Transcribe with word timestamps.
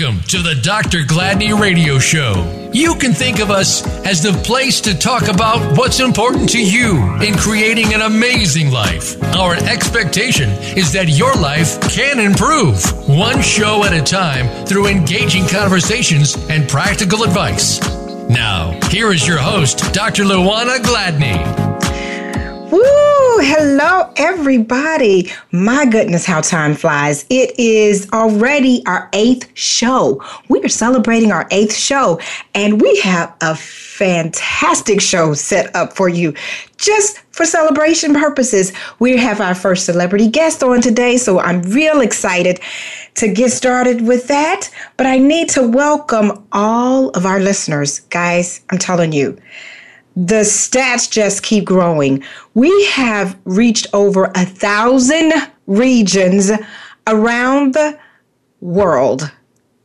Welcome 0.00 0.22
to 0.28 0.38
the 0.38 0.54
Dr. 0.54 0.98
Gladney 1.00 1.58
Radio 1.58 1.98
Show. 1.98 2.70
You 2.72 2.94
can 2.94 3.12
think 3.12 3.38
of 3.38 3.50
us 3.50 3.86
as 4.06 4.22
the 4.22 4.32
place 4.44 4.80
to 4.82 4.96
talk 4.96 5.28
about 5.28 5.76
what's 5.76 6.00
important 6.00 6.48
to 6.50 6.64
you 6.64 6.96
in 7.20 7.34
creating 7.36 7.92
an 7.92 8.00
amazing 8.00 8.70
life. 8.70 9.22
Our 9.36 9.56
expectation 9.56 10.48
is 10.74 10.92
that 10.92 11.10
your 11.10 11.34
life 11.34 11.78
can 11.90 12.18
improve, 12.18 12.82
one 13.08 13.42
show 13.42 13.84
at 13.84 13.92
a 13.92 14.00
time 14.00 14.64
through 14.64 14.86
engaging 14.86 15.46
conversations 15.46 16.34
and 16.48 16.66
practical 16.66 17.22
advice. 17.22 17.78
Now, 18.30 18.78
here 18.88 19.12
is 19.12 19.28
your 19.28 19.38
host, 19.38 19.92
Dr. 19.92 20.22
Luana 20.22 20.78
Gladney. 20.78 21.99
Woo! 22.70 22.80
Hello, 23.40 24.12
everybody. 24.16 25.32
My 25.50 25.84
goodness, 25.86 26.24
how 26.24 26.40
time 26.40 26.74
flies. 26.74 27.26
It 27.28 27.58
is 27.58 28.08
already 28.12 28.86
our 28.86 29.08
eighth 29.12 29.50
show. 29.54 30.22
We 30.48 30.62
are 30.62 30.68
celebrating 30.68 31.32
our 31.32 31.48
eighth 31.50 31.74
show, 31.74 32.20
and 32.54 32.80
we 32.80 33.00
have 33.00 33.34
a 33.40 33.56
fantastic 33.56 35.00
show 35.00 35.34
set 35.34 35.74
up 35.74 35.94
for 35.94 36.08
you 36.08 36.32
just 36.76 37.18
for 37.32 37.44
celebration 37.44 38.14
purposes. 38.14 38.72
We 39.00 39.16
have 39.16 39.40
our 39.40 39.56
first 39.56 39.84
celebrity 39.84 40.28
guest 40.28 40.62
on 40.62 40.80
today, 40.80 41.16
so 41.16 41.40
I'm 41.40 41.62
real 41.62 42.00
excited 42.00 42.60
to 43.14 43.32
get 43.32 43.50
started 43.50 44.06
with 44.06 44.28
that. 44.28 44.70
But 44.96 45.06
I 45.06 45.18
need 45.18 45.48
to 45.50 45.66
welcome 45.66 46.46
all 46.52 47.10
of 47.10 47.26
our 47.26 47.40
listeners. 47.40 47.98
Guys, 48.10 48.60
I'm 48.70 48.78
telling 48.78 49.12
you, 49.12 49.36
the 50.16 50.42
stats 50.42 51.10
just 51.10 51.42
keep 51.42 51.64
growing. 51.64 52.22
We 52.54 52.86
have 52.86 53.38
reached 53.44 53.86
over 53.92 54.26
a 54.34 54.44
thousand 54.44 55.32
regions 55.66 56.50
around 57.06 57.74
the 57.74 57.98
world. 58.60 59.30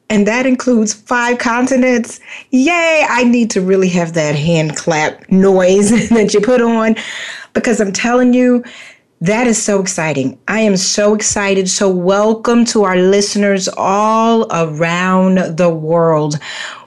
And 0.09 0.27
that 0.27 0.45
includes 0.45 0.94
five 0.94 1.39
continents. 1.39 2.19
Yay! 2.52 3.05
I 3.09 3.23
need 3.23 3.49
to 3.52 3.61
really 3.61 3.89
have 3.89 4.14
that 4.14 4.36
hand 4.36 4.75
clap 4.75 5.30
noise 5.31 6.09
that 6.09 6.33
you 6.33 6.42
put 6.42 6.61
on 6.61 6.95
because 7.53 7.81
I'm 7.81 7.92
telling 7.92 8.33
you, 8.33 8.64
that 9.21 9.47
is 9.47 9.61
so 9.61 9.81
exciting. 9.81 10.38
I 10.47 10.59
am 10.59 10.77
so 10.77 11.16
excited. 11.16 11.69
So, 11.69 11.89
welcome 11.89 12.66
to 12.66 12.83
our 12.83 12.97
listeners 12.97 13.67
all 13.77 14.45
around 14.52 15.58
the 15.58 15.69
world. 15.69 16.38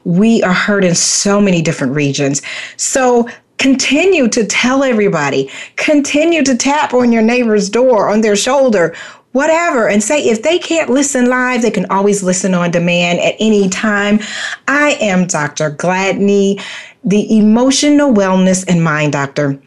We 0.08 0.42
are 0.42 0.54
heard 0.54 0.84
in 0.84 0.94
so 0.94 1.38
many 1.38 1.60
different 1.60 1.94
regions. 1.94 2.40
So, 2.78 3.28
continue 3.58 4.28
to 4.28 4.46
tell 4.46 4.82
everybody, 4.82 5.50
continue 5.76 6.42
to 6.44 6.56
tap 6.56 6.94
on 6.94 7.12
your 7.12 7.22
neighbor's 7.22 7.68
door, 7.68 8.08
on 8.08 8.22
their 8.22 8.36
shoulder, 8.36 8.94
whatever, 9.32 9.88
and 9.88 10.02
say 10.02 10.24
if 10.24 10.42
they 10.42 10.58
can't 10.58 10.88
listen 10.88 11.28
live, 11.28 11.60
they 11.60 11.70
can 11.70 11.84
always 11.90 12.22
listen 12.22 12.54
on 12.54 12.70
demand 12.70 13.20
at 13.20 13.34
any 13.38 13.68
time. 13.68 14.20
I 14.66 14.96
am 15.00 15.26
Dr. 15.26 15.72
Gladney, 15.72 16.62
the 17.04 17.36
emotional 17.36 18.12
wellness 18.12 18.64
and 18.66 18.82
mind 18.82 19.12
doctor. 19.12 19.60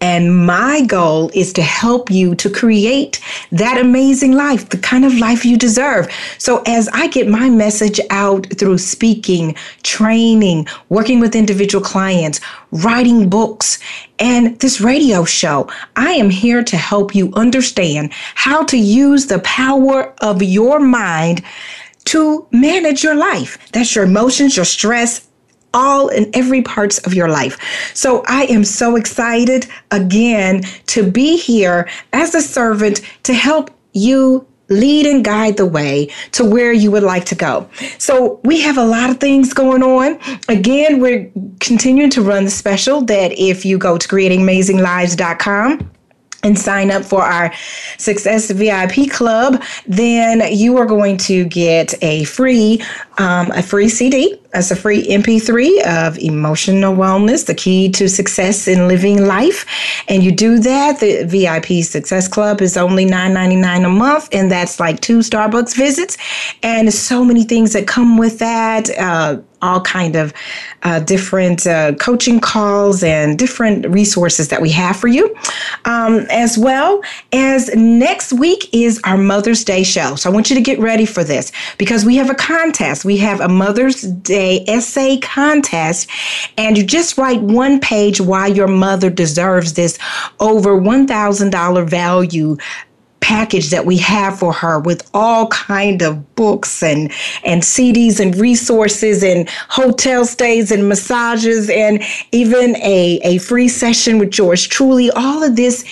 And 0.00 0.46
my 0.46 0.82
goal 0.82 1.30
is 1.34 1.52
to 1.54 1.62
help 1.62 2.10
you 2.10 2.34
to 2.36 2.48
create 2.48 3.20
that 3.52 3.78
amazing 3.78 4.32
life, 4.32 4.70
the 4.70 4.78
kind 4.78 5.04
of 5.04 5.18
life 5.18 5.44
you 5.44 5.58
deserve. 5.58 6.10
So, 6.38 6.62
as 6.66 6.88
I 6.92 7.08
get 7.08 7.28
my 7.28 7.50
message 7.50 8.00
out 8.08 8.46
through 8.58 8.78
speaking, 8.78 9.54
training, 9.82 10.66
working 10.88 11.20
with 11.20 11.36
individual 11.36 11.84
clients, 11.84 12.40
writing 12.70 13.28
books, 13.28 13.78
and 14.18 14.58
this 14.60 14.80
radio 14.80 15.24
show, 15.24 15.70
I 15.96 16.12
am 16.12 16.30
here 16.30 16.64
to 16.64 16.76
help 16.76 17.14
you 17.14 17.32
understand 17.34 18.12
how 18.34 18.64
to 18.64 18.78
use 18.78 19.26
the 19.26 19.40
power 19.40 20.14
of 20.22 20.42
your 20.42 20.80
mind 20.80 21.42
to 22.06 22.46
manage 22.50 23.04
your 23.04 23.14
life. 23.14 23.58
That's 23.72 23.94
your 23.94 24.04
emotions, 24.04 24.56
your 24.56 24.64
stress, 24.64 25.28
all 25.72 26.08
in 26.08 26.30
every 26.34 26.62
parts 26.62 26.98
of 26.98 27.14
your 27.14 27.28
life. 27.28 27.58
So 27.94 28.24
I 28.26 28.44
am 28.46 28.64
so 28.64 28.96
excited 28.96 29.66
again 29.90 30.62
to 30.86 31.10
be 31.10 31.36
here 31.36 31.88
as 32.12 32.34
a 32.34 32.42
servant 32.42 33.00
to 33.24 33.34
help 33.34 33.70
you 33.92 34.46
lead 34.70 35.04
and 35.04 35.24
guide 35.24 35.56
the 35.56 35.66
way 35.66 36.08
to 36.32 36.44
where 36.44 36.72
you 36.72 36.90
would 36.90 37.02
like 37.02 37.24
to 37.26 37.34
go. 37.34 37.68
So 37.98 38.40
we 38.44 38.60
have 38.62 38.78
a 38.78 38.84
lot 38.84 39.10
of 39.10 39.18
things 39.18 39.52
going 39.52 39.82
on. 39.82 40.18
Again, 40.48 41.00
we're 41.00 41.30
continuing 41.58 42.10
to 42.10 42.22
run 42.22 42.44
the 42.44 42.50
special 42.50 43.02
that 43.02 43.32
if 43.32 43.64
you 43.64 43.76
go 43.78 43.98
to 43.98 44.08
creatingamazinglives.com 44.08 45.90
and 46.42 46.58
sign 46.58 46.90
up 46.90 47.04
for 47.04 47.22
our 47.22 47.52
Success 47.98 48.50
VIP 48.50 49.10
Club, 49.10 49.62
then 49.86 50.42
you 50.52 50.78
are 50.78 50.86
going 50.86 51.18
to 51.18 51.44
get 51.44 51.94
a 52.02 52.24
free 52.24 52.80
um, 53.18 53.50
a 53.50 53.62
free 53.62 53.88
CD. 53.88 54.40
As 54.52 54.72
a 54.72 54.76
free 54.76 55.06
MP3 55.06 55.84
of 55.86 56.18
emotional 56.18 56.92
wellness, 56.92 57.46
the 57.46 57.54
key 57.54 57.88
to 57.90 58.08
success 58.08 58.66
in 58.66 58.88
living 58.88 59.24
life. 59.24 59.64
And 60.08 60.24
you 60.24 60.32
do 60.32 60.58
that. 60.58 60.98
The 60.98 61.24
VIP 61.24 61.84
Success 61.84 62.26
Club 62.26 62.60
is 62.60 62.76
only 62.76 63.06
$9.99 63.06 63.86
a 63.86 63.88
month, 63.88 64.28
and 64.32 64.50
that's 64.50 64.80
like 64.80 65.00
two 65.00 65.18
Starbucks 65.18 65.76
visits. 65.76 66.18
And 66.64 66.92
so 66.92 67.24
many 67.24 67.44
things 67.44 67.72
that 67.74 67.86
come 67.86 68.18
with 68.18 68.40
that. 68.40 68.90
Uh, 68.98 69.40
all 69.62 69.80
kind 69.82 70.16
of 70.16 70.32
uh, 70.82 71.00
different 71.00 71.66
uh, 71.66 71.92
coaching 71.96 72.40
calls 72.40 73.02
and 73.02 73.38
different 73.38 73.86
resources 73.88 74.48
that 74.48 74.62
we 74.62 74.70
have 74.70 74.96
for 74.96 75.08
you 75.08 75.36
um, 75.84 76.26
as 76.30 76.56
well 76.56 77.02
as 77.32 77.68
next 77.74 78.32
week 78.32 78.68
is 78.72 78.98
our 79.04 79.18
mother's 79.18 79.62
day 79.62 79.82
show 79.82 80.14
so 80.14 80.30
i 80.30 80.32
want 80.32 80.48
you 80.48 80.56
to 80.56 80.62
get 80.62 80.78
ready 80.78 81.04
for 81.04 81.22
this 81.22 81.52
because 81.76 82.06
we 82.06 82.16
have 82.16 82.30
a 82.30 82.34
contest 82.34 83.04
we 83.04 83.18
have 83.18 83.40
a 83.40 83.48
mother's 83.48 84.00
day 84.00 84.39
essay 84.40 85.18
contest 85.18 86.08
and 86.56 86.76
you 86.76 86.84
just 86.84 87.18
write 87.18 87.40
one 87.40 87.80
page 87.80 88.20
why 88.20 88.46
your 88.46 88.68
mother 88.68 89.10
deserves 89.10 89.74
this 89.74 89.98
over 90.40 90.80
$1000 90.80 91.88
value 91.88 92.56
package 93.20 93.70
that 93.70 93.86
we 93.86 93.96
have 93.98 94.38
for 94.38 94.52
her 94.52 94.78
with 94.80 95.08
all 95.14 95.46
kind 95.48 96.02
of 96.02 96.34
books 96.34 96.82
and 96.82 97.12
and 97.44 97.62
CDs 97.62 98.18
and 98.20 98.34
resources 98.36 99.22
and 99.22 99.48
hotel 99.68 100.24
stays 100.24 100.70
and 100.70 100.88
massages 100.88 101.70
and 101.70 102.02
even 102.32 102.76
a, 102.76 103.20
a 103.22 103.38
free 103.38 103.68
session 103.68 104.18
with 104.18 104.30
George 104.30 104.68
Truly. 104.68 105.10
All 105.10 105.42
of 105.42 105.56
this 105.56 105.84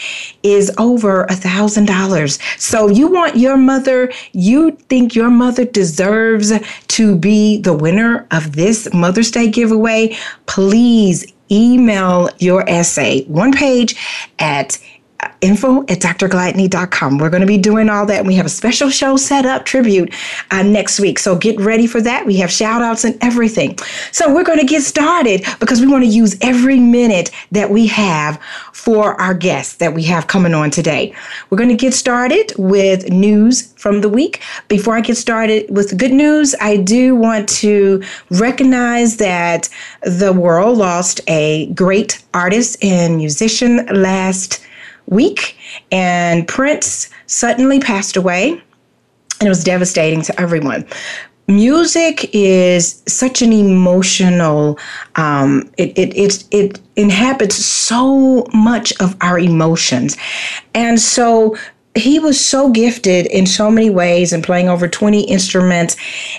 is 0.42 0.72
over 0.78 1.24
a 1.24 1.34
thousand 1.34 1.86
dollars. 1.86 2.38
So 2.58 2.88
you 2.88 3.08
want 3.08 3.36
your 3.36 3.56
mother, 3.56 4.12
you 4.32 4.72
think 4.88 5.14
your 5.14 5.30
mother 5.30 5.64
deserves 5.64 6.52
to 6.88 7.16
be 7.16 7.60
the 7.60 7.74
winner 7.74 8.26
of 8.30 8.56
this 8.56 8.92
Mother's 8.92 9.30
Day 9.30 9.48
giveaway, 9.48 10.16
please 10.46 11.32
email 11.50 12.28
your 12.38 12.68
essay, 12.68 13.24
one 13.24 13.52
page 13.52 13.96
at 14.38 14.78
info 15.40 15.82
at 15.82 16.00
drgladney.com. 16.00 17.18
We're 17.18 17.30
going 17.30 17.40
to 17.40 17.46
be 17.46 17.58
doing 17.58 17.88
all 17.88 18.06
that. 18.06 18.24
We 18.24 18.34
have 18.34 18.46
a 18.46 18.50
special 18.50 18.90
show 18.90 19.16
set 19.16 19.46
up, 19.46 19.64
tribute, 19.64 20.12
uh, 20.50 20.62
next 20.62 21.00
week. 21.00 21.18
So 21.18 21.36
get 21.36 21.58
ready 21.60 21.86
for 21.86 22.00
that. 22.00 22.26
We 22.26 22.36
have 22.36 22.50
shout 22.50 22.82
outs 22.82 23.04
and 23.04 23.16
everything. 23.22 23.78
So 24.12 24.32
we're 24.32 24.44
going 24.44 24.58
to 24.58 24.66
get 24.66 24.82
started 24.82 25.44
because 25.60 25.80
we 25.80 25.86
want 25.86 26.04
to 26.04 26.10
use 26.10 26.36
every 26.40 26.80
minute 26.80 27.30
that 27.52 27.70
we 27.70 27.86
have 27.88 28.40
for 28.72 29.20
our 29.20 29.34
guests 29.34 29.76
that 29.76 29.94
we 29.94 30.02
have 30.04 30.26
coming 30.26 30.54
on 30.54 30.70
today. 30.70 31.14
We're 31.50 31.58
going 31.58 31.70
to 31.70 31.76
get 31.76 31.94
started 31.94 32.52
with 32.56 33.10
news 33.10 33.72
from 33.74 34.00
the 34.00 34.08
week. 34.08 34.42
Before 34.68 34.96
I 34.96 35.00
get 35.00 35.16
started 35.16 35.66
with 35.68 35.96
good 35.98 36.12
news, 36.12 36.54
I 36.60 36.76
do 36.76 37.14
want 37.14 37.48
to 37.50 38.02
recognize 38.30 39.16
that 39.18 39.68
the 40.02 40.32
world 40.32 40.78
lost 40.78 41.20
a 41.28 41.66
great 41.74 42.22
artist 42.34 42.82
and 42.82 43.16
musician 43.16 43.86
last 43.86 44.64
week, 45.08 45.56
and 45.90 46.46
Prince 46.46 47.10
suddenly 47.26 47.80
passed 47.80 48.16
away, 48.16 48.50
and 49.40 49.46
it 49.46 49.48
was 49.48 49.64
devastating 49.64 50.22
to 50.22 50.40
everyone. 50.40 50.86
Music 51.46 52.28
is 52.34 53.02
such 53.06 53.40
an 53.40 53.52
emotional. 53.52 54.78
Um, 55.16 55.70
it, 55.78 55.96
it 55.98 56.14
it 56.16 56.44
it 56.50 56.80
inhabits 56.96 57.56
so 57.56 58.46
much 58.52 58.92
of 59.00 59.16
our 59.22 59.38
emotions, 59.38 60.16
and 60.74 61.00
so 61.00 61.56
he 61.94 62.18
was 62.18 62.42
so 62.42 62.70
gifted 62.70 63.26
in 63.26 63.46
so 63.46 63.70
many 63.70 63.90
ways 63.90 64.32
and 64.32 64.44
playing 64.44 64.68
over 64.68 64.88
20 64.88 65.22
instruments 65.22 65.96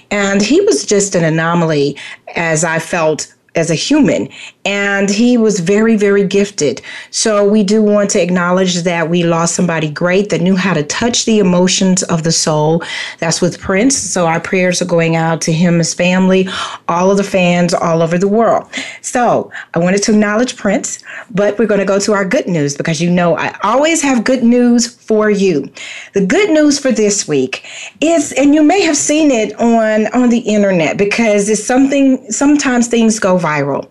and 0.09 0.41
he 0.41 0.61
was 0.61 0.85
just 0.85 1.15
an 1.15 1.23
anomaly 1.23 1.97
as 2.35 2.63
i 2.63 2.79
felt 2.79 3.33
as 3.55 3.69
a 3.69 3.75
human 3.75 4.29
and 4.69 5.09
he 5.09 5.35
was 5.35 5.61
very, 5.61 5.95
very 5.95 6.23
gifted. 6.23 6.79
So 7.09 7.43
we 7.43 7.63
do 7.63 7.81
want 7.81 8.11
to 8.11 8.21
acknowledge 8.21 8.83
that 8.83 9.09
we 9.09 9.23
lost 9.23 9.55
somebody 9.55 9.89
great 9.89 10.29
that 10.29 10.41
knew 10.41 10.55
how 10.55 10.75
to 10.75 10.83
touch 10.83 11.25
the 11.25 11.39
emotions 11.39 12.03
of 12.03 12.21
the 12.21 12.31
soul. 12.31 12.83
That's 13.17 13.41
with 13.41 13.59
Prince. 13.59 13.97
So 13.97 14.27
our 14.27 14.39
prayers 14.39 14.79
are 14.79 14.85
going 14.85 15.15
out 15.15 15.41
to 15.41 15.51
him, 15.51 15.79
his 15.79 15.95
family, 15.95 16.47
all 16.87 17.09
of 17.09 17.17
the 17.17 17.23
fans 17.23 17.73
all 17.73 18.03
over 18.03 18.19
the 18.19 18.27
world. 18.27 18.69
So 19.01 19.51
I 19.73 19.79
wanted 19.79 20.03
to 20.03 20.11
acknowledge 20.11 20.55
Prince, 20.55 21.03
but 21.31 21.57
we're 21.57 21.65
going 21.65 21.79
to 21.79 21.85
go 21.85 21.97
to 21.97 22.13
our 22.13 22.25
good 22.25 22.47
news 22.47 22.77
because 22.77 23.01
you 23.01 23.09
know 23.09 23.37
I 23.37 23.57
always 23.63 24.03
have 24.03 24.23
good 24.23 24.43
news 24.43 24.85
for 24.85 25.31
you. 25.31 25.67
The 26.13 26.23
good 26.23 26.51
news 26.51 26.77
for 26.77 26.91
this 26.91 27.27
week 27.27 27.65
is, 28.01 28.33
and 28.33 28.53
you 28.53 28.61
may 28.61 28.81
have 28.81 28.97
seen 28.97 29.31
it 29.31 29.59
on 29.59 30.05
on 30.13 30.29
the 30.29 30.39
internet 30.39 30.97
because 30.97 31.49
it's 31.49 31.63
something. 31.63 32.31
Sometimes 32.31 32.87
things 32.87 33.19
go 33.19 33.39
viral. 33.39 33.89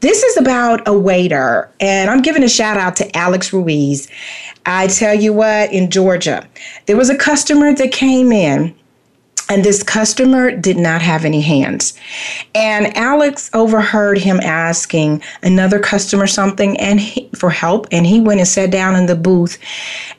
This 0.00 0.17
is 0.22 0.36
about 0.36 0.86
a 0.86 0.96
waiter, 0.96 1.70
and 1.80 2.10
I'm 2.10 2.22
giving 2.22 2.42
a 2.42 2.48
shout 2.48 2.76
out 2.76 2.96
to 2.96 3.16
Alex 3.16 3.52
Ruiz. 3.52 4.08
I 4.66 4.86
tell 4.86 5.14
you 5.14 5.32
what, 5.32 5.72
in 5.72 5.90
Georgia, 5.90 6.46
there 6.86 6.96
was 6.96 7.10
a 7.10 7.16
customer 7.16 7.74
that 7.74 7.92
came 7.92 8.32
in 8.32 8.74
and 9.48 9.64
this 9.64 9.82
customer 9.82 10.54
did 10.54 10.76
not 10.76 11.00
have 11.00 11.24
any 11.24 11.40
hands. 11.40 11.98
And 12.54 12.94
Alex 12.96 13.50
overheard 13.54 14.18
him 14.18 14.40
asking 14.40 15.22
another 15.42 15.78
customer 15.78 16.26
something 16.26 16.78
and 16.78 17.00
he, 17.00 17.30
for 17.34 17.50
help 17.50 17.86
and 17.90 18.06
he 18.06 18.20
went 18.20 18.40
and 18.40 18.48
sat 18.48 18.70
down 18.70 18.94
in 18.94 19.06
the 19.06 19.16
booth 19.16 19.58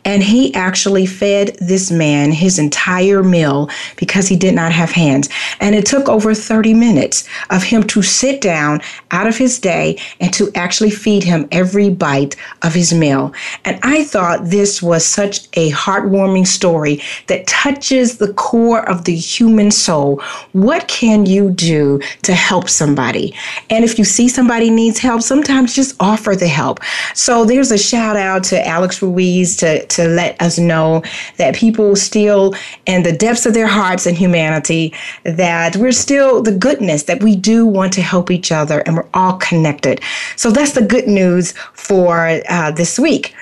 and 0.06 0.24
he 0.24 0.54
actually 0.56 1.06
fed 1.06 1.56
this 1.60 1.92
man 1.92 2.31
his 2.31 2.58
entire 2.58 3.22
meal 3.22 3.70
because 3.98 4.28
he 4.28 4.36
did 4.36 4.56
not 4.56 4.72
have 4.72 4.92
hands. 4.92 5.30
And 5.60 5.76
it 5.76 5.86
took 5.86 6.10
over 6.10 6.34
30 6.34 6.74
minutes 6.74 7.28
of 7.50 7.64
him 7.64 7.84
to 7.84 8.02
sit 8.02 8.42
down 8.42 8.81
out 9.12 9.28
of 9.28 9.38
his 9.38 9.60
day 9.60 10.00
and 10.20 10.34
to 10.34 10.52
actually 10.56 10.90
feed 10.90 11.24
him 11.24 11.48
every 11.52 11.90
bite 11.90 12.36
of 12.64 12.74
his 12.74 12.94
meal. 12.94 13.34
And 13.66 13.80
I 13.84 14.04
thought 14.04 14.46
this 14.46 14.81
was 14.81 15.06
such 15.06 15.48
a 15.54 15.72
heartwarming 15.72 16.48
story 16.48 17.02
that 17.28 17.46
touches 17.46 18.18
the 18.18 18.34
core 18.34 18.88
of 18.90 19.06
the 19.06 19.19
human 19.19 19.71
soul. 19.71 20.21
What 20.54 20.88
can 20.88 21.25
you 21.25 21.51
do 21.51 22.00
to 22.24 22.33
help 22.33 22.69
somebody? 22.69 23.36
And 23.69 23.83
if 23.83 24.00
you 24.00 24.06
see 24.06 24.27
somebody 24.27 24.69
needs 24.69 25.00
help, 25.00 25.21
sometimes 25.21 25.75
just 25.75 25.95
offer 26.00 26.36
the 26.36 26.48
help. 26.48 26.80
So 27.13 27.45
there's 27.45 27.71
a 27.71 27.77
shout 27.77 28.16
out 28.16 28.44
to 28.45 28.68
Alex 28.68 29.01
Ruiz 29.01 29.56
to, 29.57 29.86
to 29.86 30.07
let 30.07 30.42
us 30.42 30.57
know 30.57 31.04
that 31.38 31.56
people 31.56 31.95
still, 31.95 32.56
in 32.86 33.04
the 33.04 33.12
depths 33.12 33.45
of 33.45 33.54
their 33.54 33.68
hearts 33.68 34.06
and 34.06 34.18
humanity, 34.18 34.94
that 35.24 35.75
we're 35.75 35.92
still 35.92 36.42
the 36.42 36.56
goodness 36.56 37.04
that 37.04 37.21
we 37.21 37.36
do 37.36 37.66
want 37.66 37.94
to 37.94 38.01
help 38.01 38.31
each 38.31 38.51
other 38.51 38.80
and 38.81 38.95
we're 38.95 39.10
all 39.13 39.33
connected. 39.38 40.01
So 40.36 40.51
that's 40.51 40.74
the 40.74 40.81
good 40.81 41.07
news 41.07 41.54
for 41.74 42.42
uh, 42.50 42.71
this 42.71 42.98
week. 42.98 43.36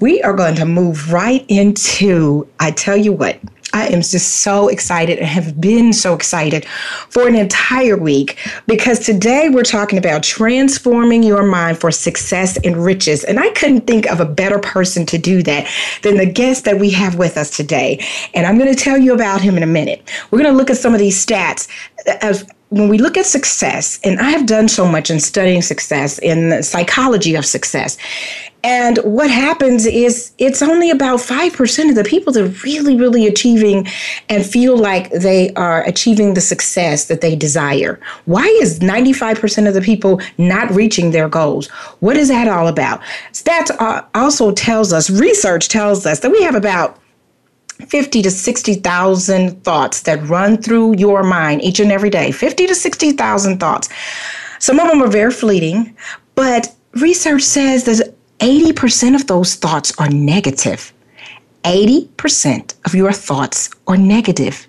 We 0.00 0.22
are 0.22 0.32
going 0.32 0.54
to 0.56 0.64
move 0.64 1.12
right 1.12 1.44
into, 1.48 2.46
I 2.60 2.70
tell 2.70 2.96
you 2.96 3.12
what, 3.12 3.38
I 3.72 3.88
am 3.88 4.02
just 4.02 4.38
so 4.38 4.68
excited 4.68 5.18
and 5.18 5.26
have 5.26 5.60
been 5.60 5.92
so 5.92 6.14
excited 6.14 6.66
for 7.08 7.26
an 7.26 7.34
entire 7.34 7.96
week 7.96 8.38
because 8.66 9.00
today 9.00 9.48
we're 9.48 9.62
talking 9.62 9.98
about 9.98 10.22
transforming 10.22 11.22
your 11.22 11.42
mind 11.42 11.78
for 11.78 11.90
success 11.90 12.58
and 12.58 12.76
riches. 12.76 13.24
And 13.24 13.40
I 13.40 13.50
couldn't 13.50 13.86
think 13.86 14.06
of 14.06 14.20
a 14.20 14.24
better 14.24 14.58
person 14.58 15.06
to 15.06 15.18
do 15.18 15.42
that 15.44 15.68
than 16.02 16.16
the 16.16 16.26
guest 16.26 16.64
that 16.64 16.78
we 16.78 16.90
have 16.90 17.16
with 17.16 17.36
us 17.36 17.56
today. 17.56 18.04
And 18.34 18.46
I'm 18.46 18.58
going 18.58 18.74
to 18.74 18.80
tell 18.80 18.98
you 18.98 19.14
about 19.14 19.40
him 19.40 19.56
in 19.56 19.62
a 19.62 19.66
minute. 19.66 20.10
We're 20.30 20.40
going 20.40 20.52
to 20.52 20.56
look 20.56 20.70
at 20.70 20.76
some 20.76 20.92
of 20.92 21.00
these 21.00 21.24
stats 21.24 21.68
of 22.22 22.44
when 22.72 22.88
we 22.88 22.96
look 22.96 23.18
at 23.18 23.26
success, 23.26 24.00
and 24.02 24.18
I 24.18 24.30
have 24.30 24.46
done 24.46 24.66
so 24.66 24.86
much 24.86 25.10
in 25.10 25.20
studying 25.20 25.60
success 25.60 26.18
in 26.18 26.48
the 26.48 26.62
psychology 26.62 27.34
of 27.34 27.44
success, 27.44 27.98
and 28.64 28.98
what 28.98 29.30
happens 29.30 29.84
is 29.86 30.32
it's 30.38 30.62
only 30.62 30.90
about 30.90 31.18
5% 31.18 31.88
of 31.90 31.96
the 31.96 32.04
people 32.04 32.32
that 32.32 32.44
are 32.44 32.64
really, 32.64 32.96
really 32.96 33.26
achieving 33.26 33.88
and 34.28 34.46
feel 34.46 34.76
like 34.76 35.10
they 35.10 35.52
are 35.54 35.82
achieving 35.84 36.32
the 36.34 36.40
success 36.40 37.06
that 37.06 37.20
they 37.20 37.34
desire. 37.34 38.00
Why 38.24 38.44
is 38.62 38.78
95% 38.78 39.68
of 39.68 39.74
the 39.74 39.80
people 39.80 40.20
not 40.38 40.70
reaching 40.70 41.10
their 41.10 41.28
goals? 41.28 41.68
What 42.00 42.16
is 42.16 42.28
that 42.28 42.48
all 42.48 42.68
about? 42.68 43.02
Stats 43.32 43.70
uh, 43.80 44.02
also 44.14 44.52
tells 44.52 44.92
us, 44.92 45.10
research 45.10 45.68
tells 45.68 46.06
us 46.06 46.20
that 46.20 46.30
we 46.30 46.42
have 46.42 46.54
about 46.54 47.01
50 47.88 48.22
to 48.22 48.30
60,000 48.30 49.64
thoughts 49.64 50.02
that 50.02 50.26
run 50.28 50.56
through 50.56 50.96
your 50.96 51.22
mind 51.22 51.62
each 51.62 51.80
and 51.80 51.92
every 51.92 52.10
day. 52.10 52.32
50 52.32 52.66
to 52.66 52.74
60,000 52.74 53.58
thoughts. 53.58 53.88
Some 54.58 54.78
of 54.78 54.88
them 54.88 55.02
are 55.02 55.08
very 55.08 55.32
fleeting, 55.32 55.96
but 56.34 56.74
research 56.94 57.42
says 57.42 57.84
that 57.84 58.14
80% 58.38 59.14
of 59.14 59.26
those 59.26 59.54
thoughts 59.54 59.92
are 59.98 60.08
negative. 60.08 60.92
80% 61.64 62.74
of 62.84 62.94
your 62.94 63.12
thoughts 63.12 63.70
are 63.86 63.96
negative. 63.96 64.66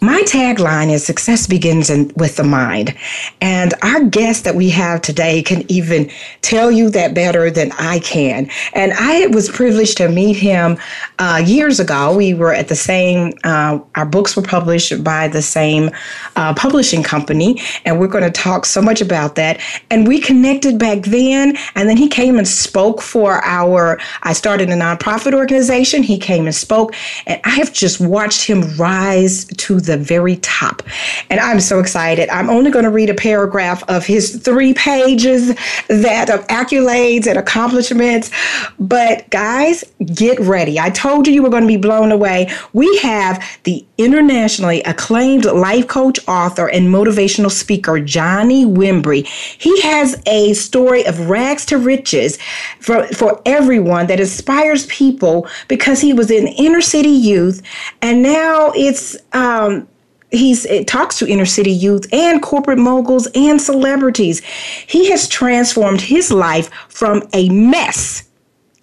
My 0.00 0.22
tagline 0.22 0.90
is 0.90 1.04
success 1.04 1.46
begins 1.46 1.88
in, 1.88 2.12
with 2.16 2.36
the 2.36 2.44
mind. 2.44 2.94
And 3.40 3.72
our 3.82 4.04
guest 4.04 4.44
that 4.44 4.54
we 4.54 4.68
have 4.70 5.00
today 5.00 5.42
can 5.42 5.70
even 5.70 6.10
tell 6.42 6.70
you 6.70 6.90
that 6.90 7.14
better 7.14 7.50
than 7.50 7.72
I 7.72 8.00
can. 8.00 8.50
And 8.74 8.92
I 8.94 9.26
was 9.28 9.48
privileged 9.48 9.96
to 9.96 10.08
meet 10.08 10.36
him 10.36 10.78
uh, 11.18 11.42
years 11.44 11.80
ago. 11.80 12.14
We 12.14 12.34
were 12.34 12.52
at 12.52 12.68
the 12.68 12.76
same, 12.76 13.32
uh, 13.44 13.78
our 13.94 14.06
books 14.06 14.36
were 14.36 14.42
published 14.42 15.02
by 15.02 15.28
the 15.28 15.42
same 15.42 15.90
uh, 16.36 16.54
publishing 16.54 17.02
company. 17.02 17.60
And 17.84 17.98
we're 17.98 18.06
going 18.08 18.24
to 18.24 18.30
talk 18.30 18.66
so 18.66 18.82
much 18.82 19.00
about 19.00 19.34
that. 19.36 19.60
And 19.90 20.06
we 20.06 20.20
connected 20.20 20.78
back 20.78 21.04
then. 21.04 21.56
And 21.74 21.88
then 21.88 21.96
he 21.96 22.08
came 22.08 22.38
and 22.38 22.46
spoke 22.46 23.00
for 23.00 23.44
our, 23.44 23.98
I 24.22 24.32
started 24.32 24.68
a 24.70 24.74
nonprofit 24.74 25.32
organization. 25.32 26.02
He 26.02 26.18
came 26.18 26.44
and 26.46 26.54
spoke. 26.54 26.94
And 27.26 27.40
I 27.44 27.50
have 27.50 27.72
just 27.72 28.00
watched 28.00 28.46
him 28.46 28.76
rise 28.76 29.46
to 29.46 29.80
the 29.80 29.96
very 29.96 30.36
top. 30.36 30.82
And 31.30 31.40
I'm 31.40 31.60
so 31.60 31.80
excited. 31.80 32.28
I'm 32.28 32.50
only 32.50 32.70
going 32.70 32.84
to 32.84 32.90
read 32.90 33.10
a 33.10 33.14
paragraph 33.14 33.82
of 33.88 34.04
his 34.04 34.36
three 34.42 34.74
pages 34.74 35.54
that 35.88 36.28
of 36.30 36.46
accolades 36.48 37.26
and 37.26 37.38
accomplishments. 37.38 38.30
But 38.78 39.28
guys, 39.30 39.84
get 40.14 40.38
ready. 40.40 40.78
I 40.78 40.90
told 40.90 41.05
you 41.06 41.36
you 41.36 41.42
were 41.42 41.50
going 41.50 41.62
to 41.62 41.68
be 41.68 41.76
blown 41.76 42.10
away. 42.10 42.50
We 42.72 42.96
have 42.98 43.44
the 43.62 43.84
internationally 43.98 44.82
acclaimed 44.82 45.44
life 45.44 45.86
coach, 45.86 46.18
author, 46.26 46.68
and 46.68 46.88
motivational 46.88 47.50
speaker, 47.50 48.00
Johnny 48.00 48.64
Wimbrey. 48.64 49.26
He 49.26 49.80
has 49.82 50.20
a 50.26 50.54
story 50.54 51.06
of 51.06 51.28
rags 51.30 51.64
to 51.66 51.78
riches 51.78 52.38
for, 52.80 53.06
for 53.08 53.40
everyone 53.46 54.06
that 54.08 54.20
inspires 54.20 54.86
people 54.86 55.48
because 55.68 56.00
he 56.00 56.12
was 56.12 56.30
an 56.30 56.48
inner 56.48 56.80
city 56.80 57.08
youth 57.08 57.62
and 58.02 58.22
now 58.22 58.72
it's 58.74 59.16
um, 59.32 59.86
he's 60.30 60.64
it 60.66 60.86
talks 60.86 61.18
to 61.18 61.28
inner 61.28 61.46
city 61.46 61.70
youth 61.70 62.12
and 62.12 62.42
corporate 62.42 62.78
moguls 62.78 63.28
and 63.34 63.60
celebrities. 63.60 64.40
He 64.86 65.10
has 65.10 65.28
transformed 65.28 66.00
his 66.00 66.30
life 66.32 66.70
from 66.88 67.22
a 67.32 67.48
mess 67.48 68.25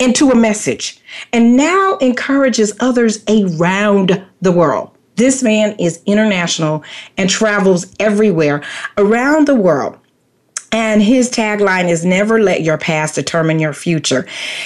into 0.04 0.32
a 0.32 0.36
message 0.36 1.00
and 1.32 1.56
now 1.56 1.98
encourages 2.02 2.74
others 2.82 3.24
around 3.30 4.22
the 4.42 4.52
world. 4.52 4.92
This 5.16 5.42
man 5.42 5.76
is 5.80 6.02
international 6.06 6.84
and 7.18 7.30
travels 7.30 7.86
everywhere 8.00 8.62
around 8.98 9.48
the 9.48 9.56
world. 9.56 9.98
And 10.74 11.04
his 11.04 11.30
tagline 11.30 11.88
is 11.88 12.04
never 12.04 12.42
let 12.42 12.64
your 12.64 12.80
past 12.80 13.14
determine 13.14 13.60
your 13.60 13.74
future. 13.74 14.26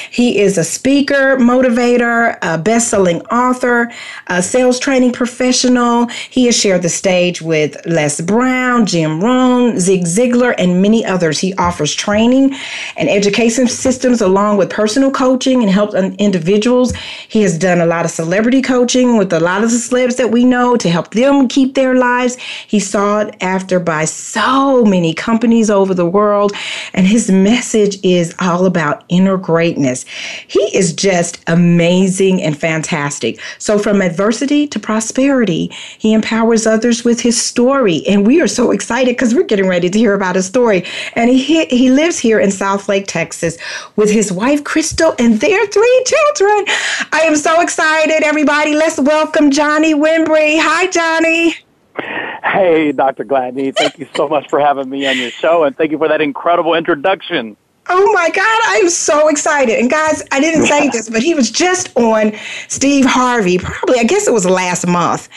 He 0.09 0.39
is 0.39 0.57
a 0.57 0.63
speaker, 0.63 1.35
motivator, 1.35 2.37
a 2.41 2.57
best-selling 2.57 3.21
author, 3.23 3.91
a 4.27 4.41
sales 4.41 4.79
training 4.79 5.11
professional. 5.11 6.07
He 6.07 6.45
has 6.45 6.57
shared 6.57 6.83
the 6.83 6.89
stage 6.89 7.41
with 7.41 7.75
Les 7.85 8.21
Brown, 8.21 8.85
Jim 8.85 9.21
Rohn, 9.21 9.77
Zig 9.79 10.05
Ziglar, 10.05 10.55
and 10.57 10.81
many 10.81 11.05
others. 11.05 11.39
He 11.39 11.53
offers 11.55 11.93
training 11.93 12.55
and 12.95 13.09
education 13.09 13.67
systems 13.67 14.21
along 14.21 14.55
with 14.55 14.69
personal 14.69 15.11
coaching 15.11 15.61
and 15.61 15.69
helps 15.69 15.93
individuals. 15.93 16.95
He 17.27 17.41
has 17.41 17.57
done 17.57 17.81
a 17.81 17.85
lot 17.85 18.05
of 18.05 18.11
celebrity 18.11 18.61
coaching 18.61 19.17
with 19.17 19.33
a 19.33 19.41
lot 19.41 19.61
of 19.61 19.71
the 19.71 19.77
celebs 19.77 20.15
that 20.15 20.31
we 20.31 20.45
know 20.45 20.77
to 20.77 20.89
help 20.89 21.11
them 21.11 21.49
keep 21.49 21.75
their 21.75 21.95
lives. 21.95 22.37
He's 22.65 22.89
sought 22.89 23.35
after 23.41 23.77
by 23.77 24.05
so 24.05 24.85
many 24.85 25.13
companies 25.13 25.69
over 25.69 25.96
the 25.97 26.05
world. 26.05 26.53
And 26.93 27.05
his 27.05 27.29
message 27.29 27.97
is 28.03 28.33
all 28.39 28.65
about 28.65 29.03
inner 29.09 29.37
greatness. 29.37 30.05
He 30.47 30.61
is 30.75 30.93
just 30.93 31.43
amazing 31.47 32.41
and 32.41 32.57
fantastic. 32.57 33.39
So, 33.57 33.77
from 33.77 34.01
adversity 34.01 34.67
to 34.67 34.79
prosperity, 34.79 35.67
he 35.97 36.13
empowers 36.13 36.65
others 36.65 37.03
with 37.03 37.19
his 37.19 37.39
story. 37.41 38.03
And 38.07 38.25
we 38.25 38.41
are 38.41 38.47
so 38.47 38.71
excited 38.71 39.15
because 39.15 39.35
we're 39.35 39.43
getting 39.43 39.67
ready 39.67 39.89
to 39.89 39.99
hear 39.99 40.13
about 40.13 40.35
his 40.35 40.45
story. 40.45 40.85
And 41.13 41.29
he, 41.29 41.65
he 41.65 41.91
lives 41.91 42.19
here 42.19 42.39
in 42.39 42.49
Southlake, 42.49 43.05
Texas, 43.07 43.57
with 43.95 44.09
his 44.09 44.31
wife, 44.31 44.63
Crystal, 44.63 45.15
and 45.19 45.39
their 45.41 45.65
three 45.67 46.03
children. 46.05 46.65
I 47.11 47.21
am 47.25 47.35
so 47.35 47.61
excited, 47.61 48.23
everybody. 48.23 48.73
Let's 48.75 48.99
welcome 48.99 49.51
Johnny 49.51 49.93
Wimbrey. 49.93 50.57
Hi, 50.59 50.87
Johnny. 50.87 51.66
Hey, 51.97 52.91
Dr. 52.91 53.25
Gladney, 53.25 53.75
thank 53.75 53.97
you 53.99 54.07
so 54.15 54.27
much 54.27 54.49
for 54.49 54.59
having 54.59 54.89
me 54.89 55.07
on 55.07 55.17
your 55.17 55.31
show, 55.31 55.63
and 55.63 55.75
thank 55.75 55.91
you 55.91 55.97
for 55.97 56.07
that 56.07 56.21
incredible 56.21 56.73
introduction. 56.73 57.57
Oh 57.89 58.11
my 58.13 58.29
God, 58.29 58.61
I'm 58.65 58.89
so 58.89 59.29
excited. 59.29 59.79
And 59.79 59.89
guys, 59.89 60.21
I 60.31 60.39
didn't 60.39 60.65
say 60.65 60.89
this, 60.91 61.09
but 61.09 61.23
he 61.23 61.33
was 61.33 61.49
just 61.49 61.95
on 61.95 62.33
Steve 62.67 63.05
Harvey, 63.05 63.57
probably, 63.57 63.99
I 63.99 64.03
guess 64.03 64.27
it 64.27 64.33
was 64.33 64.45
last 64.45 64.85
month. 64.85 65.29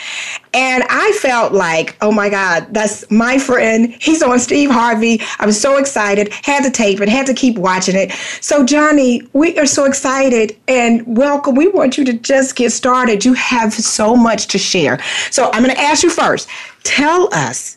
And 0.52 0.82
I 0.90 1.12
felt 1.20 1.52
like, 1.52 1.96
oh 2.00 2.10
my 2.10 2.28
God, 2.28 2.66
that's 2.70 3.08
my 3.10 3.38
friend. 3.38 3.94
He's 4.00 4.22
on 4.22 4.40
Steve 4.40 4.70
Harvey. 4.70 5.20
I 5.38 5.46
was 5.46 5.60
so 5.60 5.76
excited, 5.76 6.32
had 6.42 6.64
to 6.64 6.70
tape 6.70 7.00
it, 7.00 7.08
had 7.08 7.26
to 7.26 7.34
keep 7.34 7.56
watching 7.56 7.94
it. 7.94 8.10
So, 8.40 8.64
Johnny, 8.64 9.22
we 9.32 9.56
are 9.58 9.66
so 9.66 9.84
excited 9.84 10.56
and 10.66 11.16
welcome. 11.16 11.54
We 11.54 11.68
want 11.68 11.96
you 11.98 12.04
to 12.04 12.14
just 12.14 12.56
get 12.56 12.72
started. 12.72 13.24
You 13.24 13.34
have 13.34 13.72
so 13.72 14.16
much 14.16 14.48
to 14.48 14.58
share. 14.58 15.00
So, 15.30 15.50
I'm 15.52 15.62
going 15.62 15.74
to 15.74 15.80
ask 15.80 16.02
you 16.02 16.10
first 16.10 16.48
tell 16.82 17.32
us 17.34 17.76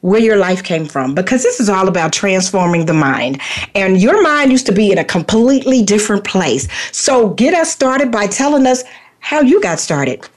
where 0.00 0.20
your 0.20 0.36
life 0.36 0.62
came 0.62 0.86
from 0.86 1.14
because 1.14 1.42
this 1.42 1.60
is 1.60 1.68
all 1.68 1.88
about 1.88 2.12
transforming 2.12 2.86
the 2.86 2.94
mind. 2.94 3.40
And 3.74 4.00
your 4.00 4.22
mind 4.22 4.52
used 4.52 4.66
to 4.66 4.72
be 4.72 4.92
in 4.92 4.98
a 4.98 5.04
completely 5.04 5.82
different 5.82 6.24
place. 6.24 6.68
So 6.92 7.30
get 7.30 7.54
us 7.54 7.70
started 7.70 8.12
by 8.12 8.26
telling 8.26 8.66
us 8.66 8.84
how 9.20 9.40
you 9.40 9.60
got 9.60 9.80
started. 9.80 10.28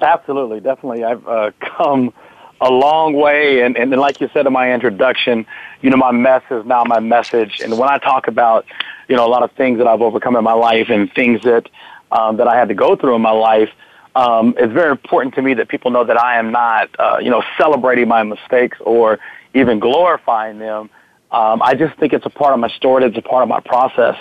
Absolutely, 0.00 0.60
definitely. 0.60 1.04
I've 1.04 1.26
uh, 1.26 1.52
come 1.60 2.12
a 2.60 2.70
long 2.70 3.14
way. 3.14 3.62
And, 3.62 3.76
and 3.76 3.90
like 3.92 4.20
you 4.20 4.28
said 4.32 4.46
in 4.46 4.52
my 4.52 4.72
introduction, 4.72 5.46
you 5.80 5.90
know, 5.90 5.96
my 5.96 6.12
mess 6.12 6.42
is 6.50 6.64
now 6.64 6.84
my 6.84 7.00
message. 7.00 7.60
And 7.60 7.78
when 7.78 7.88
I 7.88 7.98
talk 7.98 8.28
about, 8.28 8.64
you 9.08 9.16
know, 9.16 9.26
a 9.26 9.28
lot 9.28 9.42
of 9.42 9.52
things 9.52 9.78
that 9.78 9.86
I've 9.86 10.00
overcome 10.00 10.36
in 10.36 10.44
my 10.44 10.52
life 10.52 10.88
and 10.88 11.12
things 11.12 11.42
that, 11.42 11.68
um, 12.10 12.36
that 12.36 12.48
I 12.48 12.56
had 12.56 12.68
to 12.68 12.74
go 12.74 12.96
through 12.96 13.16
in 13.16 13.22
my 13.22 13.32
life, 13.32 13.70
um, 14.14 14.54
it's 14.58 14.72
very 14.72 14.90
important 14.90 15.34
to 15.36 15.42
me 15.42 15.54
that 15.54 15.68
people 15.68 15.90
know 15.90 16.04
that 16.04 16.20
I 16.20 16.38
am 16.38 16.52
not, 16.52 16.90
uh, 16.98 17.18
you 17.20 17.30
know, 17.30 17.42
celebrating 17.58 18.08
my 18.08 18.22
mistakes 18.22 18.78
or 18.80 19.18
even 19.54 19.78
glorifying 19.78 20.58
them. 20.58 20.90
Um, 21.30 21.62
I 21.62 21.74
just 21.74 21.98
think 21.98 22.12
it's 22.12 22.26
a 22.26 22.30
part 22.30 22.52
of 22.52 22.60
my 22.60 22.68
story. 22.68 23.04
It's 23.04 23.16
a 23.16 23.22
part 23.22 23.42
of 23.42 23.48
my 23.48 23.60
process. 23.60 24.16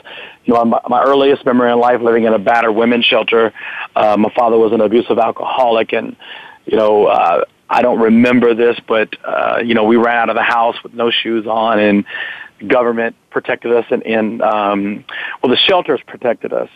You 0.45 0.53
know, 0.53 0.63
my, 0.63 0.79
my 0.87 1.03
earliest 1.03 1.45
memory 1.45 1.71
in 1.71 1.79
life, 1.79 1.99
living 2.01 2.23
in 2.23 2.33
a 2.33 2.39
battered 2.39 2.73
women's 2.73 3.03
shelter. 3.03 3.53
Uh, 3.95 4.15
my 4.17 4.31
father 4.33 4.57
was 4.57 4.71
an 4.71 4.79
abusive 4.79 5.19
alcoholic, 5.19 5.91
and 5.91 6.15
you 6.65 6.77
know, 6.77 7.07
uh, 7.07 7.43
I 7.69 7.81
don't 7.81 7.99
remember 7.99 8.53
this, 8.53 8.79
but 8.87 9.09
uh, 9.25 9.59
you 9.63 9.73
know, 9.73 9.83
we 9.83 9.97
ran 9.97 10.17
out 10.17 10.29
of 10.29 10.35
the 10.35 10.43
house 10.43 10.81
with 10.83 10.93
no 10.93 11.11
shoes 11.11 11.45
on, 11.47 11.79
and 11.79 12.05
government 12.65 13.17
protected 13.29 13.73
us, 13.73 13.85
and, 13.89 14.03
and 14.03 14.41
um, 14.41 15.03
well, 15.43 15.49
the 15.49 15.57
shelters 15.57 15.99
protected 16.07 16.53
us 16.53 16.69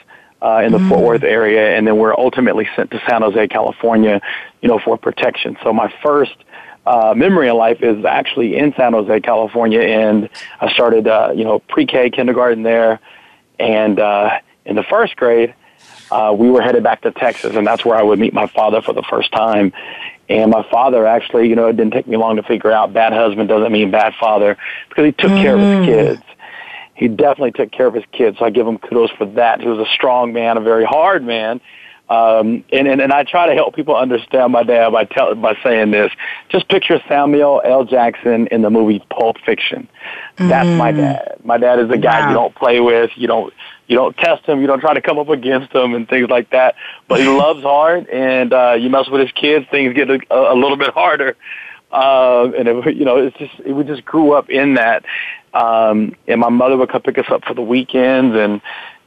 in 0.66 0.72
the 0.72 0.78
mm. 0.78 0.90
Fort 0.90 1.02
Worth 1.02 1.24
area, 1.24 1.76
and 1.76 1.88
then 1.88 1.98
we're 1.98 2.18
ultimately 2.18 2.68
sent 2.76 2.92
to 2.92 3.02
San 3.08 3.22
Jose, 3.22 3.48
California, 3.48 4.22
you 4.62 4.70
know, 4.70 4.80
for 4.80 4.98
protection. 4.98 5.58
So 5.64 5.74
my 5.74 5.94
first 6.04 6.36
uh, 6.86 7.14
memory 7.16 7.50
of 7.50 7.58
life 7.58 7.82
is 7.82 8.06
actually 8.06 8.56
in 8.56 8.74
San 8.76 8.94
Jose, 8.94 9.20
California, 9.22 9.82
and 9.82 10.30
I 10.60 10.72
started, 10.72 11.08
uh, 11.08 11.32
you 11.36 11.44
know, 11.44 11.60
pre-K 11.60 12.12
kindergarten 12.12 12.64
there, 12.64 13.00
and 13.60 14.00
uh, 14.00 14.40
in 14.66 14.76
the 14.76 14.84
first 14.84 15.16
grade, 15.16 15.56
uh, 16.12 16.36
we 16.38 16.50
were 16.50 16.62
headed 16.62 16.84
back 16.84 17.02
to 17.02 17.12
Texas, 17.12 17.56
and 17.56 17.66
that's 17.66 17.84
where 17.84 17.98
I 17.98 18.04
would 18.04 18.20
meet 18.20 18.34
my 18.34 18.48
father 18.48 18.82
for 18.82 18.94
the 18.94 19.04
first 19.04 19.32
time. 19.32 19.74
And 20.30 20.52
my 20.52 20.64
father 20.70 21.06
actually, 21.06 21.50
you 21.50 21.56
know, 21.56 21.68
it 21.68 21.78
didn't 21.78 21.94
take 21.94 22.08
me 22.08 22.18
long 22.18 22.36
to 22.38 22.44
figure 22.44 22.72
out 22.72 22.94
bad 22.94 23.14
husband 23.14 23.48
doesn't 23.48 23.72
mean 23.72 23.92
bad 23.92 24.14
father 24.20 24.58
because 24.90 25.06
he 25.06 25.12
took 25.12 25.32
mm. 25.32 25.42
care 25.42 25.56
of 25.56 25.62
his 25.62 25.70
mm. 25.70 25.86
kids 25.86 26.24
he 26.96 27.08
definitely 27.08 27.52
took 27.52 27.72
care 27.72 27.88
of 27.88 27.94
his 27.94 28.06
kids. 28.12 28.40
So 28.40 28.46
I 28.46 28.50
give 28.50 28.66
him 28.66 28.78
kudos 28.78 29.12
for 29.12 29.26
that. 29.26 29.62
He 29.62 29.68
was 29.68 29.86
a 29.86 29.92
strong 29.94 30.34
man, 30.34 30.58
a 30.58 30.62
very 30.62 30.86
hard 30.86 31.24
man. 31.24 31.62
Um, 32.08 32.64
and, 32.72 32.88
and, 32.88 33.02
and 33.02 33.12
I 33.12 33.24
try 33.24 33.48
to 33.48 33.56
help 33.56 33.76
people 33.76 33.96
understand 33.96 34.54
my 34.54 34.62
dad 34.62 34.92
by 34.92 35.06
tell, 35.06 35.34
by 35.36 35.58
saying 35.64 35.92
this. 35.92 36.12
Just 36.50 36.70
picture 36.70 37.02
Samuel 37.08 37.62
L. 37.66 37.84
Jackson 37.84 38.48
in 38.48 38.62
the 38.62 38.70
movie 38.70 39.04
Pulp 39.10 39.38
Fiction. 39.44 39.90
That's 40.38 40.68
mm. 40.68 40.78
my 40.78 40.92
dad. 40.92 41.40
My 41.44 41.58
dad 41.58 41.80
is 41.80 41.90
a 41.90 41.98
guy 41.98 42.22
wow. 42.22 42.28
you 42.30 42.34
don't 42.36 42.56
play 42.56 42.80
with, 42.80 43.10
you 43.16 43.28
don't 43.28 43.54
you 43.88 43.96
don't 43.96 44.16
test 44.18 44.46
him, 44.46 44.62
you 44.62 44.68
don't 44.68 44.80
try 44.80 44.94
to 44.94 45.02
come 45.02 45.20
up 45.20 45.30
against 45.30 45.74
him 45.74 45.94
and 45.94 46.08
things 46.08 46.30
like 46.30 46.52
that. 46.52 46.76
But 47.08 47.20
he 47.20 47.28
loves 47.40 47.64
hard, 47.64 48.08
and 48.10 48.54
uh, 48.54 48.74
you 48.80 48.90
mess 48.90 49.10
with 49.10 49.22
his 49.22 49.32
kids, 49.32 49.66
things 49.72 49.94
get 49.94 50.10
a, 50.10 50.20
a 50.30 50.56
little 50.56 50.78
bit 50.78 50.94
harder. 50.94 51.36
Uh, 51.92 52.52
and 52.58 52.68
it, 52.68 52.96
you 52.96 53.06
know, 53.06 53.18
it's 53.18 53.38
just 53.38 53.66
we 53.66 53.84
just 53.84 54.04
grew 54.04 54.34
up 54.34 54.50
in 54.50 54.74
that, 54.76 55.06
um, 55.54 56.16
and 56.28 56.42
my 56.42 56.50
mother 56.50 56.76
would 56.78 56.90
come 56.90 57.02
pick 57.02 57.18
us 57.18 57.26
up 57.30 57.46
for 57.46 57.54
the 57.54 57.62
weekends, 57.62 58.36
and 58.36 58.62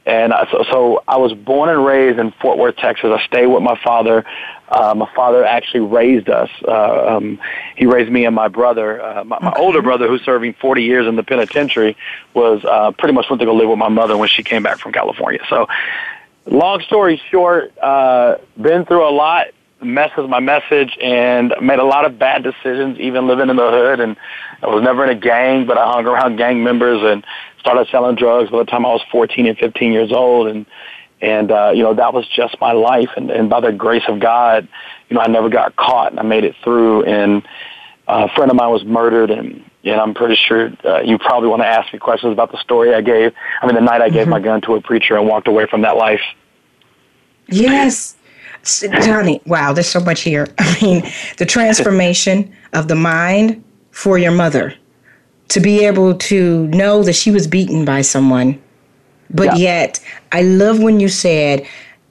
and 0.09 0.33
I, 0.33 0.49
so, 0.51 0.63
so 0.71 1.03
I 1.07 1.17
was 1.17 1.33
born 1.33 1.69
and 1.69 1.85
raised 1.85 2.17
in 2.17 2.31
Fort 2.41 2.57
Worth, 2.57 2.77
Texas. 2.77 3.11
I 3.13 3.23
stayed 3.25 3.45
with 3.45 3.61
my 3.61 3.79
father. 3.83 4.25
Uh, 4.67 4.95
my 4.95 5.07
father 5.15 5.45
actually 5.45 5.81
raised 5.81 6.29
us. 6.29 6.49
Uh, 6.67 7.17
um, 7.17 7.39
he 7.75 7.85
raised 7.85 8.11
me 8.11 8.25
and 8.25 8.33
my 8.33 8.47
brother. 8.47 9.01
Uh, 9.01 9.23
my, 9.23 9.37
my 9.39 9.53
older 9.55 9.83
brother, 9.83 10.07
who's 10.07 10.23
serving 10.23 10.53
40 10.53 10.83
years 10.83 11.07
in 11.07 11.15
the 11.15 11.23
penitentiary, 11.23 11.95
was 12.33 12.65
uh, 12.65 12.91
pretty 12.97 13.13
much 13.13 13.27
went 13.29 13.39
to 13.41 13.45
go 13.45 13.53
live 13.53 13.69
with 13.69 13.77
my 13.77 13.89
mother 13.89 14.17
when 14.17 14.29
she 14.29 14.41
came 14.41 14.63
back 14.63 14.79
from 14.79 14.93
California. 14.93 15.41
So, 15.47 15.67
long 16.47 16.81
story 16.81 17.21
short, 17.29 17.77
uh, 17.77 18.37
been 18.59 18.85
through 18.85 19.07
a 19.07 19.11
lot 19.11 19.47
messes 19.81 20.27
my 20.27 20.39
message 20.39 20.97
and 21.01 21.53
made 21.61 21.79
a 21.79 21.83
lot 21.83 22.05
of 22.05 22.19
bad 22.19 22.43
decisions, 22.43 22.99
even 22.99 23.27
living 23.27 23.49
in 23.49 23.55
the 23.55 23.69
hood. 23.69 23.99
And 23.99 24.17
I 24.61 24.67
was 24.67 24.83
never 24.83 25.03
in 25.03 25.09
a 25.09 25.19
gang, 25.19 25.65
but 25.65 25.77
I 25.77 25.91
hung 25.91 26.05
around 26.05 26.37
gang 26.37 26.63
members 26.63 27.01
and 27.03 27.25
started 27.59 27.87
selling 27.89 28.15
drugs 28.15 28.49
by 28.49 28.59
the 28.59 28.65
time 28.65 28.85
I 28.85 28.89
was 28.89 29.01
14 29.11 29.47
and 29.47 29.57
15 29.57 29.93
years 29.93 30.11
old. 30.11 30.47
And, 30.47 30.65
and, 31.21 31.51
uh, 31.51 31.71
you 31.73 31.83
know, 31.83 31.93
that 31.93 32.13
was 32.13 32.27
just 32.27 32.59
my 32.59 32.71
life. 32.71 33.09
And, 33.15 33.31
and 33.31 33.49
by 33.49 33.61
the 33.61 33.71
grace 33.71 34.03
of 34.07 34.19
God, 34.19 34.67
you 35.09 35.15
know, 35.15 35.21
I 35.21 35.27
never 35.27 35.49
got 35.49 35.75
caught 35.75 36.11
and 36.11 36.19
I 36.19 36.23
made 36.23 36.43
it 36.43 36.55
through. 36.63 37.03
And 37.03 37.43
uh, 38.07 38.27
a 38.29 38.35
friend 38.35 38.51
of 38.51 38.57
mine 38.57 38.71
was 38.71 38.83
murdered 38.83 39.31
and, 39.31 39.63
and 39.83 40.01
I'm 40.01 40.13
pretty 40.13 40.35
sure 40.35 40.71
uh, 40.83 40.99
you 41.01 41.17
probably 41.17 41.47
want 41.47 41.61
to 41.61 41.67
ask 41.67 41.91
me 41.93 41.99
questions 41.99 42.33
about 42.33 42.51
the 42.51 42.59
story 42.59 42.93
I 42.93 43.01
gave. 43.01 43.33
I 43.61 43.65
mean, 43.65 43.75
the 43.75 43.81
night 43.81 44.01
I 44.01 44.09
gave 44.09 44.23
mm-hmm. 44.23 44.31
my 44.31 44.39
gun 44.39 44.61
to 44.61 44.75
a 44.75 44.81
preacher 44.81 45.15
and 45.15 45.27
walked 45.27 45.47
away 45.47 45.67
from 45.67 45.83
that 45.83 45.95
life. 45.95 46.21
Yes. 47.47 48.15
Johnny, 48.63 49.41
wow, 49.45 49.73
there's 49.73 49.89
so 49.89 49.99
much 49.99 50.21
here. 50.21 50.47
I 50.57 50.77
mean, 50.81 51.11
the 51.37 51.45
transformation 51.45 52.53
of 52.73 52.87
the 52.87 52.95
mind 52.95 53.63
for 53.91 54.17
your 54.17 54.31
mother 54.31 54.73
to 55.49 55.59
be 55.59 55.85
able 55.85 56.15
to 56.15 56.67
know 56.67 57.03
that 57.03 57.13
she 57.13 57.31
was 57.31 57.47
beaten 57.47 57.83
by 57.85 58.01
someone, 58.01 58.61
but 59.31 59.45
yeah. 59.45 59.55
yet, 59.55 59.99
I 60.31 60.43
love 60.43 60.81
when 60.81 60.99
you 60.99 61.09
said, 61.09 61.65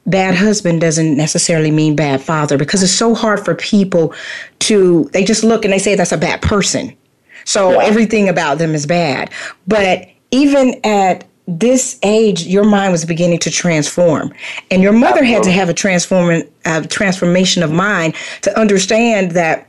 bad 0.08 0.34
husband 0.34 0.80
doesn't 0.80 1.16
necessarily 1.16 1.70
mean 1.70 1.94
bad 1.94 2.20
father 2.20 2.56
because 2.56 2.82
it's 2.82 2.92
so 2.92 3.14
hard 3.14 3.44
for 3.44 3.54
people 3.54 4.14
to 4.60 5.04
they 5.12 5.22
just 5.22 5.44
look 5.44 5.64
and 5.64 5.72
they 5.72 5.78
say 5.78 5.94
that's 5.94 6.12
a 6.12 6.18
bad 6.18 6.40
person 6.40 6.96
so 7.44 7.72
yeah. 7.72 7.86
everything 7.86 8.26
about 8.26 8.56
them 8.56 8.74
is 8.74 8.86
bad 8.86 9.30
but 9.66 10.08
even 10.30 10.80
at 10.82 11.27
this 11.48 11.98
age, 12.02 12.46
your 12.46 12.64
mind 12.64 12.92
was 12.92 13.06
beginning 13.06 13.38
to 13.38 13.50
transform, 13.50 14.34
and 14.70 14.82
your 14.82 14.92
mother 14.92 15.20
Absolutely. 15.20 15.32
had 15.32 15.42
to 15.44 15.50
have 15.52 15.68
a 15.70 15.74
transform 15.74 16.42
uh, 16.66 16.82
transformation 16.82 17.62
of 17.62 17.72
mind 17.72 18.14
to 18.42 18.56
understand 18.58 19.32
that 19.32 19.66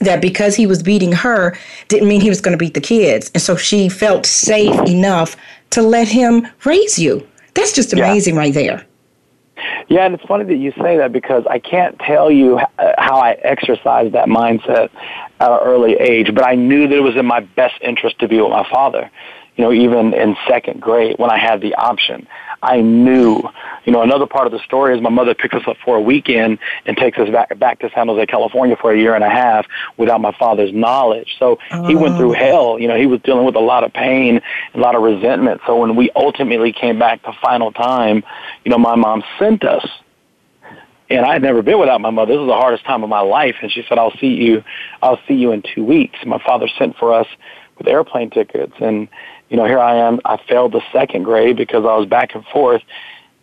that 0.00 0.20
because 0.20 0.56
he 0.56 0.66
was 0.66 0.82
beating 0.82 1.12
her 1.12 1.56
didn't 1.86 2.08
mean 2.08 2.20
he 2.20 2.28
was 2.28 2.40
going 2.40 2.50
to 2.50 2.58
beat 2.58 2.74
the 2.74 2.80
kids, 2.80 3.30
and 3.34 3.42
so 3.42 3.54
she 3.54 3.88
felt 3.88 4.26
safe 4.26 4.74
enough 4.88 5.36
to 5.70 5.80
let 5.80 6.08
him 6.08 6.48
raise 6.64 6.98
you. 6.98 7.24
That's 7.54 7.72
just 7.72 7.92
amazing, 7.92 8.34
yeah. 8.34 8.40
right 8.40 8.54
there. 8.54 8.86
Yeah, 9.88 10.06
and 10.06 10.14
it's 10.14 10.24
funny 10.24 10.44
that 10.44 10.56
you 10.56 10.72
say 10.72 10.96
that 10.96 11.12
because 11.12 11.46
I 11.46 11.60
can't 11.60 11.96
tell 12.00 12.32
you 12.32 12.58
how 12.98 13.20
I 13.20 13.32
exercised 13.42 14.12
that 14.14 14.26
mindset 14.26 14.90
at 15.38 15.52
an 15.52 15.60
early 15.62 15.94
age, 15.94 16.34
but 16.34 16.44
I 16.44 16.56
knew 16.56 16.88
that 16.88 16.96
it 16.96 17.00
was 17.00 17.14
in 17.14 17.26
my 17.26 17.40
best 17.40 17.80
interest 17.80 18.18
to 18.18 18.28
be 18.28 18.40
with 18.40 18.50
my 18.50 18.68
father 18.68 19.08
you 19.56 19.64
know, 19.64 19.72
even 19.72 20.14
in 20.14 20.36
second 20.48 20.80
grade 20.80 21.16
when 21.18 21.30
I 21.30 21.38
had 21.38 21.60
the 21.60 21.74
option. 21.74 22.26
I 22.62 22.80
knew, 22.80 23.42
you 23.84 23.92
know, 23.92 24.02
another 24.02 24.26
part 24.26 24.46
of 24.46 24.52
the 24.52 24.60
story 24.60 24.94
is 24.94 25.02
my 25.02 25.10
mother 25.10 25.34
picks 25.34 25.54
us 25.54 25.62
up 25.66 25.76
for 25.84 25.96
a 25.96 26.00
weekend 26.00 26.58
and 26.86 26.96
takes 26.96 27.18
us 27.18 27.28
back 27.28 27.58
back 27.58 27.80
to 27.80 27.90
San 27.92 28.06
Jose, 28.06 28.24
California 28.26 28.76
for 28.80 28.92
a 28.92 28.98
year 28.98 29.14
and 29.14 29.24
a 29.24 29.28
half 29.28 29.66
without 29.96 30.20
my 30.20 30.32
father's 30.38 30.72
knowledge. 30.72 31.36
So 31.38 31.58
oh. 31.72 31.86
he 31.88 31.96
went 31.96 32.16
through 32.16 32.30
oh. 32.30 32.38
hell. 32.38 32.78
You 32.78 32.86
know, 32.86 32.96
he 32.96 33.06
was 33.06 33.20
dealing 33.22 33.44
with 33.44 33.56
a 33.56 33.60
lot 33.60 33.82
of 33.82 33.92
pain, 33.92 34.40
a 34.74 34.78
lot 34.78 34.94
of 34.94 35.02
resentment. 35.02 35.60
So 35.66 35.76
when 35.76 35.96
we 35.96 36.10
ultimately 36.14 36.72
came 36.72 36.98
back 36.98 37.22
the 37.22 37.34
final 37.42 37.72
time, 37.72 38.22
you 38.64 38.70
know, 38.70 38.78
my 38.78 38.94
mom 38.94 39.24
sent 39.38 39.64
us 39.64 39.84
and 41.10 41.26
I 41.26 41.34
had 41.34 41.42
never 41.42 41.62
been 41.62 41.78
without 41.78 42.00
my 42.00 42.10
mother. 42.10 42.32
This 42.32 42.38
was 42.38 42.48
the 42.48 42.54
hardest 42.54 42.84
time 42.84 43.02
of 43.02 43.08
my 43.08 43.20
life. 43.20 43.56
And 43.60 43.70
she 43.70 43.84
said, 43.88 43.98
"I'll 43.98 44.16
see 44.18 44.28
you. 44.28 44.64
I'll 45.02 45.20
see 45.28 45.34
you 45.34 45.52
in 45.52 45.62
two 45.62 45.84
weeks." 45.84 46.18
My 46.24 46.38
father 46.38 46.68
sent 46.78 46.96
for 46.96 47.12
us 47.12 47.26
with 47.76 47.86
airplane 47.86 48.30
tickets, 48.30 48.74
and 48.80 49.08
you 49.52 49.58
know, 49.58 49.66
here 49.66 49.78
I 49.78 49.96
am. 49.96 50.18
I 50.24 50.38
failed 50.48 50.72
the 50.72 50.80
second 50.92 51.24
grade 51.24 51.58
because 51.58 51.84
I 51.84 51.94
was 51.94 52.08
back 52.08 52.34
and 52.34 52.42
forth, 52.46 52.80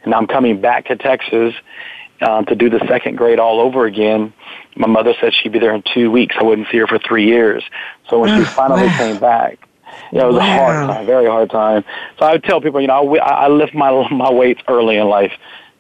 and 0.04 0.12
I'm 0.16 0.26
coming 0.26 0.60
back 0.60 0.88
to 0.88 0.96
Texas 0.96 1.54
um, 2.20 2.48
to 2.48 2.56
do 2.56 2.68
the 2.68 2.80
second 2.88 3.16
grade 3.16 3.38
all 3.38 3.60
over 3.60 3.86
again. 3.86 4.34
My 4.76 4.88
mother 4.88 5.14
said 5.22 5.36
she'd 5.36 5.52
be 5.52 5.60
there 5.60 5.76
in 5.76 5.84
two 5.94 6.10
weeks. 6.10 6.36
I 6.40 6.44
wouldn't 6.44 6.68
see 6.72 6.80
her 6.80 6.88
for 6.88 6.98
three 6.98 7.28
years. 7.28 7.64
So 8.10 8.18
when 8.18 8.40
she 8.40 8.44
finally 8.44 8.88
wow. 8.88 8.98
came 8.98 9.20
back, 9.20 9.60
yeah, 10.12 10.24
it 10.24 10.26
was 10.26 10.38
wow. 10.38 10.40
a 10.40 10.58
hard 10.58 10.90
time, 10.90 11.06
very 11.06 11.28
hard 11.28 11.52
time. 11.52 11.84
So 12.18 12.26
I 12.26 12.32
would 12.32 12.44
tell 12.44 12.60
people, 12.60 12.82
you 12.82 12.88
know, 12.88 13.16
I, 13.18 13.46
I 13.46 13.48
lift 13.48 13.76
my 13.76 14.10
my 14.10 14.32
weights 14.32 14.62
early 14.68 14.98
in 14.98 15.08
life, 15.08 15.34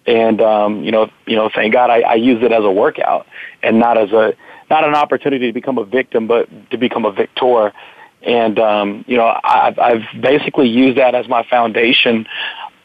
and 0.05 0.39
um, 0.41 0.83
you 0.83 0.91
know, 0.91 1.09
you 1.25 1.38
know, 1.38 1.50
thank 1.50 1.74
God 1.74 1.89
I, 1.89 2.01
I 2.01 2.13
use 2.13 2.43
it 2.43 2.51
as 2.51 2.63
a 2.63 2.71
workout 2.71 3.25
and 3.63 3.79
not 3.79 3.98
as 3.98 4.12
a 4.12 4.36
not 4.69 4.88
an 4.88 4.93
opportunity 4.93 5.48
to 5.48 5.53
become 5.53 5.79
a 5.79 5.86
victim, 5.86 6.27
but 6.27 6.48
to 6.69 6.77
become 6.77 7.05
a 7.05 7.12
victor. 7.12 7.74
And 8.21 8.59
um, 8.59 9.05
you 9.07 9.17
know, 9.17 9.39
I've, 9.43 9.79
I've 9.79 10.03
basically 10.21 10.67
used 10.67 10.97
that 10.97 11.15
as 11.15 11.27
my 11.27 11.43
foundation 11.43 12.27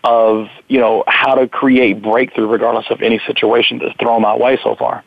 of 0.04 0.48
you 0.68 0.78
know 0.78 1.02
how 1.06 1.34
to 1.34 1.48
create 1.48 2.02
breakthrough 2.02 2.46
regardless 2.46 2.86
of 2.90 3.00
any 3.02 3.18
situation 3.26 3.78
that's 3.78 3.96
thrown 3.96 4.22
my 4.22 4.36
way 4.36 4.58
so 4.62 4.76
far. 4.76 5.02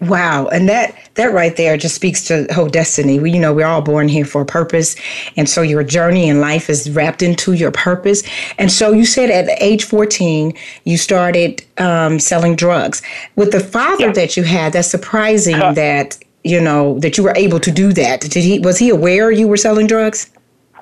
Wow, 0.00 0.46
and 0.46 0.68
that 0.68 0.94
that 1.14 1.32
right 1.32 1.56
there 1.56 1.76
just 1.76 1.96
speaks 1.96 2.22
to 2.28 2.46
whole 2.52 2.68
destiny. 2.68 3.18
We, 3.18 3.32
you 3.32 3.40
know, 3.40 3.52
we're 3.52 3.66
all 3.66 3.82
born 3.82 4.06
here 4.06 4.24
for 4.24 4.42
a 4.42 4.46
purpose, 4.46 4.94
and 5.36 5.48
so 5.48 5.60
your 5.60 5.82
journey 5.82 6.28
in 6.28 6.40
life 6.40 6.70
is 6.70 6.88
wrapped 6.88 7.20
into 7.20 7.54
your 7.54 7.72
purpose. 7.72 8.22
And 8.58 8.70
so 8.70 8.92
you 8.92 9.04
said 9.04 9.28
at 9.28 9.60
age 9.60 9.82
fourteen 9.82 10.54
you 10.84 10.98
started 10.98 11.64
um, 11.78 12.20
selling 12.20 12.54
drugs 12.54 13.02
with 13.34 13.50
the 13.50 13.58
father 13.58 14.06
yeah. 14.06 14.12
that 14.12 14.36
you 14.36 14.44
had. 14.44 14.72
That's 14.72 14.88
surprising 14.88 15.58
that 15.58 16.16
you 16.44 16.60
know 16.60 16.98
that 17.00 17.16
you 17.18 17.24
were 17.24 17.34
able 17.36 17.60
to 17.60 17.70
do 17.70 17.92
that. 17.92 18.20
Did 18.20 18.44
he 18.44 18.58
was 18.58 18.78
he 18.78 18.90
aware 18.90 19.30
you 19.30 19.48
were 19.48 19.56
selling 19.56 19.86
drugs? 19.86 20.30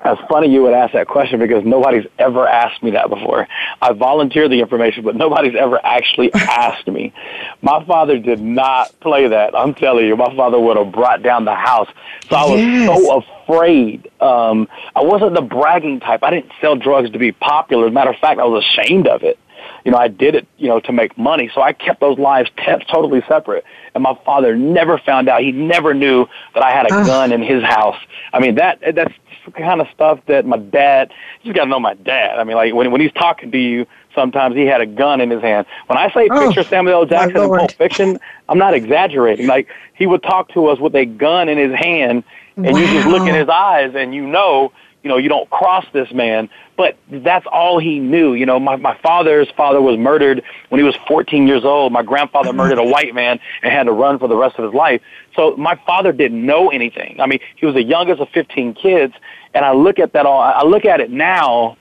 It's 0.05 0.21
funny 0.29 0.47
you 0.49 0.63
would 0.63 0.73
ask 0.73 0.93
that 0.93 1.07
question 1.07 1.39
because 1.39 1.65
nobody's 1.65 2.05
ever 2.19 2.47
asked 2.47 2.81
me 2.81 2.91
that 2.91 3.09
before. 3.09 3.47
I 3.81 3.93
volunteer 3.93 4.47
the 4.47 4.59
information, 4.59 5.03
but 5.03 5.15
nobody's 5.15 5.55
ever 5.55 5.83
actually 5.83 6.33
asked 6.33 6.87
me. 6.87 7.13
My 7.61 7.83
father 7.83 8.17
did 8.17 8.39
not 8.39 8.97
play 8.99 9.27
that. 9.27 9.55
I'm 9.55 9.73
telling 9.73 10.05
you, 10.05 10.15
my 10.15 10.33
father 10.35 10.59
would 10.59 10.77
have 10.77 10.91
brought 10.91 11.23
down 11.23 11.45
the 11.45 11.55
house. 11.55 11.89
So 12.29 12.35
I 12.35 12.45
was 12.45 12.59
yes. 12.61 13.05
so 13.05 13.23
afraid. 13.43 14.09
Um, 14.21 14.67
I 14.95 15.01
wasn't 15.01 15.33
the 15.33 15.41
bragging 15.41 15.99
type. 15.99 16.23
I 16.23 16.29
didn't 16.29 16.51
sell 16.61 16.75
drugs 16.75 17.09
to 17.11 17.19
be 17.19 17.31
popular. 17.31 17.87
As 17.87 17.91
a 17.91 17.93
matter 17.93 18.11
of 18.11 18.17
fact, 18.17 18.39
I 18.39 18.45
was 18.45 18.63
ashamed 18.63 19.07
of 19.07 19.23
it. 19.23 19.39
You 19.83 19.91
know, 19.91 19.97
I 19.97 20.07
did 20.07 20.35
it, 20.35 20.47
you 20.57 20.67
know, 20.67 20.79
to 20.81 20.91
make 20.91 21.17
money. 21.17 21.49
So 21.53 21.61
I 21.61 21.73
kept 21.73 21.99
those 21.99 22.19
lives 22.19 22.49
t- 22.57 22.85
totally 22.91 23.23
separate. 23.27 23.63
And 23.97 24.03
my 24.03 24.15
father 24.23 24.55
never 24.55 24.99
found 24.99 25.27
out. 25.27 25.41
He 25.41 25.51
never 25.51 25.95
knew 25.95 26.27
that 26.53 26.61
I 26.61 26.69
had 26.69 26.85
a 26.85 26.89
gun 26.89 27.31
in 27.31 27.41
his 27.41 27.63
house. 27.63 27.97
I 28.31 28.39
mean, 28.39 28.53
that 28.55 28.79
that's 28.93 29.11
kind 29.55 29.81
of 29.81 29.87
stuff 29.91 30.19
that 30.27 30.45
my 30.45 30.57
dad, 30.57 31.11
you 31.41 31.51
got 31.51 31.63
to 31.63 31.69
know 31.71 31.79
my 31.79 31.95
dad. 31.95 32.37
I 32.37 32.43
mean, 32.43 32.55
like 32.55 32.75
when, 32.75 32.91
when 32.91 33.01
he's 33.01 33.11
talking 33.13 33.49
to 33.51 33.57
you, 33.57 33.87
sometimes 34.13 34.55
he 34.55 34.67
had 34.67 34.81
a 34.81 34.85
gun 34.85 35.19
in 35.19 35.31
his 35.31 35.41
hand. 35.41 35.65
When 35.87 35.97
I 35.97 36.13
say 36.13 36.27
oh, 36.29 36.47
picture 36.47 36.63
Samuel 36.63 37.01
L. 37.01 37.05
Jackson 37.05 37.41
in 37.41 37.49
Pulp 37.49 37.71
Fiction, 37.71 38.19
I'm 38.49 38.59
not 38.59 38.75
exaggerating. 38.75 39.47
Like 39.47 39.67
he 39.95 40.05
would 40.05 40.21
talk 40.21 40.49
to 40.49 40.67
us 40.67 40.79
with 40.79 40.95
a 40.95 41.05
gun 41.05 41.49
in 41.49 41.57
his 41.57 41.73
hand 41.73 42.23
and 42.55 42.73
wow. 42.73 42.77
you 42.77 42.85
just 42.85 43.07
look 43.07 43.27
in 43.27 43.33
his 43.33 43.49
eyes 43.49 43.93
and 43.95 44.13
you 44.13 44.27
know, 44.27 44.71
you 45.03 45.09
know, 45.09 45.17
you 45.17 45.29
don't 45.29 45.49
cross 45.49 45.85
this 45.93 46.11
man. 46.11 46.49
But 46.75 46.97
that's 47.09 47.45
all 47.51 47.79
he 47.79 47.99
knew. 47.99 48.33
You 48.33 48.45
know, 48.45 48.59
my, 48.59 48.75
my 48.75 48.97
father's 48.97 49.49
father 49.57 49.81
was 49.81 49.97
murdered 49.97 50.43
when 50.69 50.79
he 50.79 50.83
was 50.83 50.95
14 51.07 51.47
years 51.47 51.63
old. 51.65 51.91
My 51.93 52.03
grandfather 52.03 52.53
murdered 52.61 52.77
a 52.79 52.83
white 52.83 53.15
man 53.15 53.39
and 53.63 53.71
had 53.71 53.83
to 53.83 53.91
run 53.91 54.19
for 54.19 54.27
the 54.27 54.35
rest 54.35 54.57
of 54.57 54.65
his 54.65 54.73
life. 54.73 55.01
So 55.35 55.55
my 55.55 55.79
father 55.85 56.11
didn't 56.11 56.45
know 56.45 56.69
anything. 56.69 57.19
I 57.19 57.25
mean, 57.25 57.39
he 57.55 57.65
was 57.65 57.75
the 57.75 57.83
youngest 57.83 58.21
of 58.21 58.29
15 58.29 58.73
kids 58.73 59.13
and 59.57 59.65
I 59.65 59.71
look 59.73 59.97
at 59.97 60.13
that 60.13 60.27
all, 60.27 60.39
I 60.39 60.63
look 60.63 60.85
at 60.85 60.99
it 60.99 61.09
now, 61.09 61.77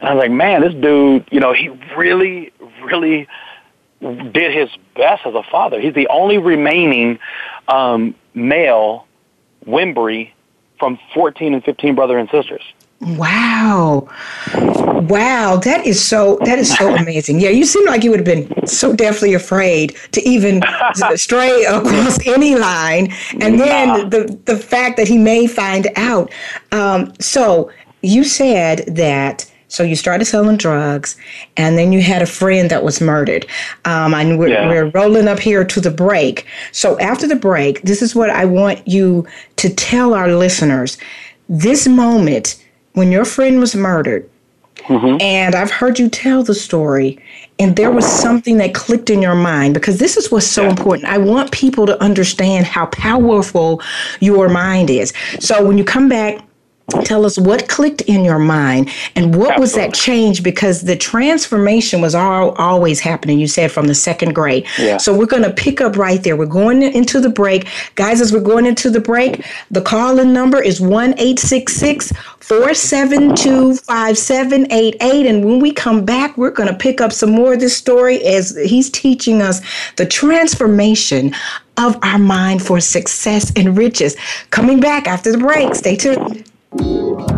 and 0.00 0.08
I 0.08 0.14
was 0.14 0.22
like, 0.22 0.30
man, 0.30 0.62
this 0.62 0.72
dude, 0.72 1.28
you 1.30 1.40
know, 1.40 1.52
he 1.52 1.68
really, 1.94 2.52
really 2.82 3.28
did 4.00 4.54
his 4.54 4.70
best 4.96 5.26
as 5.26 5.34
a 5.34 5.42
father. 5.42 5.78
He's 5.78 5.92
the 5.92 6.08
only 6.08 6.38
remaining 6.38 7.18
um, 7.68 8.14
male 8.32 9.06
Wimbrey 9.66 10.32
from 10.78 10.98
14 11.14 11.54
and 11.54 11.64
15 11.64 11.94
brother 11.94 12.18
and 12.18 12.28
sisters. 12.30 12.62
Wow. 13.00 14.08
Wow, 14.54 15.56
that 15.56 15.86
is 15.86 16.04
so 16.04 16.38
that 16.44 16.58
is 16.58 16.76
so 16.76 16.94
amazing. 16.96 17.38
Yeah, 17.38 17.50
you 17.50 17.64
seem 17.64 17.86
like 17.86 18.02
you 18.02 18.10
would 18.10 18.26
have 18.26 18.26
been 18.26 18.66
so 18.66 18.92
definitely 18.92 19.34
afraid 19.34 19.96
to 20.12 20.28
even 20.28 20.62
stray 21.14 21.64
across 21.64 22.26
any 22.26 22.56
line. 22.56 23.12
And 23.40 23.60
then 23.60 23.88
nah. 23.88 24.08
the 24.08 24.38
the 24.46 24.56
fact 24.56 24.96
that 24.96 25.06
he 25.06 25.16
may 25.16 25.46
find 25.46 25.88
out. 25.96 26.32
Um, 26.72 27.12
so 27.20 27.70
you 28.02 28.24
said 28.24 28.84
that 28.96 29.50
so 29.68 29.82
you 29.82 29.96
started 29.96 30.24
selling 30.24 30.56
drugs, 30.56 31.16
and 31.56 31.78
then 31.78 31.92
you 31.92 32.00
had 32.02 32.22
a 32.22 32.26
friend 32.26 32.70
that 32.70 32.82
was 32.82 33.00
murdered. 33.00 33.46
Um, 33.84 34.14
and 34.14 34.38
we're, 34.38 34.48
yeah. 34.48 34.66
we're 34.66 34.90
rolling 34.90 35.28
up 35.28 35.38
here 35.38 35.64
to 35.64 35.80
the 35.80 35.90
break. 35.90 36.46
So 36.72 36.98
after 36.98 37.26
the 37.26 37.36
break, 37.36 37.82
this 37.82 38.02
is 38.02 38.14
what 38.14 38.30
I 38.30 38.46
want 38.46 38.86
you 38.88 39.26
to 39.56 39.68
tell 39.68 40.14
our 40.14 40.32
listeners. 40.32 40.96
This 41.48 41.86
moment 41.86 42.62
when 42.94 43.12
your 43.12 43.26
friend 43.26 43.60
was 43.60 43.74
murdered, 43.74 44.28
mm-hmm. 44.78 45.20
and 45.20 45.54
I've 45.54 45.70
heard 45.70 45.98
you 45.98 46.08
tell 46.08 46.42
the 46.42 46.54
story, 46.54 47.18
and 47.58 47.76
there 47.76 47.90
was 47.90 48.06
something 48.06 48.56
that 48.58 48.74
clicked 48.74 49.10
in 49.10 49.20
your 49.20 49.34
mind 49.34 49.74
because 49.74 49.98
this 49.98 50.16
is 50.16 50.30
what's 50.30 50.46
so 50.46 50.62
yeah. 50.62 50.70
important. 50.70 51.06
I 51.08 51.18
want 51.18 51.52
people 51.52 51.86
to 51.86 52.02
understand 52.02 52.66
how 52.66 52.86
powerful 52.86 53.82
your 54.20 54.48
mind 54.48 54.88
is. 54.88 55.12
So 55.40 55.64
when 55.64 55.76
you 55.76 55.84
come 55.84 56.08
back, 56.08 56.42
Tell 57.04 57.26
us 57.26 57.38
what 57.38 57.68
clicked 57.68 58.00
in 58.02 58.24
your 58.24 58.38
mind 58.38 58.90
and 59.14 59.34
what 59.34 59.50
Absolutely. 59.50 59.60
was 59.60 59.74
that 59.74 59.94
change 59.94 60.42
because 60.42 60.82
the 60.82 60.96
transformation 60.96 62.00
was 62.00 62.14
all, 62.14 62.52
always 62.52 62.98
happening, 62.98 63.38
you 63.38 63.46
said, 63.46 63.70
from 63.70 63.88
the 63.88 63.94
second 63.94 64.34
grade. 64.34 64.66
Yeah. 64.78 64.96
So 64.96 65.16
we're 65.16 65.26
going 65.26 65.42
to 65.42 65.52
pick 65.52 65.82
up 65.82 65.98
right 65.98 66.22
there. 66.22 66.34
We're 66.34 66.46
going 66.46 66.82
into 66.82 67.20
the 67.20 67.28
break. 67.28 67.68
Guys, 67.94 68.22
as 68.22 68.32
we're 68.32 68.40
going 68.40 68.64
into 68.64 68.88
the 68.88 69.00
break, 69.00 69.44
the 69.70 69.82
call 69.82 70.18
in 70.18 70.32
number 70.32 70.62
is 70.62 70.80
1 70.80 71.18
472 71.18 73.76
5788. 73.76 75.26
And 75.26 75.44
when 75.44 75.60
we 75.60 75.72
come 75.72 76.06
back, 76.06 76.38
we're 76.38 76.50
going 76.50 76.70
to 76.70 76.76
pick 76.76 77.02
up 77.02 77.12
some 77.12 77.30
more 77.30 77.52
of 77.52 77.60
this 77.60 77.76
story 77.76 78.24
as 78.24 78.56
he's 78.64 78.88
teaching 78.88 79.42
us 79.42 79.60
the 79.96 80.06
transformation 80.06 81.34
of 81.76 81.98
our 82.02 82.18
mind 82.18 82.62
for 82.62 82.80
success 82.80 83.52
and 83.56 83.76
riches. 83.76 84.16
Coming 84.50 84.80
back 84.80 85.06
after 85.06 85.30
the 85.30 85.38
break. 85.38 85.74
Stay 85.74 85.96
tuned. 85.96 86.50
Música 86.70 87.37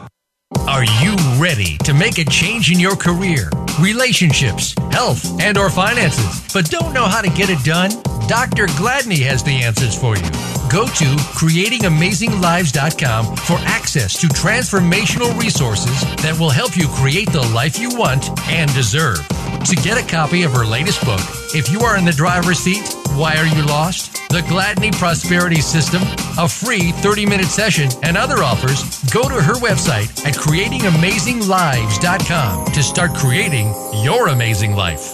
Are 0.59 0.83
you 0.83 1.15
ready 1.37 1.77
to 1.79 1.93
make 1.93 2.17
a 2.17 2.25
change 2.25 2.71
in 2.71 2.79
your 2.79 2.95
career, 2.97 3.49
relationships, 3.79 4.75
health, 4.91 5.39
and 5.39 5.57
or 5.57 5.69
finances, 5.69 6.45
but 6.53 6.69
don't 6.69 6.93
know 6.93 7.05
how 7.05 7.21
to 7.21 7.29
get 7.29 7.49
it 7.49 7.63
done? 7.63 7.89
Dr. 8.27 8.67
Gladney 8.67 9.23
has 9.23 9.43
the 9.43 9.63
answers 9.63 9.97
for 9.97 10.17
you. 10.17 10.23
Go 10.69 10.85
to 10.85 11.05
creatingamazinglives.com 11.39 13.35
for 13.37 13.57
access 13.59 14.19
to 14.19 14.27
transformational 14.27 15.37
resources 15.39 16.01
that 16.17 16.37
will 16.37 16.49
help 16.49 16.75
you 16.75 16.87
create 16.89 17.31
the 17.31 17.41
life 17.53 17.79
you 17.79 17.89
want 17.97 18.29
and 18.49 18.73
deserve. 18.73 19.25
To 19.65 19.75
get 19.77 19.97
a 19.97 20.07
copy 20.07 20.43
of 20.43 20.51
her 20.51 20.65
latest 20.65 21.03
book, 21.05 21.21
If 21.55 21.71
You 21.71 21.81
Are 21.81 21.97
in 21.97 22.03
the 22.05 22.11
Driver's 22.11 22.59
Seat, 22.59 22.95
Why 23.15 23.35
Are 23.35 23.45
You 23.45 23.63
Lost? 23.65 24.13
The 24.29 24.39
Gladney 24.41 24.91
Prosperity 24.93 25.59
System, 25.61 26.01
a 26.37 26.47
free 26.47 26.91
30 26.91 27.25
minute 27.25 27.47
session, 27.47 27.89
and 28.03 28.15
other 28.15 28.43
offers, 28.43 28.83
go 29.11 29.23
to 29.23 29.41
her 29.41 29.55
website 29.55 30.25
at 30.25 30.35
creatingamazinglives.com 30.35 32.71
to 32.71 32.83
start 32.83 33.13
creating 33.13 33.73
your 34.03 34.29
amazing 34.29 34.75
life. 34.75 35.13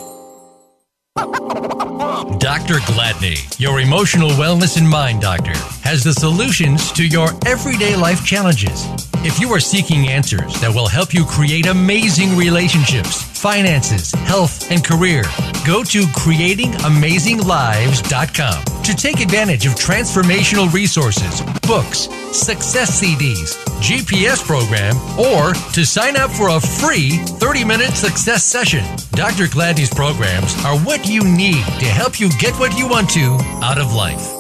Dr. 2.40 2.76
Gladney, 2.86 3.38
your 3.60 3.80
emotional 3.80 4.30
wellness 4.32 4.78
and 4.78 4.88
mind 4.88 5.22
doctor, 5.22 5.56
has 5.82 6.04
the 6.04 6.14
solutions 6.14 6.92
to 6.92 7.08
your 7.08 7.30
everyday 7.48 7.96
life 7.96 8.24
challenges. 8.24 8.86
If 9.26 9.40
you 9.40 9.52
are 9.54 9.60
seeking 9.60 10.08
answers 10.08 10.62
that 10.62 10.72
will 10.74 10.88
help 10.88 11.14
you 11.14 11.26
create 11.26 11.66
amazing 11.66 12.38
relationships, 12.38 13.24
finances, 13.42 14.12
health, 14.12 14.70
and 14.72 14.86
career, 14.86 15.24
go 15.68 15.84
to 15.84 16.04
creatingamazinglives.com 16.04 18.64
to 18.84 18.96
take 18.96 19.20
advantage 19.20 19.66
of 19.66 19.74
transformational 19.74 20.72
resources, 20.72 21.42
books, 21.68 22.08
success 22.32 23.02
CDs, 23.02 23.58
GPS 23.82 24.42
program, 24.46 24.96
or 25.20 25.54
to 25.74 25.86
sign 25.86 26.16
up 26.16 26.32
for 26.32 26.48
a 26.56 26.62
free 26.62 27.18
30 27.42 27.66
minute 27.66 27.92
success 27.92 28.46
session. 28.46 28.86
Dr. 29.12 29.48
Gladney's 29.48 29.94
programs 29.94 30.56
are 30.64 30.78
what 30.80 31.06
you 31.06 31.26
need 31.26 31.66
to 31.82 31.86
help 31.86 32.18
you 32.18 32.30
get 32.40 32.56
what 32.56 32.78
you 32.78 32.88
want 32.88 33.10
to 33.10 33.38
out 33.62 33.78
of 33.78 33.94
life. 33.94 34.36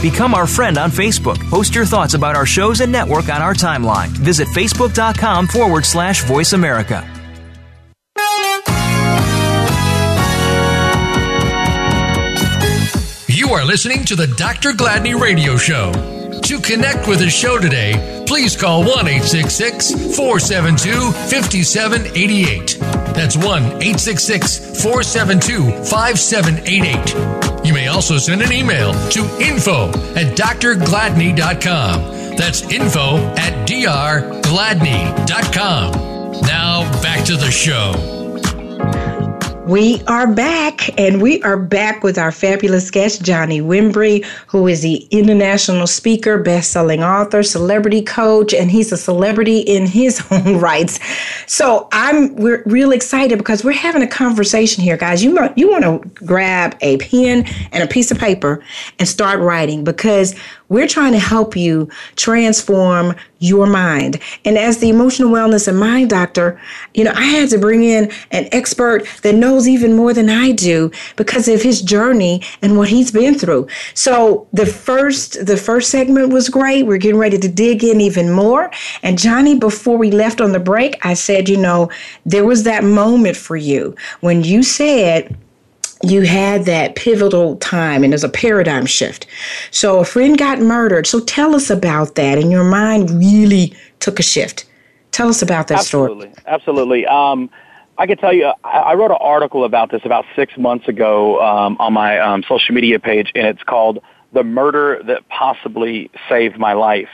Become 0.00 0.32
our 0.34 0.46
friend 0.46 0.78
on 0.78 0.90
Facebook. 0.90 1.38
Post 1.50 1.74
your 1.74 1.84
thoughts 1.84 2.14
about 2.14 2.36
our 2.36 2.46
shows 2.46 2.80
and 2.80 2.90
network 2.90 3.28
on 3.28 3.42
our 3.42 3.52
timeline. 3.54 4.08
Visit 4.08 4.48
facebook.com 4.48 5.46
forward 5.46 5.84
slash 5.84 6.24
voice 6.24 6.54
America. 6.54 7.06
Are 13.52 13.64
listening 13.64 14.04
to 14.06 14.16
the 14.16 14.26
Dr. 14.28 14.72
Gladney 14.72 15.14
Radio 15.18 15.56
Show. 15.58 15.92
To 16.42 16.58
connect 16.60 17.06
with 17.06 17.18
the 17.18 17.28
show 17.28 17.58
today, 17.58 18.24
please 18.26 18.56
call 18.56 18.80
1 18.80 18.88
866 18.90 20.16
472 20.16 21.12
5788. 21.12 22.78
That's 23.14 23.36
1 23.36 23.44
866 23.44 24.82
472 24.82 25.70
5788. 25.84 27.66
You 27.66 27.74
may 27.74 27.88
also 27.88 28.16
send 28.16 28.40
an 28.40 28.52
email 28.52 28.94
to 29.10 29.20
info 29.38 29.90
at 30.14 30.34
drgladney.com. 30.36 32.36
That's 32.36 32.62
info 32.62 33.18
at 33.36 33.68
drgladney.com. 33.68 35.92
Now 36.40 36.90
back 37.02 37.26
to 37.26 37.36
the 37.36 37.50
show. 37.50 37.92
We 39.66 40.02
are 40.08 40.26
back, 40.26 40.98
and 40.98 41.22
we 41.22 41.40
are 41.44 41.56
back 41.56 42.02
with 42.02 42.18
our 42.18 42.32
fabulous 42.32 42.90
guest, 42.90 43.22
Johnny 43.22 43.60
Wimbrey, 43.60 44.24
who 44.48 44.66
is 44.66 44.82
the 44.82 45.06
international 45.12 45.86
speaker, 45.86 46.36
best-selling 46.36 47.04
author, 47.04 47.44
celebrity 47.44 48.02
coach, 48.02 48.52
and 48.52 48.72
he's 48.72 48.90
a 48.90 48.96
celebrity 48.96 49.60
in 49.60 49.86
his 49.86 50.20
own 50.32 50.58
rights. 50.58 50.98
So 51.46 51.88
I'm 51.92 52.34
we're 52.34 52.64
real 52.66 52.90
excited 52.90 53.38
because 53.38 53.62
we're 53.62 53.70
having 53.70 54.02
a 54.02 54.06
conversation 54.08 54.82
here, 54.82 54.96
guys. 54.96 55.22
You 55.22 55.38
you 55.54 55.70
want 55.70 55.84
to 55.84 56.24
grab 56.24 56.76
a 56.80 56.96
pen 56.96 57.44
and 57.70 57.84
a 57.84 57.86
piece 57.86 58.10
of 58.10 58.18
paper 58.18 58.64
and 58.98 59.06
start 59.06 59.38
writing 59.38 59.84
because 59.84 60.34
we're 60.68 60.88
trying 60.88 61.12
to 61.12 61.18
help 61.18 61.56
you 61.56 61.88
transform 62.16 63.14
your 63.38 63.66
mind. 63.66 64.20
And 64.44 64.56
as 64.56 64.78
the 64.78 64.88
emotional 64.88 65.30
wellness 65.30 65.66
and 65.66 65.78
mind 65.78 66.10
doctor, 66.10 66.60
you 66.94 67.04
know, 67.04 67.12
I 67.14 67.24
had 67.24 67.50
to 67.50 67.58
bring 67.58 67.82
in 67.82 68.10
an 68.30 68.48
expert 68.52 69.06
that 69.22 69.34
knows 69.34 69.66
even 69.66 69.96
more 69.96 70.14
than 70.14 70.30
I 70.30 70.52
do 70.52 70.90
because 71.16 71.48
of 71.48 71.60
his 71.60 71.82
journey 71.82 72.42
and 72.62 72.78
what 72.78 72.88
he's 72.88 73.10
been 73.10 73.36
through. 73.38 73.66
So 73.94 74.46
the 74.52 74.66
first 74.66 75.44
the 75.44 75.56
first 75.56 75.90
segment 75.90 76.32
was 76.32 76.48
great. 76.48 76.84
We're 76.84 76.98
getting 76.98 77.18
ready 77.18 77.38
to 77.38 77.48
dig 77.48 77.82
in 77.82 78.00
even 78.00 78.30
more. 78.30 78.70
And 79.02 79.18
Johnny, 79.18 79.58
before 79.58 79.98
we 79.98 80.10
left 80.10 80.40
on 80.40 80.52
the 80.52 80.60
break, 80.60 81.04
I 81.04 81.14
said, 81.14 81.48
you 81.48 81.56
know, 81.56 81.90
there 82.24 82.44
was 82.44 82.62
that 82.62 82.84
moment 82.84 83.36
for 83.36 83.56
you 83.56 83.96
when 84.20 84.44
you 84.44 84.62
said 84.62 85.36
you 86.02 86.22
had 86.22 86.64
that 86.64 86.96
pivotal 86.96 87.56
time 87.56 88.02
and 88.02 88.12
there's 88.12 88.24
a 88.24 88.28
paradigm 88.28 88.86
shift. 88.86 89.26
So 89.70 90.00
a 90.00 90.04
friend 90.04 90.36
got 90.36 90.60
murdered. 90.60 91.06
So 91.06 91.20
tell 91.20 91.54
us 91.54 91.70
about 91.70 92.16
that. 92.16 92.38
And 92.38 92.50
your 92.50 92.64
mind 92.64 93.10
really 93.10 93.74
took 94.00 94.18
a 94.18 94.22
shift. 94.22 94.66
Tell 95.12 95.28
us 95.28 95.42
about 95.42 95.68
that 95.68 95.80
absolutely, 95.80 96.32
story. 96.32 96.44
Absolutely. 96.46 97.06
Um, 97.06 97.50
I 97.98 98.06
can 98.06 98.16
tell 98.16 98.32
you, 98.32 98.52
I, 98.64 98.94
wrote 98.94 99.10
an 99.10 99.18
article 99.20 99.64
about 99.64 99.90
this 99.90 100.00
about 100.04 100.24
six 100.34 100.56
months 100.56 100.88
ago 100.88 101.40
um, 101.40 101.76
on 101.78 101.92
my 101.92 102.18
um, 102.18 102.42
social 102.48 102.74
media 102.74 102.98
page, 102.98 103.30
and 103.34 103.46
it's 103.46 103.62
called 103.62 104.02
The 104.32 104.42
Murder 104.42 105.02
That 105.04 105.28
Possibly 105.28 106.10
Saved 106.28 106.58
My 106.58 106.72
Life. 106.72 107.10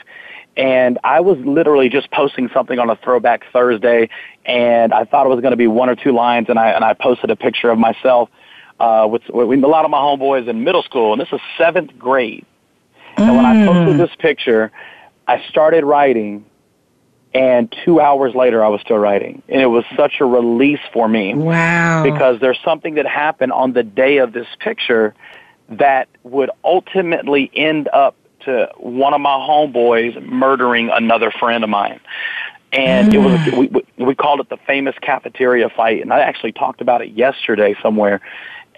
And 0.55 0.97
I 1.03 1.19
was 1.19 1.37
literally 1.39 1.89
just 1.89 2.09
posting 2.11 2.49
something 2.53 2.79
on 2.79 2.89
a 2.89 2.95
throwback 2.95 3.43
Thursday, 3.51 4.09
and 4.45 4.93
I 4.93 5.03
thought 5.03 5.25
it 5.25 5.29
was 5.29 5.41
going 5.41 5.51
to 5.51 5.57
be 5.57 5.67
one 5.67 5.89
or 5.89 5.95
two 5.95 6.13
lines, 6.13 6.47
and 6.49 6.57
I, 6.57 6.69
and 6.69 6.83
I 6.83 6.93
posted 6.93 7.29
a 7.29 7.35
picture 7.35 7.69
of 7.69 7.77
myself 7.77 8.29
uh, 8.79 9.07
with, 9.09 9.23
with 9.29 9.63
a 9.63 9.67
lot 9.67 9.85
of 9.85 9.91
my 9.91 9.97
homeboys 9.97 10.47
in 10.47 10.63
middle 10.63 10.83
school, 10.83 11.13
and 11.13 11.21
this 11.21 11.29
is 11.31 11.41
seventh 11.57 11.97
grade. 11.97 12.45
Mm. 13.17 13.27
And 13.27 13.35
when 13.35 13.45
I 13.45 13.65
posted 13.65 13.99
this 13.99 14.15
picture, 14.17 14.71
I 15.27 15.43
started 15.49 15.83
writing, 15.83 16.45
and 17.33 17.73
two 17.85 17.99
hours 17.99 18.33
later, 18.33 18.63
I 18.63 18.69
was 18.69 18.81
still 18.81 18.97
writing. 18.97 19.43
And 19.49 19.61
it 19.61 19.67
was 19.67 19.83
such 19.95 20.15
a 20.19 20.25
release 20.25 20.79
for 20.93 21.07
me. 21.07 21.35
Wow. 21.35 22.03
Because 22.03 22.39
there's 22.39 22.59
something 22.63 22.95
that 22.95 23.05
happened 23.05 23.51
on 23.51 23.73
the 23.73 23.83
day 23.83 24.17
of 24.17 24.33
this 24.33 24.47
picture 24.59 25.13
that 25.69 26.07
would 26.23 26.49
ultimately 26.63 27.51
end 27.53 27.87
up 27.93 28.15
to 28.45 28.69
one 28.77 29.13
of 29.13 29.21
my 29.21 29.35
homeboys 29.35 30.19
murdering 30.25 30.89
another 30.89 31.29
friend 31.31 31.63
of 31.63 31.69
mine. 31.69 31.99
And 32.71 33.11
mm. 33.11 33.15
it 33.15 33.19
was 33.19 33.39
mm. 33.39 33.83
we 33.97 34.05
we 34.05 34.15
called 34.15 34.39
it 34.39 34.49
the 34.49 34.57
famous 34.67 34.95
cafeteria 35.01 35.69
fight, 35.69 36.01
and 36.01 36.13
I 36.13 36.19
actually 36.19 36.51
talked 36.51 36.81
about 36.81 37.01
it 37.01 37.09
yesterday 37.09 37.75
somewhere 37.81 38.21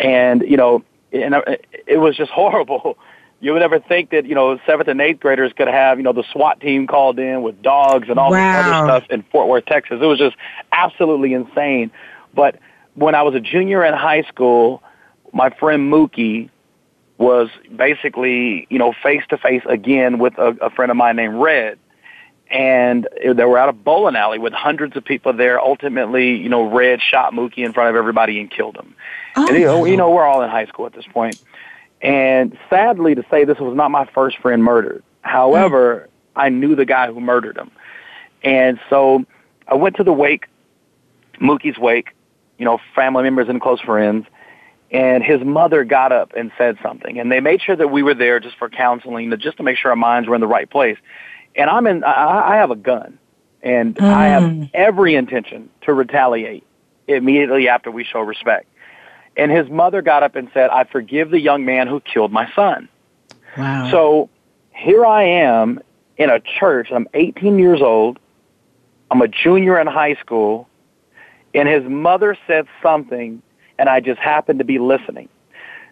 and 0.02 0.42
you 0.42 0.58
know, 0.58 0.84
and 1.14 1.36
uh, 1.36 1.42
it 1.88 1.98
was 1.98 2.18
just 2.18 2.32
horrible. 2.32 2.98
You 3.40 3.54
would 3.54 3.60
never 3.60 3.80
think 3.80 4.12
that 4.12 4.26
you 4.26 4.36
know 4.36 4.60
seventh 4.66 4.90
and 4.90 5.00
eighth 5.00 5.20
graders 5.20 5.54
could 5.54 5.68
have 5.68 5.98
you 5.98 6.04
know 6.04 6.14
the 6.14 6.26
SWAT 6.32 6.60
team 6.60 6.88
called 6.88 7.18
in 7.20 7.42
with 7.42 7.62
dogs 7.62 8.10
and 8.10 8.20
all 8.20 8.32
wow. 8.32 8.62
this 8.62 8.72
other 8.74 8.88
stuff 8.88 9.10
in 9.10 9.24
Fort 9.32 9.48
Worth, 9.48 9.66
Texas. 9.66 10.00
It 10.02 10.06
was 10.06 10.20
just 10.20 10.36
absolutely 10.72 11.34
insane. 11.34 11.92
But 12.34 12.60
when 12.96 13.16
I 13.16 13.22
was 13.22 13.36
a 13.36 13.40
junior 13.40 13.84
in 13.86 13.94
high 13.94 14.24
school, 14.24 14.84
my 15.34 15.50
friend 15.50 15.92
Mookie 15.92 16.50
was 17.18 17.50
basically 17.76 18.68
you 18.70 18.80
know 18.80 18.94
face 19.04 19.24
to 19.30 19.38
face 19.38 19.64
again 19.68 20.20
with 20.20 20.38
a, 20.38 20.56
a 20.62 20.70
friend 20.72 20.92
of 20.92 20.98
mine 20.98 21.16
named 21.16 21.36
Red 21.36 21.80
and 22.52 23.08
they 23.24 23.46
were 23.46 23.58
at 23.58 23.70
a 23.70 23.74
bowling 23.74 24.18
alley 24.18 24.38
with 24.38 24.52
hundreds 24.52 24.98
of 24.98 25.06
people 25.06 25.32
there. 25.32 25.60
Ultimately, 25.60 26.36
you 26.36 26.50
know, 26.50 26.70
Red 26.70 27.00
shot 27.02 27.32
Mookie 27.32 27.60
in 27.60 27.72
front 27.72 27.90
of 27.90 27.96
everybody 27.96 28.42
and 28.42 28.52
killed 28.52 28.76
him. 28.76 28.94
Oh. 29.36 29.48
And 29.48 29.58
you 29.58 29.66
know, 29.66 29.86
you 29.86 29.98
know, 29.98 30.12
we're 30.12 30.26
all 30.26 30.42
in 30.42 30.50
high 30.50 30.66
school 30.68 30.86
at 30.86 30.94
this 30.94 31.06
point. 31.06 31.42
And 32.02 32.58
sadly 32.70 33.16
to 33.16 33.24
say, 33.30 33.46
this 33.46 33.60
was 33.60 33.76
not 33.76 33.92
my 33.92 34.06
first 34.06 34.40
friend 34.40 34.64
murdered. 34.64 35.04
However, 35.22 36.08
mm. 36.08 36.42
I 36.42 36.50
knew 36.50 36.76
the 36.76 36.86
guy 36.86 37.12
who 37.12 37.20
murdered 37.20 37.58
him, 37.58 37.72
and 38.44 38.80
so 38.90 39.26
I 39.68 39.76
went 39.76 39.98
to 39.98 40.04
the 40.04 40.14
wake, 40.14 40.48
Mookie's 41.40 41.78
wake. 41.78 42.10
You 42.58 42.66
know, 42.66 42.80
family 42.94 43.24
members 43.24 43.50
and 43.50 43.60
close 43.60 43.82
friends. 43.82 44.28
And 44.92 45.24
his 45.24 45.42
mother 45.42 45.84
got 45.84 46.12
up 46.12 46.34
and 46.36 46.52
said 46.58 46.78
something, 46.84 47.18
and 47.18 47.32
they 47.32 47.40
made 47.40 47.62
sure 47.62 47.78
that 47.78 47.88
we 47.88 48.04
were 48.04 48.14
there 48.14 48.42
just 48.42 48.58
for 48.58 48.70
counseling, 48.70 49.34
just 49.40 49.56
to 49.58 49.64
make 49.64 49.78
sure 49.78 49.90
our 49.90 49.96
minds 49.96 50.28
were 50.28 50.36
in 50.36 50.42
the 50.42 50.48
right 50.48 50.70
place 50.70 50.98
and 51.56 51.70
I'm 51.70 51.88
in. 51.88 52.04
I, 52.04 52.54
I 52.54 52.56
have 52.58 52.72
a 52.72 52.76
gun, 52.76 53.20
and 53.62 53.96
mm. 53.96 54.04
I 54.04 54.28
have 54.28 54.44
mm. 54.44 54.70
every 54.74 55.16
intention 55.16 55.70
to 55.82 55.94
retaliate 55.94 56.64
immediately 57.08 57.68
after 57.68 57.92
we 57.92 58.04
show 58.04 58.22
respect. 58.22 58.68
And 59.38 59.52
his 59.52 59.70
mother 59.70 60.02
got 60.02 60.24
up 60.24 60.36
and 60.36 60.50
said, 60.54 60.70
"I 60.70 60.84
forgive 60.84 61.32
the 61.32 61.40
young 61.40 61.66
man 61.66 61.88
who 61.88 62.00
killed 62.02 62.32
my 62.32 62.52
son." 62.54 62.90
Wow. 63.58 63.90
So 63.92 64.30
here 64.72 65.06
I 65.06 65.24
am 65.24 65.80
in 66.18 66.30
a 66.30 66.40
church. 66.40 66.90
I'm 66.92 67.08
18 67.14 67.60
years 67.60 67.82
old. 67.82 68.20
I'm 69.10 69.22
a 69.22 69.28
junior 69.28 69.80
in 69.80 69.88
high 69.88 70.16
school, 70.16 70.70
and 71.54 71.68
his 71.68 71.84
mother 71.84 72.38
said 72.48 72.68
something, 72.82 73.42
and 73.78 73.90
I 73.90 74.00
just 74.00 74.20
happened 74.20 74.60
to 74.60 74.66
be 74.66 74.80
listening. 74.80 75.28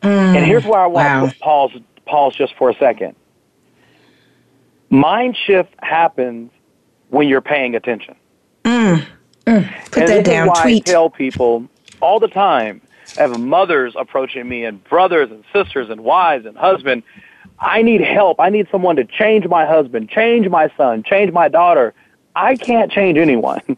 Mm. 0.01 0.37
And 0.37 0.45
here's 0.45 0.63
where 0.63 0.79
I 0.79 0.87
want 0.87 1.07
wow. 1.07 1.27
to 1.27 1.39
pause 1.39 1.71
pause 2.05 2.35
just 2.35 2.55
for 2.55 2.69
a 2.69 2.75
second. 2.75 3.15
Mind 4.89 5.37
shift 5.45 5.73
happens 5.81 6.51
when 7.09 7.27
you're 7.27 7.41
paying 7.41 7.75
attention. 7.75 8.15
Mm, 8.63 9.05
mm. 9.45 9.91
Put 9.91 10.03
and 10.03 10.09
that 10.09 10.25
down. 10.25 10.47
Why 10.47 10.61
Tweet. 10.61 10.89
I 10.89 10.91
tell 10.91 11.09
people 11.09 11.67
all 12.01 12.19
the 12.19 12.27
time. 12.27 12.81
I 13.17 13.21
have 13.21 13.39
mothers 13.39 13.93
approaching 13.97 14.47
me, 14.47 14.65
and 14.65 14.83
brothers 14.83 15.29
and 15.31 15.43
sisters, 15.53 15.89
and 15.89 16.01
wives 16.01 16.45
and 16.45 16.57
husband. 16.57 17.03
I 17.59 17.81
need 17.81 18.01
help. 18.01 18.39
I 18.39 18.49
need 18.49 18.67
someone 18.71 18.95
to 18.95 19.03
change 19.03 19.47
my 19.47 19.65
husband, 19.65 20.09
change 20.09 20.47
my 20.47 20.71
son, 20.77 21.03
change 21.03 21.31
my 21.33 21.49
daughter. 21.49 21.93
I 22.35 22.55
can't 22.55 22.91
change 22.91 23.17
anyone. 23.17 23.61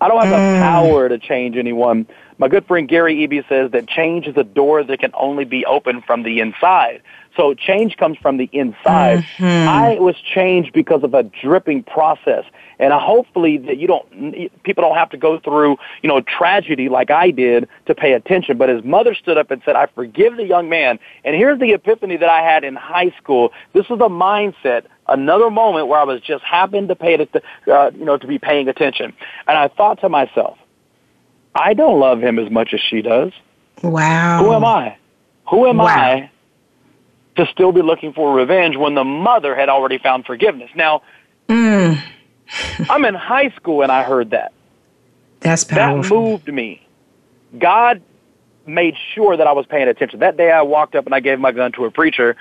I 0.00 0.08
don't 0.08 0.24
have 0.24 0.32
mm. 0.32 0.54
the 0.54 0.60
power 0.60 1.08
to 1.08 1.18
change 1.18 1.56
anyone. 1.56 2.06
My 2.38 2.48
good 2.48 2.66
friend 2.66 2.88
Gary 2.88 3.16
Eby 3.16 3.46
says 3.48 3.70
that 3.72 3.86
change 3.86 4.26
is 4.26 4.36
a 4.36 4.44
door 4.44 4.82
that 4.82 4.98
can 4.98 5.10
only 5.14 5.44
be 5.44 5.64
opened 5.66 6.04
from 6.06 6.22
the 6.22 6.40
inside. 6.40 7.02
So 7.36 7.54
change 7.54 7.98
comes 7.98 8.16
from 8.16 8.38
the 8.38 8.48
inside. 8.52 9.18
Mm-hmm. 9.36 9.68
I 9.68 9.98
was 10.00 10.16
changed 10.16 10.72
because 10.72 11.02
of 11.02 11.12
a 11.12 11.22
dripping 11.22 11.82
process. 11.82 12.44
And 12.80 12.94
hopefully 12.94 13.58
that 13.58 13.76
you 13.76 13.86
don't, 13.86 14.42
people 14.64 14.82
don't 14.82 14.96
have 14.96 15.10
to 15.10 15.18
go 15.18 15.38
through, 15.38 15.76
you 16.02 16.08
know, 16.08 16.22
tragedy 16.22 16.88
like 16.88 17.10
I 17.10 17.30
did 17.30 17.68
to 17.86 17.94
pay 17.94 18.14
attention. 18.14 18.56
But 18.56 18.70
his 18.70 18.82
mother 18.82 19.14
stood 19.14 19.36
up 19.36 19.50
and 19.50 19.60
said, 19.64 19.76
I 19.76 19.86
forgive 19.94 20.36
the 20.38 20.46
young 20.46 20.70
man. 20.70 20.98
And 21.22 21.36
here's 21.36 21.60
the 21.60 21.72
epiphany 21.72 22.16
that 22.16 22.30
I 22.30 22.40
had 22.40 22.64
in 22.64 22.74
high 22.74 23.14
school. 23.22 23.52
This 23.74 23.88
was 23.90 24.00
a 24.00 24.08
mindset, 24.08 24.86
another 25.06 25.50
moment 25.50 25.88
where 25.88 26.00
I 26.00 26.04
was 26.04 26.22
just 26.22 26.42
happened 26.42 26.88
to 26.88 26.96
pay, 26.96 27.14
it, 27.14 27.44
uh, 27.70 27.90
you 27.94 28.06
know, 28.06 28.16
to 28.16 28.26
be 28.26 28.38
paying 28.38 28.66
attention. 28.68 29.12
And 29.46 29.58
I 29.58 29.68
thought 29.68 30.00
to 30.00 30.08
myself, 30.08 30.56
I 31.54 31.74
don't 31.74 32.00
love 32.00 32.22
him 32.22 32.38
as 32.38 32.50
much 32.50 32.72
as 32.72 32.80
she 32.80 33.02
does. 33.02 33.32
Wow. 33.82 34.42
Who 34.42 34.52
am 34.52 34.64
I? 34.64 34.96
Who 35.50 35.66
am 35.66 35.78
wow. 35.78 35.86
I 35.86 36.30
to 37.36 37.46
still 37.52 37.72
be 37.72 37.82
looking 37.82 38.12
for 38.12 38.34
revenge 38.34 38.76
when 38.76 38.94
the 38.94 39.04
mother 39.04 39.54
had 39.54 39.68
already 39.68 39.98
found 39.98 40.24
forgiveness. 40.24 40.70
Now, 40.74 41.02
mm. 41.48 42.00
I'm 42.90 43.04
in 43.04 43.14
high 43.14 43.50
school 43.50 43.82
and 43.82 43.92
I 43.92 44.02
heard 44.02 44.30
that. 44.30 44.52
That's 45.40 45.64
powerful. 45.64 46.22
That 46.22 46.30
moved 46.30 46.52
me. 46.52 46.86
God 47.58 48.02
made 48.66 48.94
sure 49.14 49.36
that 49.36 49.46
I 49.46 49.52
was 49.52 49.66
paying 49.66 49.88
attention. 49.88 50.20
That 50.20 50.36
day 50.36 50.50
I 50.50 50.62
walked 50.62 50.94
up 50.94 51.06
and 51.06 51.14
I 51.14 51.20
gave 51.20 51.40
my 51.40 51.52
gun 51.52 51.72
to 51.72 51.84
a 51.86 51.90
preacher 51.90 52.36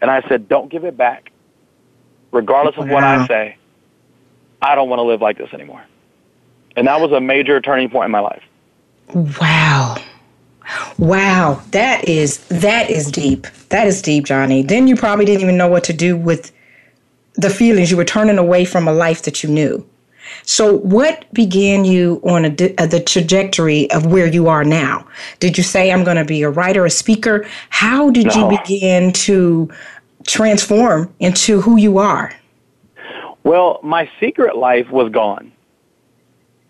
and 0.00 0.10
I 0.10 0.22
said, 0.28 0.48
don't 0.48 0.70
give 0.70 0.84
it 0.84 0.96
back. 0.96 1.30
Regardless 2.32 2.76
of 2.76 2.86
wow. 2.88 2.94
what 2.94 3.04
I 3.04 3.26
say, 3.26 3.56
I 4.62 4.74
don't 4.74 4.88
want 4.88 4.98
to 4.98 5.04
live 5.04 5.20
like 5.20 5.38
this 5.38 5.52
anymore. 5.52 5.82
And 6.76 6.86
that 6.86 7.00
was 7.00 7.12
a 7.12 7.20
major 7.20 7.60
turning 7.60 7.90
point 7.90 8.06
in 8.06 8.10
my 8.10 8.20
life. 8.20 8.42
Wow. 9.14 9.96
Wow, 10.98 11.62
that 11.72 12.08
is 12.08 12.38
that 12.48 12.90
is 12.90 13.10
deep. 13.10 13.46
That 13.70 13.88
is 13.88 14.02
deep, 14.02 14.24
Johnny. 14.24 14.62
Then 14.62 14.86
you 14.86 14.94
probably 14.94 15.24
didn't 15.24 15.42
even 15.42 15.56
know 15.56 15.66
what 15.68 15.82
to 15.84 15.92
do 15.92 16.16
with 16.16 16.52
the 17.34 17.50
feelings 17.50 17.90
you 17.90 17.96
were 17.96 18.04
turning 18.04 18.38
away 18.38 18.64
from 18.64 18.88
a 18.88 18.92
life 18.92 19.22
that 19.22 19.42
you 19.42 19.48
knew. 19.48 19.86
So, 20.42 20.78
what 20.78 21.32
began 21.32 21.84
you 21.84 22.20
on 22.24 22.44
a, 22.44 22.74
uh, 22.78 22.86
the 22.86 23.02
trajectory 23.04 23.90
of 23.90 24.06
where 24.06 24.26
you 24.26 24.48
are 24.48 24.64
now? 24.64 25.06
Did 25.40 25.58
you 25.58 25.64
say, 25.64 25.90
I'm 25.90 26.04
going 26.04 26.16
to 26.16 26.24
be 26.24 26.42
a 26.42 26.50
writer, 26.50 26.84
a 26.84 26.90
speaker? 26.90 27.46
How 27.70 28.10
did 28.10 28.26
no. 28.26 28.50
you 28.50 28.58
begin 28.58 29.12
to 29.12 29.70
transform 30.26 31.12
into 31.18 31.60
who 31.60 31.76
you 31.76 31.98
are? 31.98 32.32
Well, 33.42 33.80
my 33.82 34.10
secret 34.20 34.56
life 34.56 34.90
was 34.90 35.10
gone. 35.10 35.52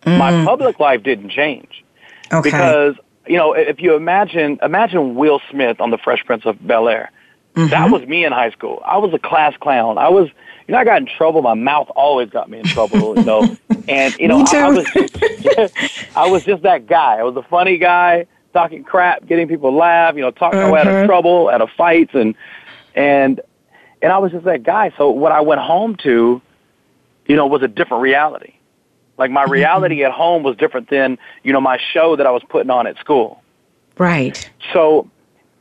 Mm. 0.02 0.18
My 0.18 0.44
public 0.44 0.80
life 0.80 1.02
didn't 1.02 1.30
change. 1.30 1.84
Okay. 2.32 2.50
Because, 2.50 2.94
you 3.26 3.36
know, 3.36 3.52
if 3.52 3.80
you 3.80 3.94
imagine, 3.94 4.58
imagine 4.62 5.14
Will 5.16 5.40
Smith 5.50 5.80
on 5.80 5.90
The 5.90 5.98
Fresh 5.98 6.24
Prince 6.24 6.46
of 6.46 6.64
Bel 6.66 6.88
Air. 6.88 7.10
Mm-hmm. 7.54 7.70
That 7.70 7.90
was 7.90 8.06
me 8.06 8.24
in 8.24 8.32
high 8.32 8.50
school. 8.50 8.80
I 8.84 8.98
was 8.98 9.12
a 9.12 9.18
class 9.18 9.54
clown. 9.56 9.98
I 9.98 10.08
was 10.08 10.28
you 10.70 10.74
know, 10.74 10.78
I 10.78 10.84
got 10.84 10.98
in 10.98 11.06
trouble. 11.06 11.42
My 11.42 11.54
mouth 11.54 11.90
always 11.96 12.30
got 12.30 12.48
me 12.48 12.60
in 12.60 12.64
trouble, 12.64 13.18
you 13.18 13.24
know. 13.24 13.56
And 13.88 14.14
you 14.18 14.28
know, 14.28 14.44
I, 14.46 14.58
I 14.58 14.68
was 14.68 14.86
I 16.14 16.30
was 16.30 16.44
just 16.44 16.62
that 16.62 16.86
guy. 16.86 17.16
I 17.16 17.24
was 17.24 17.34
a 17.34 17.42
funny 17.42 17.76
guy, 17.76 18.26
talking 18.52 18.84
crap, 18.84 19.26
getting 19.26 19.48
people 19.48 19.70
to 19.70 19.76
laugh, 19.76 20.14
you 20.14 20.20
know, 20.20 20.30
talking 20.30 20.60
out 20.60 20.86
of 20.86 21.06
trouble, 21.06 21.48
out 21.48 21.60
of 21.60 21.70
fights, 21.76 22.12
and 22.14 22.36
and 22.94 23.40
and 24.00 24.12
I 24.12 24.18
was 24.18 24.30
just 24.30 24.44
that 24.44 24.62
guy. 24.62 24.92
So 24.96 25.10
what 25.10 25.32
I 25.32 25.40
went 25.40 25.60
home 25.60 25.96
to, 26.04 26.40
you 27.26 27.36
know, 27.36 27.46
was 27.46 27.62
a 27.62 27.68
different 27.68 28.02
reality. 28.02 28.52
Like 29.18 29.32
my 29.32 29.42
mm-hmm. 29.42 29.52
reality 29.52 30.04
at 30.04 30.12
home 30.12 30.44
was 30.44 30.56
different 30.56 30.88
than 30.88 31.18
you 31.42 31.52
know 31.52 31.60
my 31.60 31.80
show 31.92 32.14
that 32.14 32.28
I 32.28 32.30
was 32.30 32.44
putting 32.48 32.70
on 32.70 32.86
at 32.86 32.96
school. 32.98 33.42
Right. 33.98 34.48
So 34.72 35.10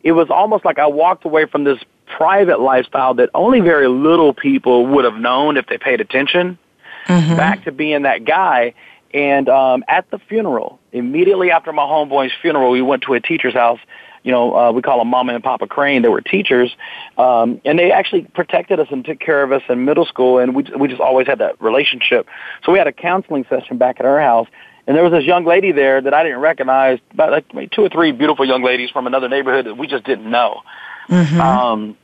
it 0.04 0.12
was 0.12 0.30
almost 0.30 0.65
like 0.65 0.78
I 0.78 0.86
walked 0.86 1.26
away 1.26 1.45
from 1.45 1.63
this 1.63 1.80
private 2.17 2.60
lifestyle 2.60 3.13
that 3.15 3.30
only 3.34 3.62
very 3.62 3.88
little 3.88 4.34
people 4.34 4.86
would 4.88 5.06
have 5.06 5.15
known 5.15 5.58
if 5.58 5.67
they 5.67 5.78
paid 5.78 6.02
attention 6.02 6.58
mm-hmm. 7.06 7.36
back 7.36 7.63
to 7.65 7.72
being 7.72 8.04
that 8.04 8.26
guy. 8.26 8.74
And 9.13 9.50
um, 9.50 9.84
at 9.88 10.10
the 10.12 10.19
funeral, 10.19 10.80
immediately 10.91 11.52
after 11.52 11.74
my 11.74 11.84
homeboy's 11.84 12.34
funeral, 12.41 12.72
we 12.72 12.82
went 12.82 13.04
to 13.04 13.13
a 13.13 13.19
teacher's 13.19 13.54
house. 13.54 13.80
You 14.22 14.34
know, 14.34 14.56
uh, 14.56 14.72
we 14.74 14.82
call 14.82 15.00
them 15.00 15.08
Mama 15.08 15.34
and 15.34 15.43
Papa 15.43 15.65
Crane. 15.65 16.02
They 16.02 16.10
were 16.10 16.22
teachers, 16.22 16.76
um, 17.17 17.62
and 17.63 17.80
they 17.80 17.91
actually 17.91 18.24
protected 18.24 18.78
us 18.80 18.88
and 18.91 19.04
took 19.06 19.19
care 19.19 19.41
of 19.43 19.54
us 19.54 19.62
in 19.69 19.86
middle 19.86 20.06
school. 20.06 20.39
And 20.39 20.54
we 20.54 20.65
we 20.78 20.89
just 20.89 21.00
always 21.00 21.26
had 21.26 21.39
that 21.39 21.60
relationship. 21.62 22.28
So 22.65 22.74
we 22.74 22.78
had 22.78 22.88
a 22.88 22.91
counseling 22.91 23.45
session 23.50 23.78
back 23.78 23.95
at 24.00 24.06
our 24.06 24.19
house, 24.19 24.50
and 24.86 24.95
there 24.95 25.04
was 25.04 25.13
this 25.13 25.24
young 25.24 25.45
lady 25.45 25.72
there 25.72 26.02
that 26.02 26.13
I 26.13 26.24
didn't 26.24 26.39
recognize, 26.39 27.00
about 27.13 27.32
like 27.54 27.72
two 27.72 27.82
or 27.82 27.89
three 27.89 28.12
beautiful 28.12 28.45
young 28.45 28.62
ladies 28.62 28.89
from 28.89 29.08
another 29.08 29.30
neighborhood 29.30 29.67
that 29.67 29.76
we 29.76 29.88
just 29.88 30.04
didn't 30.04 30.30
know. 30.30 30.63
Mm-hmm. 31.10 31.41
Um, 31.41 31.98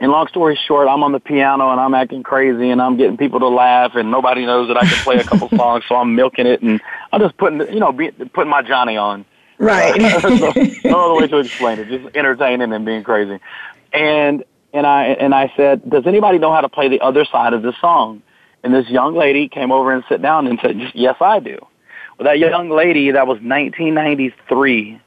and 0.00 0.10
long 0.10 0.28
story 0.28 0.58
short, 0.66 0.88
I'm 0.88 1.02
on 1.02 1.12
the 1.12 1.20
piano 1.20 1.70
and 1.70 1.78
I'm 1.78 1.92
acting 1.94 2.22
crazy 2.22 2.70
and 2.70 2.80
I'm 2.80 2.96
getting 2.96 3.18
people 3.18 3.40
to 3.40 3.48
laugh 3.48 3.92
and 3.94 4.10
nobody 4.10 4.46
knows 4.46 4.68
that 4.68 4.78
I 4.78 4.86
can 4.86 4.96
play 5.04 5.16
a 5.16 5.24
couple 5.24 5.48
songs, 5.56 5.84
so 5.88 5.94
I'm 5.94 6.14
milking 6.14 6.46
it 6.46 6.62
and 6.62 6.80
I'm 7.12 7.20
just 7.20 7.36
putting, 7.36 7.60
you 7.72 7.80
know, 7.80 7.92
be, 7.92 8.10
putting 8.10 8.50
my 8.50 8.62
Johnny 8.62 8.96
on. 8.96 9.26
Right. 9.58 10.00
no, 10.84 10.90
no 10.90 11.04
other 11.04 11.20
way 11.20 11.28
to 11.28 11.38
explain 11.46 11.78
it. 11.80 11.88
Just 11.88 12.16
entertaining 12.16 12.72
and 12.72 12.84
being 12.86 13.04
crazy. 13.04 13.38
And 13.92 14.42
and 14.72 14.86
I 14.86 15.04
and 15.08 15.34
I 15.34 15.52
said, 15.54 15.88
does 15.88 16.06
anybody 16.06 16.38
know 16.38 16.52
how 16.52 16.62
to 16.62 16.68
play 16.68 16.88
the 16.88 17.00
other 17.00 17.26
side 17.26 17.52
of 17.52 17.62
this 17.62 17.74
song? 17.80 18.22
And 18.62 18.74
this 18.74 18.88
young 18.88 19.14
lady 19.14 19.48
came 19.48 19.70
over 19.70 19.92
and 19.92 20.02
sat 20.08 20.22
down 20.22 20.46
and 20.46 20.58
said, 20.62 20.76
yes, 20.94 21.16
I 21.20 21.40
do. 21.40 21.58
Well, 22.18 22.26
that 22.26 22.38
young 22.38 22.70
lady, 22.70 23.10
that 23.10 23.26
was 23.26 23.38
1993 23.40 25.00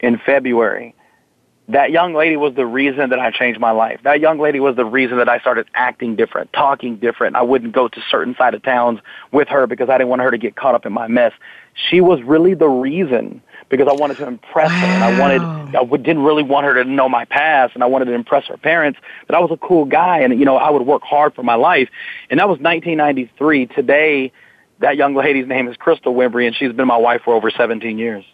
in 0.00 0.18
February 0.24 0.94
that 1.68 1.90
young 1.90 2.12
lady 2.12 2.36
was 2.36 2.54
the 2.54 2.66
reason 2.66 3.08
that 3.10 3.18
I 3.18 3.30
changed 3.30 3.58
my 3.58 3.70
life. 3.70 4.00
That 4.04 4.20
young 4.20 4.38
lady 4.38 4.60
was 4.60 4.76
the 4.76 4.84
reason 4.84 5.16
that 5.16 5.30
I 5.30 5.38
started 5.38 5.66
acting 5.74 6.14
different, 6.14 6.52
talking 6.52 6.96
different. 6.96 7.36
I 7.36 7.42
wouldn't 7.42 7.72
go 7.72 7.88
to 7.88 8.00
certain 8.10 8.34
side 8.36 8.52
of 8.54 8.62
towns 8.62 9.00
with 9.32 9.48
her 9.48 9.66
because 9.66 9.88
I 9.88 9.96
didn't 9.96 10.10
want 10.10 10.20
her 10.20 10.30
to 10.30 10.36
get 10.36 10.56
caught 10.56 10.74
up 10.74 10.84
in 10.84 10.92
my 10.92 11.08
mess. 11.08 11.32
She 11.72 12.02
was 12.02 12.22
really 12.22 12.52
the 12.52 12.68
reason 12.68 13.42
because 13.70 13.88
I 13.88 13.94
wanted 13.94 14.18
to 14.18 14.26
impress 14.26 14.70
wow. 14.70 14.78
her 14.78 14.86
and 14.86 15.04
I 15.04 15.18
wanted, 15.18 15.76
I 15.76 15.96
didn't 15.96 16.22
really 16.22 16.42
want 16.42 16.66
her 16.66 16.74
to 16.74 16.84
know 16.84 17.08
my 17.08 17.24
past 17.24 17.74
and 17.74 17.82
I 17.82 17.86
wanted 17.86 18.06
to 18.06 18.12
impress 18.12 18.46
her 18.48 18.58
parents 18.58 18.98
that 19.26 19.34
I 19.34 19.40
was 19.40 19.50
a 19.50 19.56
cool 19.56 19.86
guy 19.86 20.18
and, 20.20 20.38
you 20.38 20.44
know, 20.44 20.56
I 20.56 20.68
would 20.68 20.82
work 20.82 21.02
hard 21.02 21.34
for 21.34 21.42
my 21.42 21.54
life. 21.54 21.88
And 22.28 22.40
that 22.40 22.48
was 22.48 22.58
1993. 22.58 23.66
Today, 23.68 24.32
that 24.80 24.96
young 24.96 25.14
lady's 25.14 25.46
name 25.46 25.66
is 25.68 25.78
Crystal 25.78 26.14
Wimbrey 26.14 26.46
and 26.46 26.54
she's 26.54 26.72
been 26.72 26.86
my 26.86 26.98
wife 26.98 27.22
for 27.24 27.34
over 27.34 27.50
17 27.50 27.96
years. 27.96 28.24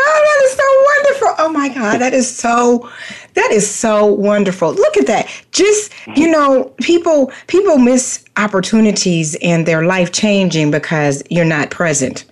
Oh, 0.00 0.20
that 0.24 0.44
is 0.44 0.56
so 0.56 0.84
wonderful. 0.92 1.44
Oh 1.44 1.52
my 1.52 1.68
God, 1.68 2.00
that 2.00 2.14
is 2.14 2.34
so 2.34 2.90
that 3.34 3.50
is 3.52 3.68
so 3.68 4.06
wonderful. 4.06 4.72
Look 4.72 4.96
at 4.96 5.06
that. 5.06 5.28
Just, 5.52 5.92
you 6.16 6.30
know, 6.30 6.72
people 6.80 7.32
people 7.46 7.78
miss 7.78 8.24
opportunities 8.36 9.36
and 9.36 9.66
their 9.66 9.84
life 9.84 10.12
changing 10.12 10.70
because 10.70 11.22
you're 11.30 11.44
not 11.44 11.70
present. 11.70 12.24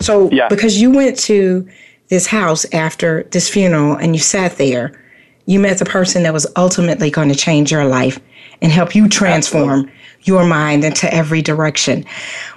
So 0.00 0.30
yeah. 0.30 0.48
because 0.48 0.80
you 0.80 0.90
went 0.90 1.18
to 1.20 1.68
this 2.08 2.26
house 2.26 2.66
after 2.72 3.24
this 3.24 3.48
funeral 3.48 3.96
and 3.96 4.14
you 4.14 4.20
sat 4.20 4.56
there, 4.56 5.00
you 5.46 5.58
met 5.60 5.78
the 5.78 5.84
person 5.84 6.22
that 6.24 6.32
was 6.32 6.46
ultimately 6.56 7.10
going 7.10 7.28
to 7.28 7.34
change 7.34 7.70
your 7.70 7.84
life 7.84 8.18
and 8.62 8.70
help 8.70 8.94
you 8.94 9.08
transform 9.08 9.80
Absolutely 9.80 10.03
your 10.24 10.44
mind 10.44 10.84
into 10.84 11.12
every 11.12 11.42
direction. 11.42 12.04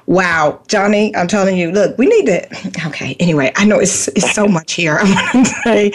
Wow, 0.05 0.61
Johnny, 0.67 1.15
I'm 1.15 1.27
telling 1.27 1.57
you, 1.57 1.71
look, 1.71 1.97
we 1.97 2.07
need 2.07 2.25
to. 2.27 2.87
Okay, 2.87 3.15
anyway, 3.19 3.51
I 3.55 3.65
know 3.65 3.79
it's 3.79 4.07
it's 4.09 4.33
so 4.33 4.47
much 4.47 4.73
here. 4.73 4.97
I'm 5.01 5.33
going 5.33 5.45
to 5.45 5.51
say, 5.63 5.91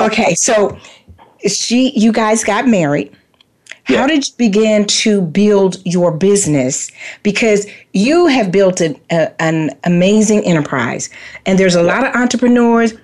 okay, 0.00 0.34
so 0.34 0.78
she, 1.46 1.90
you 1.98 2.12
guys 2.12 2.44
got 2.44 2.66
married. 2.66 3.14
How 3.84 4.06
did 4.06 4.28
you 4.28 4.34
begin 4.36 4.86
to 4.86 5.20
build 5.20 5.84
your 5.84 6.12
business? 6.12 6.92
Because 7.24 7.66
you 7.92 8.26
have 8.26 8.52
built 8.52 8.80
an, 8.80 9.00
a, 9.10 9.42
an 9.42 9.70
amazing 9.84 10.44
enterprise, 10.44 11.10
and 11.46 11.58
there's 11.58 11.74
a 11.74 11.82
lot 11.82 12.06
of 12.06 12.14
entrepreneurs 12.14 12.94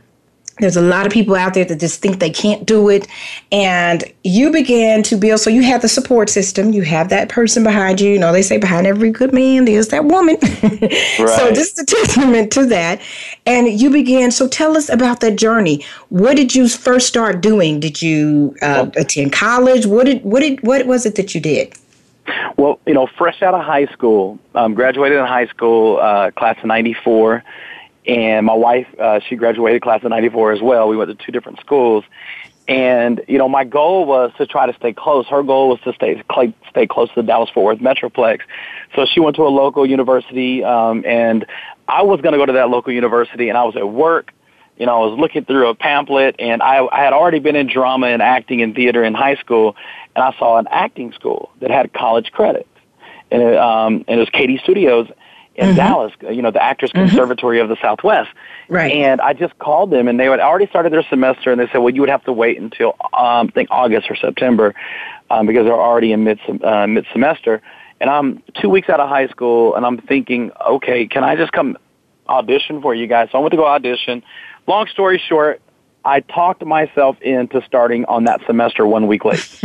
there's 0.58 0.76
a 0.76 0.82
lot 0.82 1.06
of 1.06 1.12
people 1.12 1.34
out 1.34 1.54
there 1.54 1.64
that 1.66 1.80
just 1.80 2.00
think 2.00 2.18
they 2.18 2.30
can't 2.30 2.64
do 2.64 2.88
it. 2.88 3.06
And 3.52 4.04
you 4.24 4.50
began 4.50 5.02
to 5.04 5.16
build, 5.16 5.40
so 5.40 5.50
you 5.50 5.62
have 5.62 5.82
the 5.82 5.88
support 5.88 6.30
system, 6.30 6.72
you 6.72 6.82
have 6.82 7.10
that 7.10 7.28
person 7.28 7.62
behind 7.62 8.00
you. 8.00 8.12
You 8.12 8.18
know, 8.18 8.32
they 8.32 8.42
say 8.42 8.56
behind 8.56 8.86
every 8.86 9.10
good 9.10 9.34
man, 9.34 9.66
there's 9.66 9.88
that 9.88 10.06
woman. 10.06 10.36
right. 10.42 11.10
So 11.18 11.50
this 11.50 11.72
is 11.72 11.78
a 11.78 11.84
testament 11.84 12.52
to 12.52 12.64
that. 12.66 13.02
And 13.44 13.68
you 13.68 13.90
began, 13.90 14.30
so 14.30 14.48
tell 14.48 14.76
us 14.76 14.88
about 14.88 15.20
that 15.20 15.36
journey. 15.36 15.84
What 16.08 16.36
did 16.36 16.54
you 16.54 16.68
first 16.68 17.06
start 17.06 17.42
doing? 17.42 17.78
Did 17.78 18.00
you 18.00 18.56
uh, 18.62 18.90
attend 18.96 19.32
college? 19.32 19.84
What 19.84 20.06
did, 20.06 20.24
what 20.24 20.40
did, 20.40 20.62
what 20.62 20.86
was 20.86 21.04
it 21.04 21.16
that 21.16 21.34
you 21.34 21.40
did? 21.40 21.74
Well, 22.56 22.80
you 22.86 22.94
know, 22.94 23.06
fresh 23.06 23.42
out 23.42 23.54
of 23.54 23.62
high 23.62 23.86
school, 23.86 24.38
um, 24.54 24.74
graduated 24.74 25.18
in 25.18 25.26
high 25.26 25.46
school, 25.46 25.98
uh, 25.98 26.30
class 26.30 26.56
of 26.58 26.64
94 26.64 27.44
and 28.06 28.46
my 28.46 28.54
wife, 28.54 28.86
uh, 28.98 29.20
she 29.28 29.36
graduated 29.36 29.82
class 29.82 30.02
of 30.04 30.10
94 30.10 30.52
as 30.52 30.62
well. 30.62 30.88
We 30.88 30.96
went 30.96 31.16
to 31.16 31.24
two 31.24 31.32
different 31.32 31.60
schools. 31.60 32.04
And, 32.68 33.22
you 33.28 33.38
know, 33.38 33.48
my 33.48 33.64
goal 33.64 34.06
was 34.06 34.32
to 34.38 34.46
try 34.46 34.66
to 34.66 34.74
stay 34.74 34.92
close. 34.92 35.26
Her 35.26 35.42
goal 35.42 35.68
was 35.68 35.80
to 35.80 35.92
stay, 35.92 36.22
stay 36.70 36.86
close 36.86 37.08
to 37.10 37.14
the 37.16 37.22
Dallas-Fort 37.22 37.64
Worth 37.64 37.78
Metroplex. 37.78 38.40
So 38.94 39.06
she 39.06 39.20
went 39.20 39.36
to 39.36 39.42
a 39.42 39.50
local 39.50 39.86
university, 39.86 40.64
um, 40.64 41.04
and 41.06 41.46
I 41.86 42.02
was 42.02 42.20
going 42.20 42.32
to 42.32 42.38
go 42.38 42.46
to 42.46 42.54
that 42.54 42.68
local 42.68 42.92
university, 42.92 43.48
and 43.48 43.58
I 43.58 43.64
was 43.64 43.76
at 43.76 43.88
work. 43.88 44.32
You 44.76 44.86
know, 44.86 45.02
I 45.02 45.06
was 45.06 45.18
looking 45.18 45.44
through 45.44 45.68
a 45.68 45.74
pamphlet, 45.74 46.36
and 46.38 46.60
I, 46.60 46.86
I 46.86 47.04
had 47.04 47.12
already 47.12 47.38
been 47.38 47.56
in 47.56 47.68
drama 47.68 48.08
and 48.08 48.20
acting 48.20 48.62
and 48.62 48.74
theater 48.74 49.04
in 49.04 49.14
high 49.14 49.36
school, 49.36 49.76
and 50.14 50.24
I 50.24 50.36
saw 50.38 50.58
an 50.58 50.66
acting 50.70 51.12
school 51.12 51.50
that 51.60 51.70
had 51.70 51.92
college 51.92 52.32
credits. 52.32 52.68
And 53.30 53.42
it, 53.42 53.56
um, 53.56 54.04
and 54.08 54.18
it 54.18 54.18
was 54.18 54.28
KD 54.30 54.60
Studios 54.62 55.08
in 55.56 55.68
mm-hmm. 55.68 55.76
Dallas, 55.76 56.12
you 56.30 56.42
know, 56.42 56.50
the 56.50 56.62
Actors 56.62 56.90
mm-hmm. 56.90 57.08
Conservatory 57.08 57.60
of 57.60 57.68
the 57.68 57.76
Southwest. 57.80 58.30
Right. 58.68 58.92
And 58.92 59.20
I 59.20 59.32
just 59.32 59.58
called 59.58 59.90
them, 59.90 60.08
and 60.08 60.20
they 60.20 60.26
had 60.26 60.40
already 60.40 60.66
started 60.66 60.92
their 60.92 61.04
semester, 61.08 61.50
and 61.50 61.60
they 61.60 61.66
said, 61.68 61.78
well, 61.78 61.94
you 61.94 62.00
would 62.02 62.10
have 62.10 62.24
to 62.24 62.32
wait 62.32 62.60
until 62.60 62.96
um, 63.12 63.48
I 63.48 63.50
think 63.54 63.68
August 63.70 64.10
or 64.10 64.16
September 64.16 64.74
um, 65.30 65.46
because 65.46 65.64
they're 65.64 65.74
already 65.74 66.12
in 66.12 66.24
mid 66.24 66.38
uh, 66.62 66.86
mid 66.86 67.06
semester. 67.12 67.62
And 68.00 68.10
I'm 68.10 68.42
two 68.60 68.68
weeks 68.68 68.90
out 68.90 69.00
of 69.00 69.08
high 69.08 69.28
school, 69.28 69.74
and 69.74 69.86
I'm 69.86 69.98
thinking, 69.98 70.52
okay, 70.66 71.06
can 71.06 71.24
I 71.24 71.36
just 71.36 71.52
come 71.52 71.78
audition 72.28 72.82
for 72.82 72.94
you 72.94 73.06
guys? 73.06 73.30
So 73.32 73.38
I 73.38 73.40
went 73.40 73.52
to 73.52 73.56
go 73.56 73.66
audition. 73.66 74.22
Long 74.66 74.86
story 74.88 75.22
short, 75.26 75.62
I 76.04 76.20
talked 76.20 76.64
myself 76.64 77.20
into 77.22 77.62
starting 77.66 78.04
on 78.04 78.24
that 78.24 78.40
semester 78.46 78.86
one 78.86 79.06
week 79.06 79.24
late. 79.24 79.58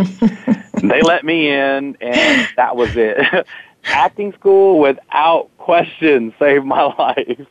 they 0.82 1.02
let 1.02 1.26
me 1.26 1.50
in, 1.50 1.98
and 2.00 2.48
that 2.56 2.76
was 2.76 2.96
it. 2.96 3.46
acting 3.84 4.34
school 4.34 4.80
without 4.80 5.50
question 5.58 6.34
saved 6.40 6.66
my 6.66 6.84
life. 7.00 7.48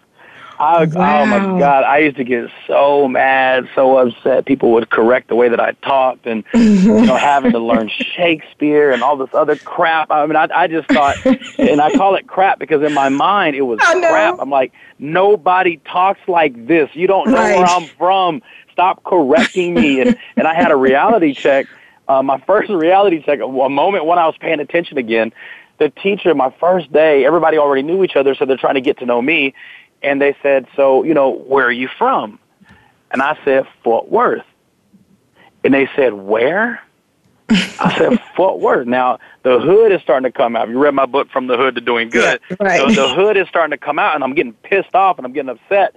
I, 0.58 0.84
wow. 0.84 1.22
Oh 1.22 1.26
my 1.26 1.58
God, 1.58 1.84
I 1.84 1.98
used 2.00 2.18
to 2.18 2.24
get 2.24 2.50
so 2.66 3.08
mad, 3.08 3.66
so 3.74 3.96
upset. 3.96 4.44
People 4.44 4.72
would 4.72 4.90
correct 4.90 5.28
the 5.28 5.34
way 5.34 5.48
that 5.48 5.58
I 5.58 5.72
talked, 5.72 6.26
and 6.26 6.44
you 6.54 7.06
know, 7.06 7.16
having 7.16 7.52
to 7.52 7.58
learn 7.58 7.88
Shakespeare 7.88 8.90
and 8.90 9.02
all 9.02 9.16
this 9.16 9.30
other 9.32 9.56
crap. 9.56 10.10
I 10.10 10.26
mean, 10.26 10.36
I, 10.36 10.48
I 10.54 10.66
just 10.66 10.86
thought, 10.88 11.16
and 11.58 11.80
I 11.80 11.90
call 11.92 12.14
it 12.14 12.26
crap 12.26 12.58
because 12.58 12.82
in 12.82 12.92
my 12.92 13.08
mind 13.08 13.56
it 13.56 13.62
was 13.62 13.78
crap. 13.80 14.36
I'm 14.38 14.50
like, 14.50 14.72
nobody 14.98 15.78
talks 15.78 16.20
like 16.28 16.66
this. 16.66 16.90
You 16.92 17.06
don't 17.06 17.30
know 17.30 17.38
right. 17.38 17.56
where 17.56 17.66
I'm 17.66 17.86
from 17.96 18.42
stop 18.80 19.04
correcting 19.04 19.74
me. 19.74 20.00
And, 20.00 20.16
and 20.36 20.48
I 20.48 20.54
had 20.54 20.70
a 20.70 20.76
reality 20.76 21.34
check, 21.34 21.66
uh, 22.08 22.22
my 22.22 22.40
first 22.40 22.70
reality 22.70 23.22
check, 23.22 23.40
a 23.40 23.68
moment 23.68 24.06
when 24.06 24.18
I 24.18 24.26
was 24.26 24.36
paying 24.40 24.60
attention 24.60 24.98
again. 24.98 25.32
The 25.80 25.88
teacher, 25.88 26.34
my 26.34 26.54
first 26.60 26.92
day, 26.92 27.24
everybody 27.24 27.56
already 27.56 27.82
knew 27.82 28.04
each 28.04 28.14
other, 28.14 28.34
so 28.34 28.44
they're 28.44 28.58
trying 28.58 28.74
to 28.74 28.82
get 28.82 28.98
to 28.98 29.06
know 29.06 29.20
me. 29.20 29.54
And 30.02 30.20
they 30.20 30.36
said, 30.42 30.66
so, 30.76 31.02
you 31.04 31.14
know, 31.14 31.30
where 31.30 31.66
are 31.66 31.72
you 31.72 31.88
from? 31.98 32.38
And 33.10 33.22
I 33.22 33.38
said, 33.46 33.66
Fort 33.82 34.10
Worth. 34.10 34.44
And 35.64 35.72
they 35.72 35.88
said, 35.96 36.12
where? 36.12 36.82
I 37.48 37.96
said, 37.96 38.20
Fort 38.36 38.60
Worth. 38.60 38.86
Now, 38.86 39.20
the 39.42 39.58
hood 39.58 39.90
is 39.90 40.02
starting 40.02 40.30
to 40.30 40.36
come 40.36 40.54
out. 40.54 40.68
You 40.68 40.78
read 40.78 40.94
my 40.94 41.06
book, 41.06 41.30
From 41.30 41.46
the 41.46 41.56
Hood 41.56 41.74
to 41.76 41.80
Doing 41.80 42.10
Good. 42.10 42.40
Yeah, 42.50 42.56
right. 42.60 42.78
So 42.78 43.08
the 43.08 43.14
hood 43.14 43.38
is 43.38 43.48
starting 43.48 43.70
to 43.70 43.78
come 43.78 43.98
out, 43.98 44.14
and 44.14 44.22
I'm 44.22 44.34
getting 44.34 44.52
pissed 44.52 44.94
off 44.94 45.16
and 45.16 45.26
I'm 45.26 45.32
getting 45.32 45.48
upset. 45.48 45.94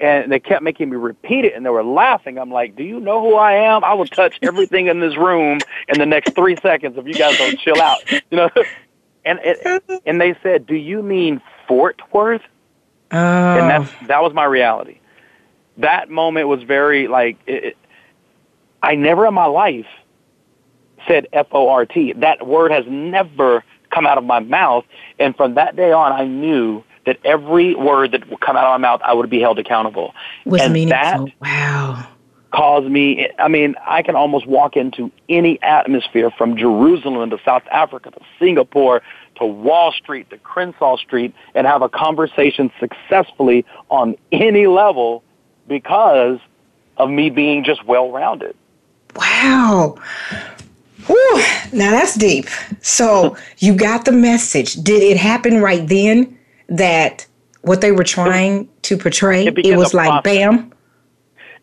And 0.00 0.32
they 0.32 0.40
kept 0.40 0.62
making 0.62 0.88
me 0.88 0.96
repeat 0.96 1.44
it, 1.44 1.54
and 1.54 1.64
they 1.64 1.70
were 1.70 1.84
laughing. 1.84 2.38
I'm 2.38 2.50
like, 2.50 2.74
do 2.74 2.84
you 2.84 3.00
know 3.00 3.20
who 3.20 3.36
I 3.36 3.52
am? 3.52 3.84
I 3.84 3.92
will 3.92 4.06
touch 4.06 4.38
everything 4.42 4.88
in 4.88 5.00
this 5.00 5.16
room 5.16 5.58
in 5.88 5.98
the 5.98 6.06
next 6.06 6.34
three 6.34 6.56
seconds 6.56 6.96
if 6.98 7.06
you 7.06 7.14
guys 7.14 7.36
don't 7.36 7.58
chill 7.58 7.80
out. 7.80 7.98
You 8.30 8.38
know? 8.38 8.50
And, 9.26 9.40
it, 9.42 10.02
and 10.06 10.20
they 10.20 10.36
said, 10.42 10.66
do 10.66 10.74
you 10.74 11.02
mean 11.02 11.42
Fort 11.68 12.00
Worth? 12.12 12.42
Oh. 13.10 13.16
And 13.16 13.68
that's, 13.68 14.06
that 14.06 14.22
was 14.22 14.32
my 14.32 14.44
reality. 14.44 15.00
That 15.78 16.08
moment 16.08 16.48
was 16.48 16.62
very, 16.62 17.08
like, 17.08 17.36
it, 17.46 17.76
I 18.82 18.94
never 18.94 19.26
in 19.26 19.34
my 19.34 19.46
life 19.46 19.86
said 21.08 21.26
F 21.32 21.48
O 21.52 21.68
R 21.68 21.84
T. 21.84 22.12
That 22.14 22.46
word 22.46 22.70
has 22.70 22.84
never 22.88 23.64
come 23.90 24.06
out 24.06 24.16
of 24.16 24.24
my 24.24 24.40
mouth. 24.40 24.84
And 25.18 25.36
from 25.36 25.54
that 25.54 25.76
day 25.76 25.92
on, 25.92 26.12
I 26.12 26.24
knew 26.24 26.84
that 27.04 27.18
every 27.24 27.74
word 27.74 28.12
that 28.12 28.28
would 28.30 28.40
come 28.40 28.56
out 28.56 28.64
of 28.64 28.80
my 28.80 28.88
mouth, 28.88 29.00
I 29.04 29.12
would 29.12 29.28
be 29.28 29.40
held 29.40 29.58
accountable. 29.58 30.14
was 30.44 30.62
and 30.62 30.72
meaningful. 30.72 31.26
that 31.26 31.40
wow. 31.40 32.08
Caused 32.56 32.90
me, 32.90 33.28
I 33.38 33.48
mean, 33.48 33.74
I 33.86 34.02
can 34.02 34.16
almost 34.16 34.46
walk 34.46 34.76
into 34.76 35.12
any 35.28 35.60
atmosphere 35.62 36.30
from 36.30 36.56
Jerusalem 36.56 37.28
to 37.30 37.38
South 37.44 37.64
Africa 37.70 38.10
to 38.10 38.20
Singapore 38.38 39.02
to 39.36 39.44
Wall 39.44 39.92
Street 39.92 40.30
to 40.30 40.38
Crenshaw 40.38 40.96
Street 40.96 41.34
and 41.54 41.66
have 41.66 41.82
a 41.82 41.88
conversation 41.88 42.72
successfully 42.80 43.66
on 43.90 44.16
any 44.32 44.66
level 44.66 45.22
because 45.68 46.38
of 46.96 47.10
me 47.10 47.28
being 47.28 47.62
just 47.62 47.84
well 47.84 48.10
rounded. 48.10 48.56
Wow. 49.16 49.98
Whew. 51.06 51.42
Now 51.72 51.90
that's 51.90 52.14
deep. 52.14 52.48
So 52.80 53.36
you 53.58 53.74
got 53.76 54.06
the 54.06 54.12
message. 54.12 54.74
Did 54.76 55.02
it 55.02 55.18
happen 55.18 55.60
right 55.60 55.86
then 55.86 56.38
that 56.68 57.26
what 57.60 57.82
they 57.82 57.92
were 57.92 58.04
trying 58.04 58.68
to 58.82 58.96
portray, 58.96 59.46
It 59.46 59.58
it, 59.58 59.76
was 59.76 59.92
like 59.92 60.08
process. 60.08 60.22
bam? 60.22 60.72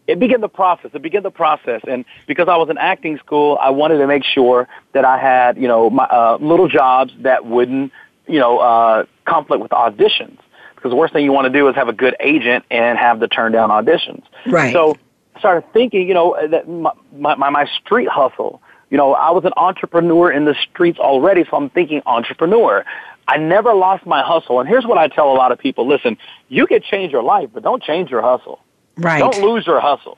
It 0.08 0.20
began 0.20 0.42
the 0.42 0.50
process. 0.50 0.92
It 0.94 1.02
began 1.02 1.24
the 1.24 1.32
process, 1.32 1.82
and 1.88 2.06
because 2.28 2.48
I 2.48 2.58
was 2.58 2.70
in 2.70 2.78
acting 2.78 3.18
school, 3.20 3.58
I 3.62 3.70
wanted 3.70 4.00
to 4.00 4.08
make 4.08 4.24
sure 4.24 4.68
that 4.94 5.06
I 5.06 5.18
had, 5.18 5.58
you 5.58 5.68
know, 5.68 5.89
my 5.89 6.04
uh, 6.06 6.38
little 6.42 6.68
jobs 6.68 7.13
that 7.20 7.46
wouldn't, 7.46 7.92
you 8.28 8.39
know, 8.39 8.60
uh, 8.60 9.06
conflict 9.26 9.62
with 9.62 9.72
auditions. 9.72 10.38
Because 10.76 10.92
the 10.92 10.98
worst 10.98 11.13
thing 11.13 11.24
you 11.24 11.32
want 11.32 11.46
to 11.46 11.58
do 11.58 11.70
is 11.70 11.76
have 11.76 11.88
a 11.88 11.94
good 11.94 12.16
agent 12.20 12.66
and 12.70 12.98
have 12.98 13.22
to 13.22 13.28
turn 13.30 13.54
down 13.54 13.70
auditions. 13.70 14.24
Right. 14.46 14.74
So 14.74 14.98
I 15.36 15.39
started 15.39 15.72
thinking, 15.72 16.08
you 16.10 16.13
know, 16.13 16.36
that 16.50 16.68
my, 16.68 17.36
my 17.36 17.50
my 17.50 17.66
street 17.82 18.10
hustle. 18.10 18.62
You 18.89 18.98
know, 18.98 19.13
I 19.13 19.32
was 19.32 19.46
an 19.46 19.54
entrepreneur 19.58 20.32
in 20.32 20.46
the 20.46 20.56
streets 20.70 21.00
already, 21.00 21.46
so 21.50 21.58
I'm 21.58 21.70
thinking 21.70 22.02
entrepreneur. 22.06 22.86
I 23.28 23.38
never 23.38 23.74
lost 23.74 24.06
my 24.06 24.22
hustle, 24.22 24.60
and 24.60 24.68
here's 24.68 24.86
what 24.86 24.98
I 24.98 25.08
tell 25.08 25.32
a 25.32 25.34
lot 25.34 25.54
of 25.54 25.60
people: 25.60 25.88
Listen, 25.88 26.18
you 26.50 26.68
can 26.68 26.82
change 26.82 27.13
your 27.13 27.24
life, 27.24 27.50
but 27.54 27.63
don't 27.63 27.82
change 27.82 28.12
your 28.12 28.22
hustle. 28.22 28.60
Right. 28.97 29.19
Don't 29.19 29.41
lose 29.41 29.65
your 29.65 29.79
hustle. 29.79 30.17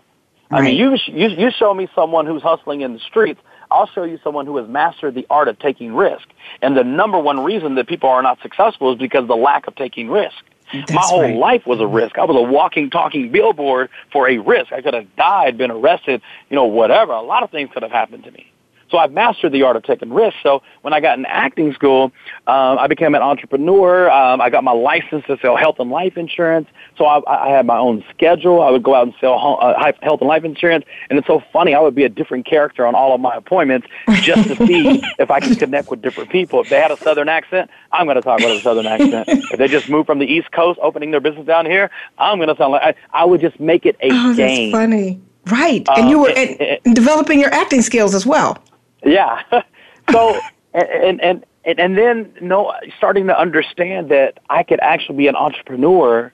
I 0.52 0.62
mean, 0.62 0.78
you, 0.78 0.96
you 1.08 1.30
you 1.30 1.52
show 1.52 1.74
me 1.74 1.88
someone 1.96 2.26
who's 2.26 2.42
hustling 2.42 2.82
in 2.82 2.94
the 2.94 3.00
streets. 3.00 3.42
I'll 3.72 3.88
show 3.88 4.04
you 4.04 4.20
someone 4.24 4.46
who 4.46 4.58
has 4.58 4.68
mastered 4.68 5.16
the 5.16 5.26
art 5.30 5.48
of 5.48 5.58
taking 5.60 5.94
risk. 5.94 6.28
And 6.62 6.78
the 6.78 6.84
number 6.84 7.20
one 7.20 7.44
reason 7.44 7.76
that 7.76 7.88
people 7.88 8.10
are 8.10 8.22
not 8.22 8.40
successful 8.42 8.94
is 8.94 9.00
because 9.00 9.24
of 9.24 9.28
the 9.28 9.36
lack 9.36 9.68
of 9.68 9.76
taking 9.76 10.10
risk. 10.10 10.36
My 10.74 11.02
whole 11.02 11.22
right. 11.22 11.36
life 11.36 11.66
was 11.66 11.80
a 11.80 11.88
risk. 11.88 12.18
I 12.18 12.26
was 12.26 12.36
a 12.36 12.42
walking, 12.42 12.90
talking 12.90 13.32
billboard 13.32 13.90
for 14.12 14.28
a 14.28 14.38
risk. 14.40 14.72
I 14.72 14.82
could 14.82 14.94
have 14.94 15.16
died, 15.16 15.58
been 15.58 15.72
arrested, 15.72 16.22
you 16.50 16.56
know, 16.56 16.66
whatever. 16.66 17.14
A 17.14 17.22
lot 17.22 17.44
of 17.44 17.52
things 17.52 17.70
could 17.74 17.84
have 17.84 17.92
happened 17.92 18.24
to 18.24 18.32
me. 18.32 18.52
So 18.96 19.00
I've 19.00 19.12
mastered 19.12 19.52
the 19.52 19.62
art 19.64 19.76
of 19.76 19.84
taking 19.84 20.14
risks. 20.14 20.40
So 20.42 20.62
when 20.84 20.94
I 20.94 21.02
got 21.02 21.20
in 21.20 21.26
acting 21.26 21.74
school, 21.74 22.14
um, 22.48 22.80
I 22.80 22.88
became 22.88 23.14
an 23.14 23.22
entrepreneur. 23.22 24.10
Um, 24.10 24.40
I 24.40 24.50
got 24.50 24.64
my 24.64 24.72
license 24.72 25.26
to 25.26 25.38
sell 25.42 25.58
health 25.58 25.80
and 25.80 25.92
life 25.92 26.16
insurance. 26.16 26.70
So 26.98 27.04
I, 27.04 27.20
I 27.48 27.50
had 27.50 27.66
my 27.66 27.78
own 27.78 28.06
schedule. 28.12 28.62
I 28.62 28.72
would 28.72 28.84
go 28.84 28.96
out 28.96 29.04
and 29.08 29.14
sell 29.20 29.58
uh, 29.60 29.92
health 30.02 30.22
and 30.22 30.30
life 30.30 30.46
insurance. 30.46 30.86
And 31.10 31.20
it's 31.20 31.28
so 31.28 31.44
funny. 31.52 31.76
I 31.76 31.82
would 31.82 31.94
be 31.94 32.06
a 32.06 32.10
different 32.10 32.46
character 32.46 32.88
on 32.88 32.96
all 32.96 33.14
of 33.14 33.20
my 33.20 33.36
appointments 33.36 33.86
just 34.22 34.48
to 34.48 34.56
see 34.66 35.04
if 35.20 35.30
I 35.30 35.42
could 35.42 35.58
connect 35.58 35.90
with 35.90 36.02
different 36.02 36.30
people. 36.30 36.62
If 36.62 36.70
they 36.70 36.78
had 36.80 36.92
a 36.92 36.98
southern 37.04 37.28
accent, 37.28 37.70
I'm 37.92 38.06
going 38.06 38.16
to 38.16 38.22
talk 38.22 38.40
with 38.40 38.58
a 38.58 38.62
southern 38.64 38.88
accent. 38.88 39.28
If 39.52 39.58
they 39.60 39.68
just 39.68 39.90
moved 39.90 40.06
from 40.08 40.20
the 40.20 40.26
East 40.26 40.54
Coast, 40.54 40.80
opening 40.82 41.12
their 41.12 41.20
business 41.20 41.46
down 41.46 41.66
here, 41.66 41.92
I'm 42.18 42.38
going 42.38 42.48
to 42.48 42.56
sound 42.56 42.72
like 42.72 42.96
I, 43.14 43.24
I 43.24 43.26
would 43.26 43.42
just 43.42 43.60
make 43.60 43.86
it 43.86 43.98
a 44.00 44.08
Oh, 44.14 44.28
that's 44.30 44.38
game. 44.38 44.72
funny. 44.72 45.20
Right. 45.52 45.86
and 45.90 46.06
Um, 46.06 46.10
you 46.10 46.20
were 46.20 46.30
it- 46.30 46.38
and, 46.62 46.80
and 46.86 46.96
developing 46.96 47.42
your 47.42 47.54
acting 47.54 47.82
skills 47.82 48.16
as 48.16 48.26
well. 48.26 48.58
Yeah. 49.06 49.42
so 50.12 50.40
and 50.74 51.22
and 51.22 51.46
and 51.64 51.80
and 51.80 51.98
then 51.98 52.34
no, 52.42 52.74
starting 52.98 53.28
to 53.28 53.40
understand 53.40 54.10
that 54.10 54.40
I 54.50 54.64
could 54.64 54.80
actually 54.82 55.18
be 55.18 55.28
an 55.28 55.36
entrepreneur, 55.36 56.32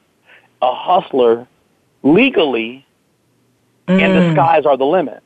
a 0.61 0.75
hustler, 0.75 1.47
legally, 2.03 2.85
and 3.87 4.15
the 4.15 4.33
skies 4.33 4.65
are 4.65 4.77
the 4.77 4.85
limit. 4.85 5.21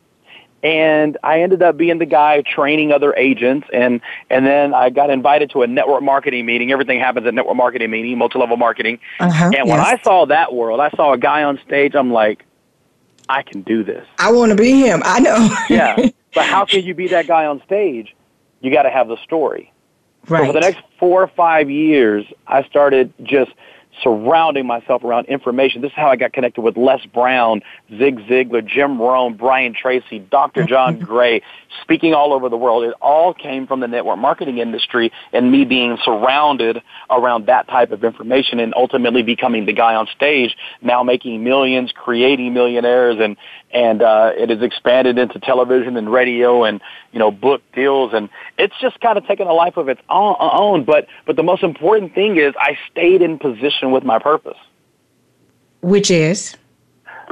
And 0.63 1.15
I 1.23 1.41
ended 1.41 1.62
up 1.62 1.77
being 1.77 1.99
the 1.99 2.08
guy 2.08 2.41
training 2.41 2.91
other 2.91 3.13
agents, 3.15 3.67
and 3.71 4.01
and 4.31 4.47
then 4.47 4.73
I 4.73 4.89
got 4.89 5.12
invited 5.12 5.51
to 5.51 5.62
a 5.62 5.67
network 5.67 6.01
marketing 6.01 6.45
meeting. 6.47 6.71
Everything 6.71 6.99
happens 6.99 7.27
at 7.27 7.36
network 7.36 7.55
marketing 7.55 7.91
meeting, 7.91 8.17
multi-level 8.17 8.58
marketing. 8.58 8.99
Uh-huh, 9.19 9.51
And 9.55 9.69
when 9.69 9.77
yes. 9.77 9.99
I 9.99 10.03
saw 10.03 10.25
that 10.25 10.53
world, 10.53 10.79
I 10.79 10.89
saw 10.91 11.13
a 11.13 11.19
guy 11.19 11.43
on 11.43 11.60
stage. 11.67 11.93
I'm 11.93 12.12
like, 12.12 12.43
I 13.29 13.43
can 13.43 13.62
do 13.62 13.84
this. 13.84 14.08
I 14.17 14.31
want 14.31 14.51
to 14.51 14.55
be 14.55 14.71
him. 14.71 15.01
I 15.05 15.19
know. 15.19 15.55
Yeah. 15.69 16.10
but 16.36 16.45
how 16.45 16.65
can 16.65 16.84
you 16.84 16.93
be 16.93 17.08
that 17.08 17.28
guy 17.28 17.45
on 17.45 17.62
stage? 17.65 18.15
You 18.62 18.71
got 18.71 18.84
to 18.84 18.91
have 18.91 19.08
the 19.08 19.17
story. 19.24 19.71
So 20.28 20.38
for 20.38 20.54
the 20.54 20.60
next 20.60 20.82
four 21.00 21.24
or 21.24 21.28
five 21.28 21.69
years, 21.69 22.26
I 22.48 22.63
started 22.63 23.13
just 23.24 23.52
surrounding 24.03 24.65
myself 24.65 25.03
around 25.03 25.27
information. 25.27 25.81
This 25.81 25.89
is 25.91 25.95
how 25.95 26.10
I 26.10 26.15
got 26.15 26.34
connected 26.34 26.62
with 26.62 26.77
Les 26.77 27.05
Brown, 27.08 27.62
Zig 27.97 28.19
Ziglar, 28.27 28.65
Jim 28.65 28.99
Rohn, 28.99 29.36
Brian 29.36 29.73
Tracy, 29.73 30.19
Dr. 30.19 30.65
John 30.65 30.99
Gray, 30.99 31.41
speaking 31.81 32.13
all 32.13 32.34
over 32.34 32.49
the 32.49 32.58
world. 32.58 32.84
It 32.84 32.93
all 33.01 33.34
came 33.34 33.67
from 33.67 33.79
the 33.79 33.88
network 33.88 34.17
marketing 34.17 34.58
industry 34.58 35.12
and 35.34 35.51
me 35.51 35.65
being 35.65 35.97
surrounded 36.03 36.81
around 37.10 37.47
that 37.47 37.67
type 37.67 37.91
of 37.91 38.03
information 38.03 38.60
and 38.60 38.73
ultimately 38.75 39.23
becoming 39.23 39.65
the 39.65 39.73
guy 39.73 39.95
on 39.95 40.08
stage, 40.15 40.55
now 40.81 41.03
making 41.03 41.43
millions, 41.43 41.91
creating 41.91 42.53
millionaires, 42.53 43.17
and 43.19 43.38
and 43.71 44.01
uh, 44.01 44.31
it 44.38 44.49
has 44.49 44.62
expanded 44.62 45.17
into 45.17 45.39
television 45.39 45.97
and 45.97 46.12
radio 46.12 46.63
and 46.63 46.81
you 47.12 47.19
know 47.19 47.31
book 47.31 47.62
deals 47.73 48.13
and 48.13 48.29
it's 48.58 48.73
just 48.79 48.99
kind 49.01 49.17
of 49.17 49.25
taken 49.27 49.47
a 49.47 49.53
life 49.53 49.77
of 49.77 49.89
its 49.89 50.01
own, 50.10 50.36
own. 50.39 50.84
But 50.86 51.08
but 51.25 51.36
the 51.36 51.43
most 51.43 51.63
important 51.63 52.13
thing 52.13 52.38
is 52.38 52.53
I 52.58 52.77
stayed 52.91 53.21
in 53.21 53.38
position 53.38 53.85
with 53.91 54.04
my 54.04 54.19
purpose. 54.19 54.58
Which 55.82 56.10
is 56.10 56.56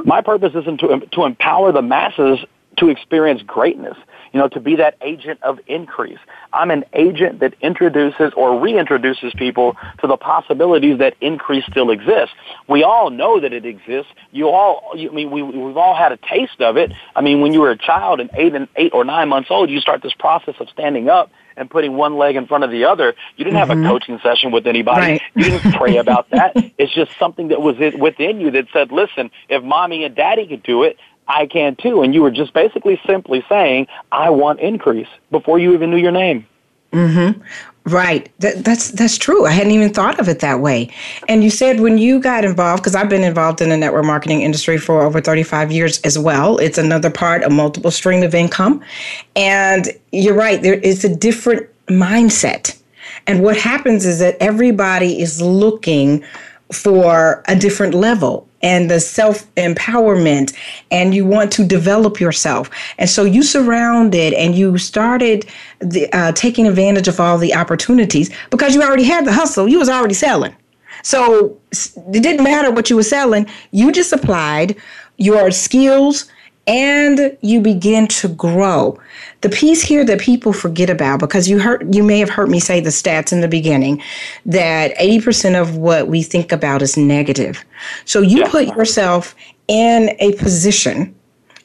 My 0.04 0.20
purpose 0.20 0.54
isn't 0.54 0.78
to 0.80 1.00
to 1.12 1.24
empower 1.24 1.72
the 1.72 1.82
masses 1.82 2.38
to 2.78 2.88
experience 2.88 3.42
greatness. 3.42 3.96
You 4.34 4.40
know, 4.40 4.48
to 4.48 4.60
be 4.60 4.74
that 4.76 4.96
agent 5.00 5.40
of 5.44 5.60
increase. 5.68 6.18
I'm 6.52 6.72
an 6.72 6.84
agent 6.92 7.38
that 7.38 7.54
introduces 7.60 8.32
or 8.36 8.50
reintroduces 8.50 9.34
people 9.38 9.76
to 10.00 10.08
the 10.08 10.16
possibilities 10.16 10.98
that 10.98 11.14
increase 11.20 11.64
still 11.66 11.90
exists. 11.90 12.34
We 12.68 12.82
all 12.82 13.10
know 13.10 13.38
that 13.38 13.52
it 13.52 13.64
exists. 13.64 14.10
You 14.32 14.48
all, 14.48 14.90
you, 14.96 15.08
I 15.08 15.14
mean, 15.14 15.30
we, 15.30 15.42
we've 15.42 15.76
all 15.76 15.94
had 15.94 16.10
a 16.10 16.16
taste 16.16 16.60
of 16.60 16.76
it. 16.76 16.92
I 17.14 17.20
mean, 17.20 17.42
when 17.42 17.52
you 17.52 17.60
were 17.60 17.70
a 17.70 17.78
child 17.78 18.18
and 18.18 18.28
eight 18.34 18.56
and 18.56 18.66
eight 18.74 18.92
or 18.92 19.04
nine 19.04 19.28
months 19.28 19.52
old, 19.52 19.70
you 19.70 19.78
start 19.78 20.02
this 20.02 20.14
process 20.14 20.56
of 20.58 20.68
standing 20.68 21.08
up 21.08 21.30
and 21.56 21.70
putting 21.70 21.94
one 21.94 22.16
leg 22.16 22.36
in 22.36 22.46
front 22.46 22.64
of 22.64 22.70
the 22.70 22.84
other. 22.84 23.14
You 23.36 23.44
didn't 23.44 23.58
have 23.58 23.70
a 23.70 23.74
mm-hmm. 23.74 23.86
coaching 23.86 24.18
session 24.20 24.50
with 24.50 24.66
anybody. 24.66 25.00
Right. 25.00 25.22
You 25.34 25.44
didn't 25.44 25.74
pray 25.74 25.98
about 25.98 26.28
that. 26.30 26.56
It's 26.76 26.92
just 26.92 27.16
something 27.18 27.48
that 27.48 27.62
was 27.62 27.76
in- 27.78 28.00
within 28.00 28.40
you 28.40 28.50
that 28.50 28.66
said, 28.72 28.90
listen, 28.90 29.30
if 29.48 29.62
mommy 29.62 30.04
and 30.04 30.14
daddy 30.14 30.46
could 30.46 30.64
do 30.64 30.82
it, 30.82 30.98
I 31.28 31.46
can 31.46 31.76
too. 31.76 32.02
And 32.02 32.14
you 32.14 32.22
were 32.22 32.30
just 32.30 32.52
basically 32.52 33.00
simply 33.06 33.44
saying, 33.48 33.86
I 34.12 34.30
want 34.30 34.60
increase 34.60 35.08
before 35.30 35.58
you 35.58 35.74
even 35.74 35.90
knew 35.90 35.96
your 35.96 36.12
name. 36.12 36.46
Mm-hmm. 36.92 37.40
Right. 37.86 38.30
That, 38.38 38.64
that's 38.64 38.92
that's 38.92 39.18
true. 39.18 39.44
I 39.44 39.50
hadn't 39.50 39.72
even 39.72 39.92
thought 39.92 40.18
of 40.18 40.26
it 40.28 40.40
that 40.40 40.60
way. 40.60 40.90
And 41.28 41.44
you 41.44 41.50
said 41.50 41.80
when 41.80 41.98
you 41.98 42.18
got 42.18 42.42
involved, 42.44 42.82
because 42.82 42.94
I've 42.94 43.10
been 43.10 43.24
involved 43.24 43.60
in 43.60 43.68
the 43.68 43.76
network 43.76 44.06
marketing 44.06 44.40
industry 44.40 44.78
for 44.78 45.02
over 45.02 45.20
35 45.20 45.70
years 45.70 46.00
as 46.00 46.18
well. 46.18 46.56
It's 46.58 46.78
another 46.78 47.10
part, 47.10 47.42
a 47.42 47.50
multiple 47.50 47.90
stream 47.90 48.22
of 48.22 48.34
income. 48.34 48.82
And 49.36 49.88
you're 50.12 50.34
right, 50.34 50.62
there 50.62 50.74
is 50.74 51.04
a 51.04 51.14
different 51.14 51.68
mindset. 51.86 52.78
And 53.26 53.42
what 53.42 53.58
happens 53.58 54.06
is 54.06 54.18
that 54.20 54.36
everybody 54.40 55.20
is 55.20 55.42
looking 55.42 56.24
for 56.72 57.42
a 57.46 57.56
different 57.56 57.94
level 57.94 58.48
and 58.62 58.90
the 58.90 58.98
self 58.98 59.52
empowerment 59.56 60.54
and 60.90 61.14
you 61.14 61.26
want 61.26 61.52
to 61.52 61.64
develop 61.64 62.18
yourself. 62.18 62.70
And 62.98 63.08
so 63.08 63.24
you 63.24 63.42
surrounded 63.42 64.32
and 64.32 64.54
you 64.54 64.78
started 64.78 65.46
the, 65.80 66.10
uh, 66.12 66.32
taking 66.32 66.66
advantage 66.66 67.06
of 67.06 67.20
all 67.20 67.38
the 67.38 67.54
opportunities 67.54 68.30
because 68.50 68.74
you 68.74 68.82
already 68.82 69.04
had 69.04 69.26
the 69.26 69.32
hustle. 69.32 69.68
You 69.68 69.78
was 69.78 69.90
already 69.90 70.14
selling. 70.14 70.56
So 71.02 71.58
it 71.70 72.22
didn't 72.22 72.42
matter 72.42 72.70
what 72.70 72.88
you 72.88 72.96
were 72.96 73.02
selling. 73.02 73.46
You 73.70 73.92
just 73.92 74.12
applied 74.12 74.76
your 75.18 75.50
skills 75.50 76.30
and 76.66 77.36
you 77.42 77.60
begin 77.60 78.06
to 78.08 78.28
grow. 78.28 78.98
The 79.42 79.50
piece 79.50 79.82
here 79.82 80.04
that 80.04 80.20
people 80.20 80.52
forget 80.52 80.88
about, 80.88 81.20
because 81.20 81.48
you 81.48 81.58
heard, 81.58 81.94
you 81.94 82.02
may 82.02 82.18
have 82.18 82.30
heard 82.30 82.48
me 82.48 82.60
say 82.60 82.80
the 82.80 82.90
stats 82.90 83.32
in 83.32 83.40
the 83.40 83.48
beginning, 83.48 84.02
that 84.46 84.96
80% 84.96 85.60
of 85.60 85.76
what 85.76 86.08
we 86.08 86.22
think 86.22 86.52
about 86.52 86.80
is 86.82 86.96
negative. 86.96 87.64
So 88.04 88.20
you 88.20 88.40
yeah. 88.40 88.50
put 88.50 88.66
yourself 88.68 89.34
in 89.68 90.16
a 90.18 90.32
position, 90.34 91.14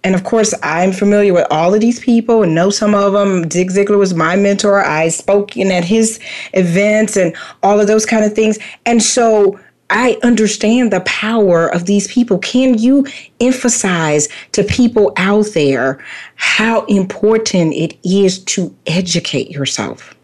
and 0.03 0.15
of 0.15 0.23
course, 0.23 0.53
I'm 0.63 0.93
familiar 0.93 1.33
with 1.33 1.47
all 1.51 1.73
of 1.73 1.81
these 1.81 1.99
people 1.99 2.43
and 2.43 2.55
know 2.55 2.69
some 2.69 2.95
of 2.95 3.13
them. 3.13 3.49
Zig 3.51 3.69
Ziglar 3.69 3.97
was 3.97 4.13
my 4.13 4.35
mentor. 4.35 4.83
I 4.83 5.09
spoke 5.09 5.57
in 5.57 5.71
at 5.71 5.83
his 5.83 6.19
events 6.53 7.17
and 7.17 7.35
all 7.63 7.81
of 7.81 7.87
those 7.87 8.05
kind 8.05 8.23
of 8.23 8.33
things. 8.33 8.59
And 8.85 9.03
so 9.03 9.59
I 9.89 10.17
understand 10.23 10.93
the 10.93 11.01
power 11.01 11.67
of 11.67 11.85
these 11.85 12.07
people. 12.07 12.37
Can 12.39 12.77
you 12.77 13.07
emphasize 13.39 14.27
to 14.51 14.63
people 14.63 15.13
out 15.17 15.47
there 15.53 16.03
how 16.35 16.85
important 16.85 17.73
it 17.73 17.97
is 18.03 18.39
to 18.45 18.75
educate 18.85 19.49
yourself? 19.49 20.15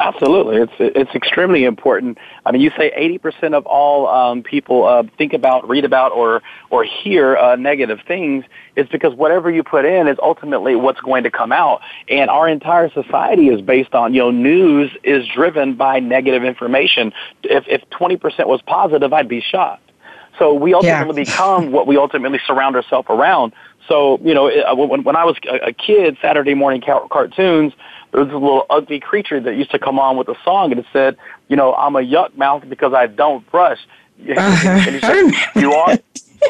Absolutely, 0.00 0.58
it's 0.58 0.72
it's 0.78 1.12
extremely 1.12 1.64
important. 1.64 2.18
I 2.46 2.52
mean, 2.52 2.62
you 2.62 2.70
say 2.78 2.92
eighty 2.94 3.18
percent 3.18 3.54
of 3.54 3.66
all 3.66 4.06
um, 4.06 4.44
people 4.44 4.84
uh, 4.84 5.02
think 5.16 5.32
about, 5.32 5.68
read 5.68 5.84
about, 5.84 6.12
or 6.12 6.40
or 6.70 6.84
hear 6.84 7.36
uh, 7.36 7.56
negative 7.56 7.98
things. 8.06 8.44
It's 8.76 8.88
because 8.92 9.12
whatever 9.14 9.50
you 9.50 9.64
put 9.64 9.84
in 9.84 10.06
is 10.06 10.16
ultimately 10.22 10.76
what's 10.76 11.00
going 11.00 11.24
to 11.24 11.32
come 11.32 11.50
out. 11.50 11.80
And 12.08 12.30
our 12.30 12.48
entire 12.48 12.90
society 12.90 13.48
is 13.48 13.60
based 13.60 13.92
on 13.92 14.14
you 14.14 14.20
know 14.20 14.30
news 14.30 14.92
is 15.02 15.26
driven 15.34 15.74
by 15.74 15.98
negative 15.98 16.44
information. 16.44 17.12
If 17.42 17.64
if 17.66 17.82
twenty 17.90 18.16
percent 18.16 18.48
was 18.48 18.62
positive, 18.62 19.12
I'd 19.12 19.28
be 19.28 19.40
shocked. 19.40 19.90
So 20.38 20.54
we 20.54 20.74
ultimately 20.74 21.22
yeah. 21.22 21.30
become 21.30 21.72
what 21.72 21.88
we 21.88 21.96
ultimately 21.96 22.38
surround 22.46 22.76
ourselves 22.76 23.06
around. 23.10 23.52
So 23.88 24.20
you 24.22 24.34
know, 24.34 24.48
uh, 24.48 24.74
when, 24.74 25.02
when 25.02 25.16
I 25.16 25.24
was 25.24 25.36
a 25.44 25.72
kid, 25.72 26.18
Saturday 26.20 26.54
morning 26.54 26.82
cartoons 26.82 27.72
there 28.10 28.24
was 28.24 28.32
a 28.32 28.38
little 28.38 28.66
ugly 28.70 29.00
creature 29.00 29.40
that 29.40 29.56
used 29.56 29.70
to 29.70 29.78
come 29.78 29.98
on 29.98 30.16
with 30.16 30.28
a 30.28 30.36
song 30.44 30.70
and 30.70 30.80
it 30.80 30.86
said, 30.92 31.16
you 31.48 31.56
know, 31.56 31.74
I'm 31.74 31.96
a 31.96 32.00
yuck 32.00 32.36
mouth 32.36 32.64
because 32.68 32.94
I 32.94 33.06
don't 33.06 33.48
brush. 33.50 33.78
and 34.18 34.94
he 34.94 35.00
said, 35.00 35.30
you 35.56 35.72
are, 35.72 35.98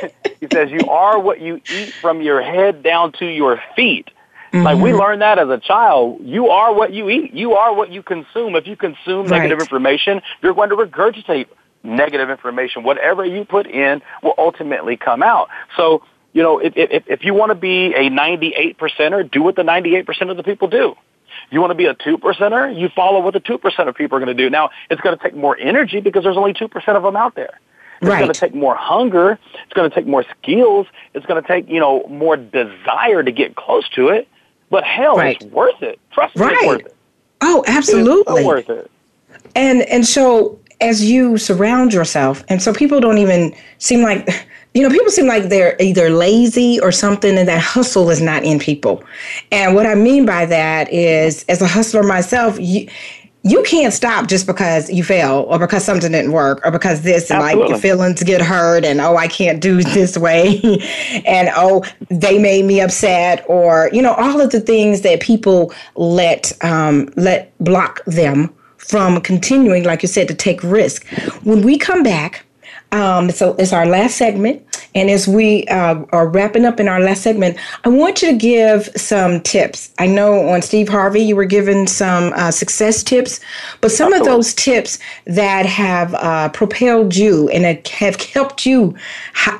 he 0.41 0.47
says, 0.53 0.70
you 0.70 0.89
are 0.89 1.18
what 1.18 1.41
you 1.41 1.61
eat 1.70 1.93
from 2.01 2.22
your 2.22 2.43
head 2.43 2.82
down 2.82 3.12
to 3.12 3.26
your 3.26 3.61
feet. 3.74 4.11
Mm-hmm. 4.53 4.64
Like 4.64 4.78
we 4.78 4.91
mm-hmm. 4.91 5.01
learned 5.01 5.22
that 5.22 5.39
as 5.39 5.49
a 5.49 5.59
child. 5.59 6.20
You 6.22 6.49
are 6.49 6.72
what 6.72 6.93
you 6.93 7.11
eat. 7.11 7.34
You 7.34 7.55
are 7.55 7.74
what 7.74 7.91
you 7.91 8.03
consume. 8.03 8.57
If 8.57 8.66
you 8.66 8.76
consume 8.76 9.26
right. 9.26 9.39
negative 9.39 9.61
information, 9.61 10.22
you're 10.43 10.55
going 10.55 10.70
to 10.70 10.76
regurgitate 10.76 11.49
negative 11.82 12.30
information. 12.30 12.82
Whatever 12.82 13.24
you 13.24 13.45
put 13.45 13.66
in 13.66 14.01
will 14.22 14.34
ultimately 14.39 14.97
come 14.97 15.22
out. 15.22 15.49
So, 15.76 16.03
you 16.39 16.45
know, 16.45 16.61
if, 16.61 16.74
if, 16.76 17.03
if 17.09 17.24
you 17.24 17.34
want 17.34 17.51
to 17.51 17.57
be 17.57 17.93
a 17.97 18.09
98 18.11 18.78
percenter, 18.78 19.28
do 19.28 19.43
what 19.43 19.57
the 19.57 19.62
98% 19.62 20.30
of 20.30 20.36
the 20.36 20.45
people 20.45 20.68
do. 20.68 20.95
You 21.51 21.61
want 21.61 21.72
to 21.72 21.74
be 21.74 21.86
a 21.86 21.95
two 21.95 22.16
percenter? 22.16 22.78
You 22.78 22.89
follow 22.91 23.20
what 23.20 23.34
the 23.34 23.41
two 23.41 23.59
percent 23.59 23.89
of 23.89 23.97
people 23.97 24.16
are 24.16 24.20
going 24.20 24.36
to 24.36 24.41
do. 24.41 24.49
Now, 24.49 24.70
it's 24.89 25.01
going 25.01 25.18
to 25.18 25.22
take 25.22 25.34
more 25.34 25.59
energy 25.59 25.99
because 25.99 26.22
there's 26.22 26.36
only 26.36 26.55
two 26.55 26.68
percent 26.68 26.97
of 26.97 27.03
them 27.03 27.16
out 27.16 27.34
there. 27.34 27.59
It's 28.01 28.09
right. 28.09 28.20
going 28.20 28.32
to 28.32 28.39
take 28.39 28.55
more 28.55 28.76
hunger. 28.76 29.36
It's 29.64 29.72
going 29.72 29.91
to 29.91 29.95
take 29.95 30.07
more 30.07 30.24
skills. 30.41 30.86
It's 31.12 31.26
going 31.26 31.43
to 31.43 31.49
take 31.49 31.68
you 31.68 31.80
know 31.80 32.07
more 32.09 32.36
desire 32.36 33.24
to 33.24 33.32
get 33.32 33.57
close 33.57 33.89
to 33.91 34.09
it. 34.09 34.28
But 34.70 34.84
hell, 34.84 35.16
right. 35.16 35.36
it's 35.41 35.53
worth 35.53 35.82
it. 35.82 35.99
Trust 36.12 36.36
me, 36.36 36.43
right. 36.43 36.55
it's 36.55 36.66
worth 36.66 36.86
it. 36.86 36.97
Oh, 37.41 37.64
absolutely, 37.66 38.43
so 38.43 38.47
worth 38.47 38.70
it. 38.70 38.91
And 39.57 39.82
and 39.82 40.07
so 40.07 40.61
as 40.80 41.05
you 41.05 41.39
surround 41.39 41.93
yourself, 41.93 42.45
and 42.49 42.62
so 42.62 42.72
people 42.72 43.01
don't 43.01 43.18
even 43.18 43.55
seem 43.78 44.03
like 44.03 44.28
you 44.75 44.83
know, 44.83 44.91
people 44.91 45.11
seem 45.11 45.27
like 45.27 45.45
they're 45.45 45.77
either 45.81 46.11
lazy 46.11 46.79
or 46.81 46.93
something, 46.93 47.37
and 47.39 47.49
that 47.49 47.61
hustle 47.61 48.11
is 48.11 48.21
not 48.21 48.45
in 48.45 48.59
people. 48.59 49.03
And 49.51 49.75
what 49.75 49.87
I 49.87 49.95
mean 49.95 50.27
by 50.27 50.47
that 50.47 50.93
is, 50.93 51.45
as 51.49 51.62
a 51.62 51.66
hustler 51.66 52.03
myself, 52.03 52.59
you, 52.61 52.89
you 53.45 53.62
can't 53.62 53.95
stop 53.95 54.29
just 54.29 54.47
because 54.47 54.91
you 54.91 55.03
fail 55.03 55.47
or 55.49 55.59
because 55.59 55.85
something 55.85 56.12
didn't 56.12 56.33
work 56.33 56.61
or 56.64 56.71
because 56.71 57.03
this 57.03 57.31
and 57.31 57.41
like 57.41 57.57
your 57.57 57.79
feelings 57.79 58.23
get 58.23 58.43
hurt 58.43 58.85
and 58.85 59.01
oh 59.01 59.16
I 59.16 59.29
can't 59.29 59.61
do 59.61 59.83
this 59.95 60.19
way 60.19 60.61
and 61.25 61.49
oh 61.55 61.85
they 62.11 62.39
made 62.39 62.64
me 62.64 62.81
upset 62.81 63.45
or 63.49 63.91
you 63.93 64.03
know 64.03 64.12
all 64.14 64.41
of 64.41 64.51
the 64.51 64.61
things 64.61 65.03
that 65.03 65.21
people 65.21 65.73
let 65.95 66.53
um, 66.64 67.11
let 67.16 67.57
block 67.59 68.05
them 68.07 68.53
from 68.77 69.21
continuing 69.21 69.85
like 69.85 70.03
you 70.03 70.09
said 70.09 70.29
to 70.29 70.35
take 70.35 70.62
risk. 70.62 71.07
When 71.43 71.62
we 71.62 71.79
come 71.79 72.03
back, 72.03 72.45
um, 72.93 73.30
so 73.30 73.55
it's 73.59 73.72
our 73.72 73.86
last 73.86 74.16
segment. 74.16 74.64
And 74.95 75.11
as 75.11 75.28
we 75.28 75.64
uh, 75.66 76.03
are 76.12 76.26
wrapping 76.26 76.64
up 76.64 76.80
in 76.80 76.89
our 76.89 77.01
last 77.01 77.22
segment, 77.22 77.59
I 77.84 77.91
want 77.91 78.22
you 78.22 78.32
to 78.32 78.36
give 78.36 78.89
some 78.97 79.41
tips. 79.43 79.93
I 79.99 80.07
know 80.07 80.49
on 80.49 80.62
Steve 80.62 80.89
Harvey, 80.89 81.20
you 81.20 81.36
were 81.36 81.45
given 81.45 81.86
some 81.86 82.32
uh, 82.32 82.51
success 82.51 83.03
tips, 83.03 83.41
but 83.80 83.93
some 83.93 84.12
of 84.12 84.24
those 84.24 84.55
tips 84.55 84.99
that 85.26 85.66
have 85.66 86.14
uh, 86.14 86.49
propelled 86.49 87.14
you 87.14 87.49
and 87.51 87.86
have 87.86 88.16
helped 88.22 88.64
you 88.64 88.97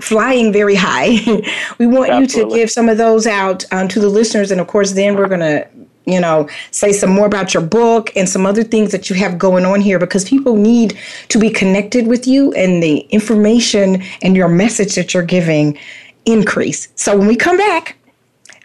flying 0.01 0.53
very 0.53 0.75
high, 0.75 1.19
we 1.79 1.87
want 1.87 2.11
Absolutely. 2.11 2.17
you 2.17 2.27
to 2.27 2.55
give 2.63 2.71
some 2.71 2.89
of 2.89 2.97
those 2.97 3.27
out 3.27 3.65
um, 3.73 3.87
to 3.89 4.01
the 4.01 4.09
listeners. 4.09 4.51
And 4.51 4.61
of 4.61 4.67
course, 4.67 4.93
then 4.93 5.17
we're 5.17 5.29
going 5.29 5.41
to 5.41 5.69
you 6.09 6.21
know, 6.21 6.49
say 6.71 6.93
some 6.93 7.11
more 7.11 7.27
about 7.27 7.55
your 7.55 7.63
book 7.63 8.11
and 8.17 8.29
some 8.29 8.47
other 8.47 8.65
things 8.65 8.93
that 8.93 9.11
you 9.11 9.17
have 9.17 9.39
going 9.39 9.65
on 9.65 9.81
here 9.81 9.99
because 9.99 10.25
people 10.25 10.57
need 10.57 10.99
to 11.29 11.39
be 11.39 11.51
connected 11.51 12.07
with 12.07 12.27
you 12.27 12.53
and 12.55 12.83
the 12.83 13.01
information 13.11 14.03
and 14.23 14.35
your 14.35 14.49
message 14.49 14.95
that 14.95 15.13
you're 15.13 15.23
giving 15.23 15.79
increase. 16.25 16.89
So 16.95 17.17
when 17.17 17.27
we 17.27 17.37
come 17.37 17.57
back, 17.57 17.97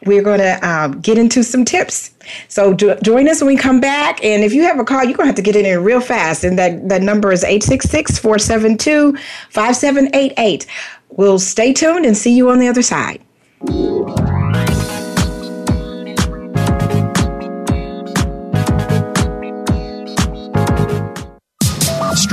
we're 0.06 0.22
going 0.22 0.40
to 0.40 0.68
um, 0.68 1.00
get 1.00 1.18
into 1.18 1.44
some 1.44 1.66
tips. 1.66 2.12
So 2.48 2.74
jo- 2.74 3.00
join 3.04 3.30
us 3.30 3.42
when 3.42 3.48
we 3.48 3.58
come 3.58 3.80
back. 3.80 4.24
And 4.24 4.44
if 4.44 4.54
you 4.54 4.64
have 4.64 4.80
a 4.80 4.84
call, 4.84 5.04
you're 5.04 5.16
going 5.16 5.26
to 5.26 5.28
have 5.28 5.36
to 5.36 5.42
get 5.42 5.56
in 5.56 5.66
here 5.66 5.80
real 5.80 6.02
fast. 6.02 6.44
And 6.44 6.58
that, 6.58 6.90
that 6.90 7.02
number 7.02 7.32
is 7.32 7.44
866 7.44 8.20
472 8.20 9.18
5788. 9.50 10.66
We'll 11.10 11.40
stay 11.40 11.74
tuned 11.74 12.06
and 12.06 12.18
see 12.18 12.36
you 12.36 12.50
on 12.50 12.60
the 12.60 12.68
other 12.68 12.82
side. 12.82 13.22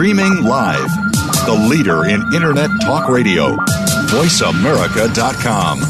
Streaming 0.00 0.44
live. 0.44 0.88
The 1.44 1.52
leader 1.68 2.08
in 2.08 2.22
Internet 2.34 2.70
talk 2.80 3.10
radio. 3.10 3.54
VoiceAmerica.com. 4.08 5.80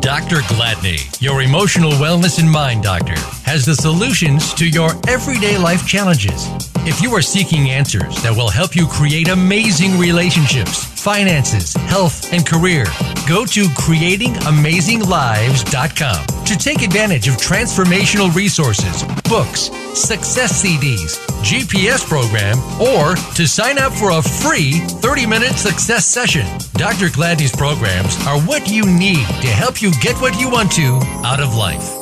Dr. 0.00 0.42
Gladney, 0.42 1.22
your 1.22 1.40
emotional 1.40 1.92
wellness 1.92 2.38
and 2.38 2.50
mind 2.50 2.82
doctor, 2.82 3.18
has 3.46 3.64
the 3.64 3.74
solutions 3.74 4.52
to 4.52 4.68
your 4.68 4.90
everyday 5.08 5.56
life 5.56 5.86
challenges. 5.86 6.48
If 6.86 7.00
you 7.00 7.14
are 7.14 7.22
seeking 7.22 7.70
answers 7.70 8.22
that 8.22 8.36
will 8.36 8.50
help 8.50 8.76
you 8.76 8.86
create 8.86 9.28
amazing 9.28 9.98
relationships, 9.98 10.84
finances, 11.02 11.72
health, 11.88 12.30
and 12.34 12.46
career, 12.46 12.84
go 13.26 13.46
to 13.46 13.68
creatingamazinglives.com 13.68 16.35
to 16.46 16.56
take 16.56 16.82
advantage 16.82 17.26
of 17.26 17.34
transformational 17.36 18.32
resources, 18.34 19.02
books, 19.28 19.70
success 19.98 20.62
CDs, 20.62 21.18
GPS 21.42 22.06
program, 22.06 22.58
or 22.80 23.16
to 23.34 23.46
sign 23.46 23.78
up 23.78 23.92
for 23.92 24.10
a 24.10 24.22
free 24.22 24.72
30 25.02 25.26
minute 25.26 25.54
success 25.54 26.06
session. 26.06 26.46
Dr. 26.74 27.08
Gladney's 27.08 27.54
programs 27.54 28.16
are 28.26 28.40
what 28.42 28.70
you 28.70 28.84
need 28.86 29.26
to 29.42 29.48
help 29.48 29.82
you 29.82 29.90
get 30.00 30.16
what 30.20 30.38
you 30.40 30.48
want 30.48 30.70
to 30.72 31.00
out 31.24 31.40
of 31.40 31.54
life. 31.56 31.92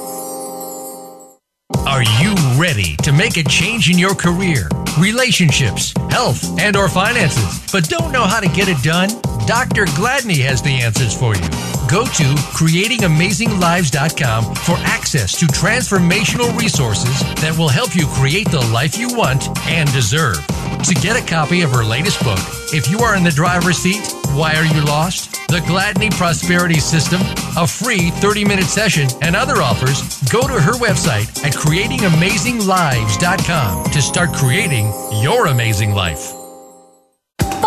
Are 1.86 2.03
you 2.03 2.34
ready 2.61 2.97
to 2.97 3.12
make 3.12 3.36
a 3.36 3.45
change 3.45 3.90
in 3.90 3.99
your 3.99 4.14
career, 4.14 4.68
relationships, 4.99 5.95
health, 6.11 6.59
and 6.59 6.76
or 6.76 6.88
finances, 6.88 7.61
but 7.72 7.88
don't 7.88 8.12
know 8.12 8.24
how 8.24 8.40
to 8.40 8.49
get 8.49 8.68
it 8.68 8.82
done? 8.82 9.09
Dr. 9.47 9.86
Gladney 9.97 10.42
has 10.45 10.61
the 10.61 10.70
answers 10.70 11.16
for 11.18 11.34
you. 11.34 11.74
Go 11.89 12.05
to 12.05 12.24
creatingamazinglives.com 12.57 14.55
for 14.55 14.76
access 14.78 15.39
to 15.39 15.47
transformational 15.47 16.57
resources 16.59 17.20
that 17.43 17.57
will 17.57 17.68
help 17.68 17.95
you 17.95 18.07
create 18.07 18.51
the 18.51 18.61
life 18.72 18.99
you 18.99 19.14
want 19.14 19.49
and 19.68 19.89
deserve. 19.93 20.45
To 20.85 20.95
get 20.95 21.16
a 21.16 21.22
copy 21.26 21.62
of 21.62 21.70
her 21.70 21.85
latest 21.85 22.22
book, 22.22 22.39
If 22.72 22.91
You 22.91 22.99
Are 23.01 23.16
in 23.16 23.24
the 23.24 23.30
Driver's 23.30 23.78
Seat, 23.78 24.07
Why 24.35 24.55
Are 24.57 24.64
You 24.64 24.85
Lost? 24.85 25.30
The 25.49 25.61
Gladney 25.61 26.11
Prosperity 26.11 26.80
System, 26.80 27.20
a 27.57 27.66
free 27.66 28.11
30 28.11 28.45
minute 28.45 28.66
session, 28.66 29.09
and 29.22 29.35
other 29.37 29.62
offers, 29.62 30.03
Go 30.30 30.47
to 30.49 30.61
her 30.61 30.72
website 30.72 31.45
at 31.45 31.53
creatingamazinglives.com 31.53 33.85
to 33.85 34.03
start 34.03 34.32
creating 34.32 34.93
your 35.22 35.47
amazing 35.47 35.95
life. 35.95 36.43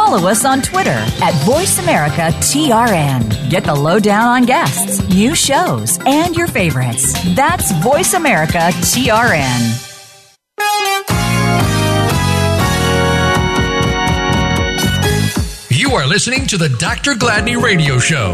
Follow 0.10 0.30
us 0.30 0.46
on 0.46 0.62
Twitter 0.62 0.92
at 0.92 1.34
VoiceAmericaTRN. 1.44 3.50
Get 3.50 3.66
the 3.66 3.76
lowdown 3.76 4.26
on 4.26 4.46
guests, 4.46 5.06
new 5.10 5.36
shows, 5.36 6.00
and 6.06 6.34
your 6.34 6.48
favorites. 6.48 7.12
That's 7.36 7.74
VoiceAmericaTRN. 7.74 9.84
You 15.70 15.92
are 15.92 16.08
listening 16.08 16.48
to 16.48 16.58
the 16.58 16.70
Dr. 16.80 17.16
Gladney 17.16 17.62
Radio 17.62 18.00
Show. 18.00 18.34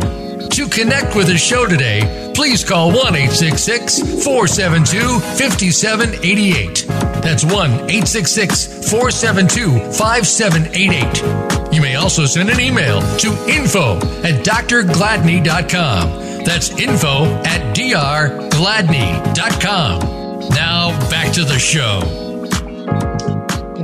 To 0.52 0.68
connect 0.68 1.16
with 1.16 1.26
the 1.26 1.40
show 1.40 1.66
today, 1.66 2.32
please 2.36 2.64
call 2.64 2.90
1 2.90 2.98
866 3.16 4.24
472 4.24 5.20
5788. 5.20 6.86
That's 7.24 7.44
1 7.44 7.90
472 7.90 9.80
5788. 9.98 11.62
You 11.74 11.82
may 11.82 11.96
also 11.96 12.28
send 12.28 12.52
an 12.52 12.60
email 12.60 13.02
to 13.18 13.30
info 13.50 13.96
at 14.22 14.46
drgladney.com. 14.46 16.46
That's 16.46 16.70
info 16.70 17.26
at 17.46 17.76
drgladney.com. 17.76 20.50
Now 20.50 20.92
back 21.10 21.34
to 21.34 21.44
the 21.44 21.58
show. 21.58 22.02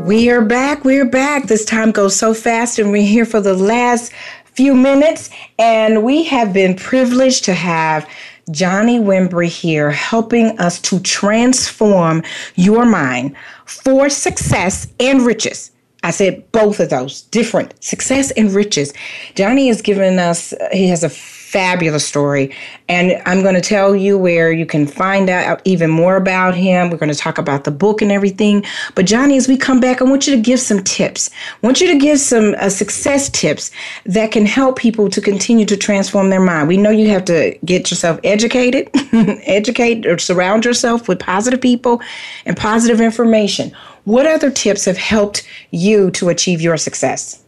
We 0.05 0.29
are 0.29 0.45
back. 0.45 0.85
We're 0.85 1.09
back. 1.09 1.45
This 1.45 1.65
time 1.65 1.89
goes 1.89 2.15
so 2.15 2.35
fast, 2.35 2.77
and 2.77 2.91
we're 2.91 3.01
here 3.01 3.25
for 3.25 3.41
the 3.41 3.55
last 3.55 4.11
few 4.45 4.75
minutes. 4.75 5.31
And 5.57 6.03
we 6.03 6.25
have 6.25 6.53
been 6.53 6.75
privileged 6.75 7.45
to 7.45 7.55
have 7.55 8.07
Johnny 8.51 8.99
Wimbrey 8.99 9.47
here 9.47 9.89
helping 9.89 10.59
us 10.59 10.79
to 10.81 10.99
transform 10.99 12.21
your 12.53 12.85
mind 12.85 13.35
for 13.65 14.09
success 14.09 14.87
and 14.99 15.25
riches. 15.25 15.71
I 16.03 16.11
said 16.11 16.49
both 16.51 16.79
of 16.79 16.89
those 16.89 17.23
different 17.23 17.83
success 17.83 18.31
and 18.31 18.51
riches. 18.53 18.93
Johnny 19.35 19.67
has 19.67 19.81
given 19.81 20.17
us, 20.19 20.53
he 20.71 20.87
has 20.87 21.03
a 21.03 21.09
fabulous 21.49 22.05
story. 22.05 22.55
And 22.87 23.19
I'm 23.25 23.41
going 23.41 23.55
to 23.55 23.61
tell 23.61 23.95
you 23.95 24.19
where 24.19 24.51
you 24.51 24.67
can 24.67 24.85
find 24.85 25.31
out 25.31 25.61
even 25.65 25.89
more 25.89 26.15
about 26.15 26.53
him. 26.53 26.91
We're 26.91 26.97
going 26.97 27.11
to 27.11 27.17
talk 27.17 27.39
about 27.39 27.63
the 27.63 27.71
book 27.71 28.03
and 28.03 28.11
everything. 28.11 28.63
But, 28.93 29.07
Johnny, 29.07 29.35
as 29.35 29.47
we 29.47 29.57
come 29.57 29.79
back, 29.79 29.99
I 29.99 30.03
want 30.03 30.27
you 30.27 30.35
to 30.35 30.41
give 30.41 30.59
some 30.59 30.83
tips. 30.83 31.31
I 31.63 31.65
want 31.65 31.81
you 31.81 31.87
to 31.87 31.97
give 31.97 32.19
some 32.19 32.53
uh, 32.59 32.69
success 32.69 33.29
tips 33.29 33.71
that 34.05 34.31
can 34.31 34.45
help 34.45 34.77
people 34.77 35.09
to 35.09 35.19
continue 35.19 35.65
to 35.65 35.75
transform 35.75 36.29
their 36.29 36.39
mind. 36.39 36.67
We 36.67 36.77
know 36.77 36.91
you 36.91 37.09
have 37.09 37.25
to 37.25 37.57
get 37.65 37.89
yourself 37.89 38.19
educated, 38.23 38.91
educate 39.43 40.05
or 40.05 40.19
surround 40.19 40.65
yourself 40.65 41.07
with 41.07 41.17
positive 41.17 41.61
people 41.61 41.99
and 42.45 42.55
positive 42.55 43.01
information. 43.01 43.71
What 44.03 44.27
other 44.27 44.51
tips 44.51 44.85
have 44.85 44.97
helped 44.97 45.47
you 45.71 46.11
to 46.11 46.29
achieve 46.29 46.61
your 46.61 46.77
success? 46.77 47.43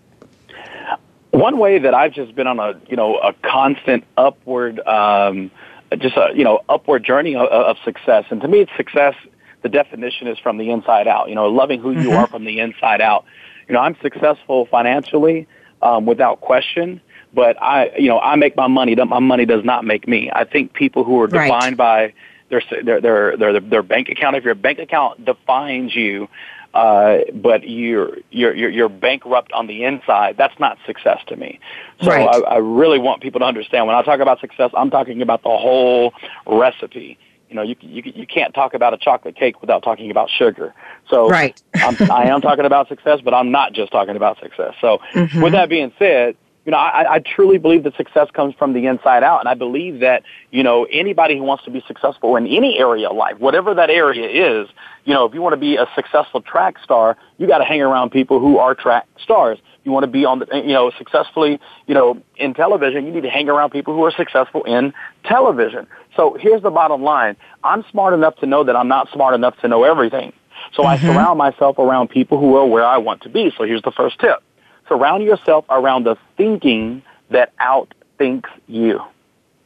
One 1.32 1.57
way 1.57 1.79
that 1.79 1.93
I've 1.93 2.13
just 2.13 2.36
been 2.36 2.47
on 2.47 2.59
a 2.59 2.79
you 2.88 2.97
know 2.97 3.17
a 3.17 3.34
constant 3.41 4.03
upward, 4.17 4.79
um, 4.86 5.49
just 5.97 6.17
a 6.17 6.32
you 6.36 6.43
know 6.43 6.61
upward 6.67 7.03
journey 7.03 7.36
of, 7.36 7.47
of 7.47 7.77
success, 7.84 8.25
and 8.29 8.41
to 8.41 8.47
me, 8.47 8.59
it's 8.59 8.71
success. 8.75 9.15
The 9.61 9.69
definition 9.69 10.27
is 10.27 10.39
from 10.39 10.57
the 10.57 10.71
inside 10.71 11.07
out. 11.07 11.29
You 11.29 11.36
know, 11.36 11.47
loving 11.47 11.79
who 11.82 11.93
mm-hmm. 11.93 12.01
you 12.01 12.11
are 12.11 12.27
from 12.27 12.45
the 12.45 12.59
inside 12.59 12.99
out. 12.99 13.25
You 13.67 13.75
know, 13.75 13.79
I'm 13.79 13.95
successful 14.01 14.65
financially 14.65 15.47
um, 15.82 16.05
without 16.05 16.41
question, 16.41 16.99
but 17.34 17.61
I 17.61 17.91
you 17.97 18.09
know 18.09 18.19
I 18.19 18.36
make 18.36 18.57
my 18.57 18.67
money. 18.67 18.95
My 18.95 19.19
money 19.19 19.45
does 19.45 19.63
not 19.63 19.86
make 19.86 20.07
me. 20.07 20.29
I 20.34 20.43
think 20.43 20.73
people 20.73 21.03
who 21.03 21.21
are 21.21 21.27
defined 21.27 21.77
right. 21.77 21.77
by 21.77 22.13
their, 22.49 22.61
their 22.84 23.01
their 23.01 23.38
their 23.38 23.59
their 23.59 23.84
bank 23.84 24.09
account. 24.09 24.36
If 24.36 24.43
your 24.43 24.55
bank 24.55 24.79
account 24.79 25.23
defines 25.25 25.95
you, 25.95 26.27
uh, 26.74 27.19
but 27.34 27.67
you're, 27.67 28.17
you're, 28.30 28.55
you're, 28.55 28.69
you're 28.69 28.89
bankrupt 28.89 29.51
on 29.51 29.67
the 29.67 29.84
inside, 29.84 30.38
that's 30.38 30.57
not 30.59 30.78
success 30.86 31.19
to 31.28 31.36
me. 31.36 31.59
So 32.01 32.09
right. 32.09 32.28
I, 32.28 32.55
I 32.55 32.57
really 32.57 32.99
want 32.99 33.22
people 33.22 33.39
to 33.39 33.45
understand 33.45 33.88
when 33.88 33.95
I 33.95 34.01
talk 34.03 34.19
about 34.19 34.39
success, 34.39 34.72
I'm 34.74 34.89
talking 34.89 35.22
about 35.22 35.43
the 35.43 35.49
whole 35.49 36.13
recipe. 36.45 37.17
You 37.49 37.55
know, 37.55 37.63
you, 37.63 37.76
you, 37.82 38.03
you 38.15 38.26
can't 38.26 38.53
talk 38.53 38.74
about 38.74 38.93
a 38.93 38.97
chocolate 38.97 39.36
cake 39.36 39.59
without 39.59 39.84
talking 39.84 40.09
about 40.09 40.30
sugar. 40.30 40.74
So 41.09 41.28
right. 41.28 41.61
I'm, 41.76 41.97
I 42.09 42.30
am 42.30 42.39
talking 42.39 42.63
about 42.63 42.88
success, 42.88 43.19
but 43.22 43.34
I'm 43.34 43.51
not 43.51 43.74
just 43.74 43.91
talking 43.91 44.15
about 44.15 44.39
success. 44.39 44.74
So 44.80 44.99
mm-hmm. 45.13 45.41
with 45.41 45.51
that 45.51 45.67
being 45.67 45.91
said, 45.99 46.38
you 46.66 46.72
know, 46.72 46.78
I, 46.78 47.16
I 47.16 47.20
truly 47.20 47.57
believe 47.57 47.84
that 47.84 47.95
success 47.95 48.28
comes 48.34 48.53
from 48.55 48.74
the 48.74 48.86
inside 48.86 49.24
out. 49.24 49.39
And 49.39 49.49
I 49.49 49.55
believe 49.55 50.01
that, 50.01 50.24
you 50.51 50.62
know, 50.62 50.86
anybody 50.91 51.38
who 51.38 51.43
wants 51.43 51.64
to 51.66 51.72
be 51.72 51.84
successful 51.88 52.36
in 52.36 52.45
any 52.45 52.78
area 52.78 53.09
of 53.09 53.16
life, 53.16 53.39
whatever 53.39 53.74
that 53.74 53.89
area 53.89 54.28
is, 54.28 54.70
you 55.03 55.14
know, 55.14 55.26
if 55.26 55.34
you 55.34 55.41
want 55.41 55.53
to 55.53 55.59
be 55.59 55.78
a 55.78 55.88
successful 55.95 56.41
track 56.41 56.76
star, 56.84 57.18
you 57.39 57.47
got 57.47 57.57
to 57.57 57.66
hang 57.66 57.82
around 57.82 58.12
people 58.12 58.39
who 58.39 58.59
are 58.59 58.76
track 58.76 59.07
stars. 59.24 59.57
You 59.84 59.91
want 59.91 60.03
to 60.03 60.12
be 60.12 60.26
on 60.26 60.39
the, 60.39 60.45
you 60.53 60.74
know, 60.74 60.91
successfully, 60.95 61.59
you 61.88 61.95
know, 61.95 62.22
in 62.38 62.53
television, 62.53 63.07
you 63.07 63.12
need 63.12 63.24
to 63.24 63.30
hang 63.32 63.49
around 63.49 63.72
people 63.72 63.95
who 63.95 64.03
are 64.03 64.12
successful 64.12 64.64
in 64.64 64.93
television. 65.26 65.88
So 66.16 66.38
here's 66.39 66.62
the 66.62 66.70
bottom 66.70 67.01
line. 67.01 67.38
I'm 67.64 67.84
smart 67.89 68.14
enough 68.14 68.36
to 68.38 68.45
know 68.45 68.64
that 68.64 68.76
I'm 68.76 68.88
not 68.88 69.09
smart 69.12 69.34
enough 69.34 69.57
to 69.62 69.68
know 69.68 69.84
everything. 69.84 70.34
So 70.74 70.84
mm-hmm. 70.84 71.07
I 71.07 71.14
surround 71.14 71.39
myself 71.39 71.80
around 71.80 72.09
people 72.09 72.39
who 72.39 72.55
are 72.57 72.68
where 72.68 72.86
I 72.86 72.97
want 72.97 73.24
to 73.24 73.30
be. 73.30 73.51
So 73.57 73.64
here's 73.64 73.82
the 73.82 73.91
first 73.91 74.20
tip. 74.20 74.43
Surround 74.92 75.24
yourself 75.24 75.64
around 75.70 76.04
the 76.04 76.18
thinking 76.36 77.02
that 77.30 77.56
outthinks 77.60 78.50
you. 78.68 79.02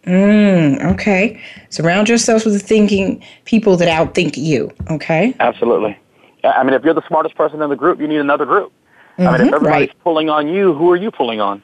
Mm, 0.05 0.93
okay. 0.93 1.41
Surround 1.71 2.07
yourself 2.07 2.45
with 2.45 2.53
the 2.53 2.59
thinking 2.59 3.23
people 3.45 3.75
that 3.77 3.87
outthink 3.87 4.37
you. 4.37 4.71
Okay. 4.91 5.33
Absolutely. 5.39 5.97
I 6.43 6.61
mean, 6.63 6.75
if 6.75 6.83
you're 6.83 6.93
the 6.93 7.07
smartest 7.07 7.33
person 7.33 7.59
in 7.63 7.71
the 7.71 7.75
group, 7.75 7.99
you 7.99 8.07
need 8.07 8.19
another 8.19 8.45
group. 8.45 8.71
Mm-hmm, 9.17 9.21
I 9.21 9.31
mean, 9.31 9.33
if 9.33 9.41
mm-hmm. 9.47 9.55
everybody's 9.55 9.87
right. 9.87 10.03
pulling 10.03 10.29
on 10.29 10.47
you, 10.47 10.75
who 10.75 10.91
are 10.91 10.95
you 10.95 11.09
pulling 11.09 11.41
on? 11.41 11.63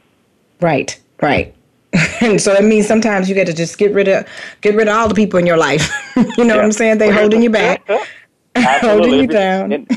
Right. 0.60 1.00
Right. 1.22 1.54
and 2.22 2.42
so 2.42 2.54
that 2.54 2.64
means 2.64 2.88
sometimes 2.88 3.30
you 3.30 3.36
got 3.36 3.46
to 3.46 3.54
just 3.54 3.78
get 3.78 3.94
rid 3.94 4.08
of 4.08 4.26
get 4.62 4.74
rid 4.74 4.88
of 4.88 4.96
all 4.96 5.08
the 5.08 5.14
people 5.14 5.38
in 5.38 5.46
your 5.46 5.58
life. 5.58 5.88
you 6.16 6.24
know 6.24 6.46
yeah. 6.46 6.56
what 6.56 6.66
I'm 6.66 6.72
saying? 6.72 6.98
They're 6.98 7.14
holding 7.14 7.44
you 7.44 7.52
back, 7.52 7.88
holding 8.58 9.14
you 9.14 9.28
down. 9.28 9.72
And, 9.72 9.88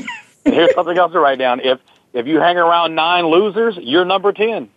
and 0.45 0.53
here's 0.53 0.75
something 0.75 0.99
else 0.99 1.13
to 1.13 1.19
write 1.19 1.39
down. 1.39 1.61
If 1.61 1.79
if 2.15 2.25
you 2.25 2.39
hang 2.39 2.57
around 2.57 2.95
nine 2.95 3.27
losers, 3.27 3.77
you're 3.81 4.05
number 4.05 4.33
ten. 4.33 4.69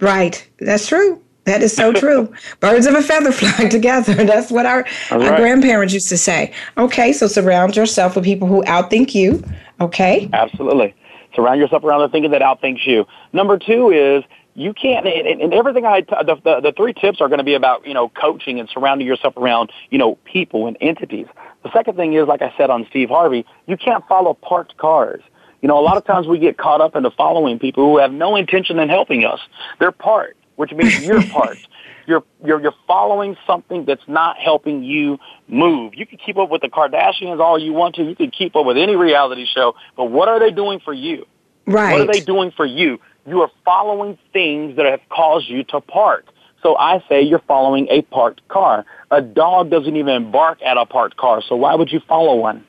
Right. 0.00 0.48
That's 0.58 0.86
true. 0.86 1.22
That 1.44 1.62
is 1.62 1.74
so 1.74 1.92
true. 1.92 2.32
Birds 2.60 2.86
of 2.86 2.94
a 2.94 3.02
feather 3.02 3.32
flock 3.32 3.70
together. 3.70 4.14
That's 4.14 4.50
what 4.50 4.66
our, 4.66 4.86
right. 5.10 5.22
our 5.22 5.36
grandparents 5.36 5.92
used 5.92 6.08
to 6.08 6.16
say. 6.16 6.52
Okay, 6.78 7.12
so 7.12 7.26
surround 7.26 7.76
yourself 7.76 8.14
with 8.14 8.24
people 8.24 8.48
who 8.48 8.62
outthink 8.62 9.14
you. 9.14 9.42
Okay. 9.80 10.30
Absolutely. 10.32 10.94
Surround 11.34 11.60
yourself 11.60 11.82
around 11.82 12.00
the 12.00 12.08
thinking 12.08 12.30
that 12.30 12.42
outthinks 12.42 12.86
you. 12.86 13.06
Number 13.32 13.58
two 13.58 13.90
is 13.90 14.22
you 14.54 14.74
can't, 14.74 15.06
and, 15.06 15.40
and 15.40 15.54
everything 15.54 15.86
I, 15.86 16.02
the, 16.02 16.36
the, 16.44 16.60
the 16.60 16.72
three 16.76 16.92
tips 16.92 17.20
are 17.20 17.28
going 17.28 17.38
to 17.38 17.44
be 17.44 17.54
about, 17.54 17.86
you 17.86 17.94
know, 17.94 18.10
coaching 18.10 18.60
and 18.60 18.68
surrounding 18.68 19.06
yourself 19.06 19.36
around, 19.36 19.72
you 19.90 19.98
know, 19.98 20.16
people 20.24 20.66
and 20.66 20.76
entities. 20.80 21.26
The 21.64 21.72
second 21.72 21.96
thing 21.96 22.12
is, 22.12 22.28
like 22.28 22.42
I 22.42 22.52
said 22.56 22.70
on 22.70 22.86
Steve 22.90 23.08
Harvey, 23.08 23.46
you 23.66 23.76
can't 23.76 24.06
follow 24.06 24.34
parked 24.34 24.76
cars. 24.76 25.22
You 25.62 25.68
know, 25.68 25.78
a 25.78 25.80
lot 25.80 25.96
of 25.96 26.04
times 26.04 26.26
we 26.26 26.38
get 26.38 26.58
caught 26.58 26.80
up 26.80 26.96
into 26.96 27.10
following 27.12 27.58
people 27.58 27.84
who 27.84 27.98
have 27.98 28.12
no 28.12 28.36
intention 28.36 28.78
in 28.78 28.88
helping 28.88 29.24
us. 29.24 29.40
They're 29.78 29.92
part 29.92 30.36
which 30.56 30.72
means 30.72 31.04
you're 31.04 31.26
part. 31.30 31.58
You're, 32.06 32.24
you're, 32.44 32.60
you're 32.60 32.74
following 32.86 33.36
something 33.46 33.84
that's 33.84 34.06
not 34.08 34.38
helping 34.38 34.82
you 34.82 35.18
move. 35.48 35.94
You 35.94 36.06
can 36.06 36.18
keep 36.18 36.36
up 36.36 36.50
with 36.50 36.62
the 36.62 36.68
Kardashians 36.68 37.40
all 37.40 37.58
you 37.58 37.72
want 37.72 37.94
to. 37.96 38.04
You 38.04 38.16
can 38.16 38.30
keep 38.30 38.56
up 38.56 38.66
with 38.66 38.76
any 38.76 38.96
reality 38.96 39.46
show, 39.46 39.74
but 39.96 40.06
what 40.06 40.28
are 40.28 40.40
they 40.40 40.50
doing 40.50 40.80
for 40.80 40.92
you? 40.92 41.26
Right. 41.66 41.92
What 41.92 42.00
are 42.00 42.12
they 42.12 42.20
doing 42.20 42.50
for 42.56 42.66
you? 42.66 43.00
You 43.26 43.40
are 43.42 43.50
following 43.64 44.18
things 44.32 44.76
that 44.76 44.86
have 44.86 45.00
caused 45.08 45.48
you 45.48 45.62
to 45.64 45.80
park. 45.80 46.26
So 46.62 46.76
I 46.76 47.02
say 47.08 47.22
you're 47.22 47.40
following 47.40 47.88
a 47.88 48.02
parked 48.02 48.46
car. 48.48 48.84
A 49.10 49.20
dog 49.20 49.70
doesn't 49.70 49.96
even 49.96 50.30
bark 50.32 50.60
at 50.62 50.76
a 50.76 50.86
parked 50.86 51.16
car, 51.16 51.42
so 51.48 51.56
why 51.56 51.74
would 51.74 51.90
you 51.90 52.00
follow 52.06 52.36
one? 52.36 52.64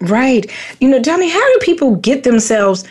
Right. 0.00 0.50
You 0.80 0.88
know, 0.88 1.02
tell 1.02 1.18
me, 1.18 1.28
how 1.28 1.52
do 1.52 1.58
people 1.60 1.96
get 1.96 2.24
themselves 2.24 2.84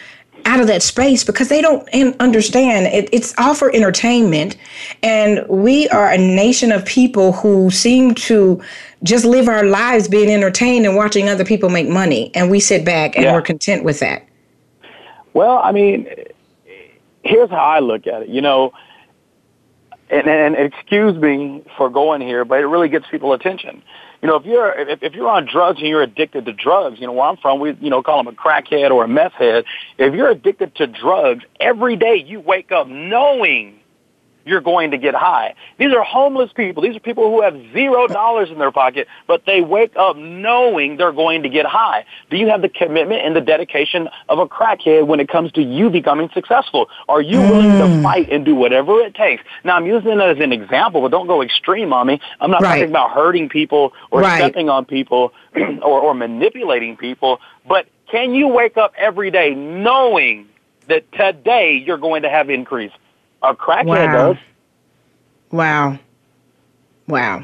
out 0.45 0.59
of 0.59 0.67
that 0.67 0.81
space? 0.81 1.23
Because 1.23 1.49
they 1.49 1.61
don't 1.61 1.87
understand. 2.19 2.87
It, 2.87 3.09
it's 3.11 3.33
all 3.37 3.55
for 3.55 3.73
entertainment. 3.73 4.57
And 5.03 5.45
we 5.47 5.87
are 5.89 6.09
a 6.09 6.17
nation 6.17 6.71
of 6.71 6.85
people 6.85 7.33
who 7.33 7.71
seem 7.71 8.13
to 8.15 8.61
just 9.03 9.25
live 9.25 9.47
our 9.47 9.63
lives 9.63 10.07
being 10.07 10.29
entertained 10.29 10.85
and 10.85 10.95
watching 10.95 11.29
other 11.29 11.45
people 11.45 11.69
make 11.69 11.87
money. 11.87 12.31
And 12.33 12.49
we 12.49 12.59
sit 12.59 12.83
back 12.83 13.15
and 13.15 13.23
yeah. 13.23 13.33
we're 13.33 13.41
content 13.41 13.83
with 13.83 13.99
that. 13.99 14.27
Well 15.37 15.59
i 15.63 15.71
mean 15.71 16.07
here's 17.23 17.51
how 17.51 17.57
i 17.57 17.77
look 17.77 18.07
at 18.07 18.23
it. 18.23 18.29
You 18.29 18.41
know 18.41 18.73
and, 20.09 20.27
and 20.27 20.55
excuse 20.55 21.15
me 21.15 21.63
for 21.77 21.91
going 21.91 22.21
here 22.21 22.43
but 22.43 22.59
it 22.59 22.65
really 22.65 22.89
gets 22.89 23.05
people 23.11 23.33
attention 23.33 23.83
you 24.21 24.27
know, 24.27 24.35
if 24.35 24.45
you're 24.45 24.71
if, 24.71 25.03
if 25.03 25.13
you're 25.13 25.29
on 25.29 25.45
drugs 25.45 25.79
and 25.79 25.87
you're 25.87 26.01
addicted 26.01 26.45
to 26.45 26.53
drugs, 26.53 26.99
you 26.99 27.05
know, 27.05 27.13
where 27.13 27.27
I'm 27.27 27.37
from, 27.37 27.59
we 27.59 27.77
you 27.79 27.89
know 27.89 28.01
call 28.01 28.23
them 28.23 28.33
a 28.33 28.37
crackhead 28.37 28.91
or 28.91 29.03
a 29.03 29.07
meth 29.07 29.33
head. 29.33 29.65
If 29.97 30.13
you're 30.13 30.29
addicted 30.29 30.75
to 30.75 30.87
drugs, 30.87 31.43
every 31.59 31.95
day 31.95 32.23
you 32.25 32.39
wake 32.39 32.71
up 32.71 32.87
knowing 32.87 33.79
you're 34.47 34.61
going 34.61 34.91
to 34.91 34.97
get 34.97 35.13
high. 35.13 35.55
These 35.77 35.93
are 35.93 36.03
homeless 36.03 36.51
people. 36.53 36.83
These 36.83 36.95
are 36.95 36.99
people 36.99 37.29
who 37.29 37.41
have 37.41 37.53
zero 37.73 38.07
dollars 38.07 38.49
in 38.49 38.57
their 38.57 38.71
pocket, 38.71 39.07
but 39.27 39.45
they 39.45 39.61
wake 39.61 39.95
up 39.95 40.17
knowing 40.17 40.97
they're 40.97 41.11
going 41.11 41.43
to 41.43 41.49
get 41.49 41.65
high. 41.65 42.05
Do 42.29 42.37
you 42.37 42.47
have 42.47 42.61
the 42.61 42.69
commitment 42.69 43.21
and 43.25 43.35
the 43.35 43.41
dedication 43.41 44.09
of 44.29 44.39
a 44.39 44.47
crackhead 44.47 45.07
when 45.07 45.19
it 45.19 45.27
comes 45.27 45.51
to 45.53 45.61
you 45.61 45.89
becoming 45.89 46.29
successful? 46.33 46.87
Are 47.07 47.21
you 47.21 47.37
mm. 47.37 47.49
willing 47.49 47.71
to 47.71 48.03
fight 48.03 48.31
and 48.31 48.45
do 48.45 48.55
whatever 48.55 48.99
it 49.01 49.15
takes? 49.15 49.43
Now, 49.63 49.75
I'm 49.75 49.85
using 49.85 50.17
that 50.17 50.29
as 50.29 50.39
an 50.39 50.53
example, 50.53 51.01
but 51.01 51.11
don't 51.11 51.27
go 51.27 51.41
extreme 51.41 51.93
on 51.93 52.07
me. 52.07 52.19
I'm 52.39 52.51
not 52.51 52.61
right. 52.61 52.79
talking 52.79 52.89
about 52.89 53.11
hurting 53.11 53.49
people 53.49 53.93
or 54.11 54.21
right. 54.21 54.37
stepping 54.37 54.69
on 54.69 54.85
people 54.85 55.33
or, 55.55 55.99
or 56.01 56.13
manipulating 56.13 56.97
people, 56.97 57.39
but 57.67 57.87
can 58.09 58.33
you 58.33 58.47
wake 58.47 58.77
up 58.77 58.93
every 58.97 59.31
day 59.31 59.53
knowing 59.53 60.47
that 60.87 61.11
today 61.11 61.83
you're 61.85 61.97
going 61.97 62.23
to 62.23 62.29
have 62.29 62.49
increase? 62.49 62.91
A 63.43 63.55
crackhead 63.55 63.85
wow. 63.85 64.33
does. 64.33 64.37
Wow. 65.51 65.99
Wow. 67.07 67.43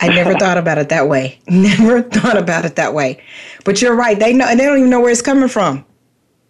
I 0.00 0.08
never 0.08 0.34
thought 0.34 0.58
about 0.58 0.78
it 0.78 0.88
that 0.88 1.08
way. 1.08 1.40
Never 1.48 2.02
thought 2.02 2.36
about 2.36 2.64
it 2.64 2.76
that 2.76 2.94
way. 2.94 3.22
But 3.64 3.82
you're 3.82 3.94
right. 3.94 4.18
They 4.18 4.32
know, 4.32 4.46
and 4.46 4.58
they 4.58 4.64
don't 4.64 4.78
even 4.78 4.90
know 4.90 5.00
where 5.00 5.10
it's 5.10 5.22
coming 5.22 5.48
from, 5.48 5.84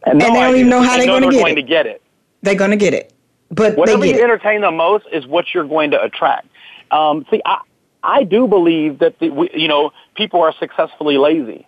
and, 0.04 0.18
no 0.18 0.26
and 0.26 0.34
they 0.36 0.40
don't 0.40 0.56
even 0.56 0.68
know 0.68 0.82
how 0.82 0.96
they 0.96 1.06
they're 1.06 1.20
going, 1.20 1.30
to, 1.30 1.36
get 1.36 1.54
to 1.54 1.62
get 1.62 1.86
it. 1.86 2.02
They're 2.42 2.54
going 2.54 2.70
to 2.70 2.76
get 2.76 2.94
it. 2.94 3.12
But 3.50 3.76
whatever 3.76 4.04
you 4.04 4.14
it. 4.14 4.20
entertain 4.20 4.60
the 4.60 4.70
most 4.70 5.06
is 5.12 5.26
what 5.26 5.46
you're 5.52 5.66
going 5.66 5.90
to 5.92 6.02
attract. 6.02 6.46
Um, 6.90 7.26
see, 7.30 7.40
I 7.44 7.60
I 8.02 8.24
do 8.24 8.46
believe 8.46 8.98
that 9.00 9.18
the, 9.18 9.30
we, 9.30 9.50
you 9.54 9.68
know 9.68 9.92
people 10.14 10.40
are 10.40 10.54
successfully 10.58 11.18
lazy. 11.18 11.66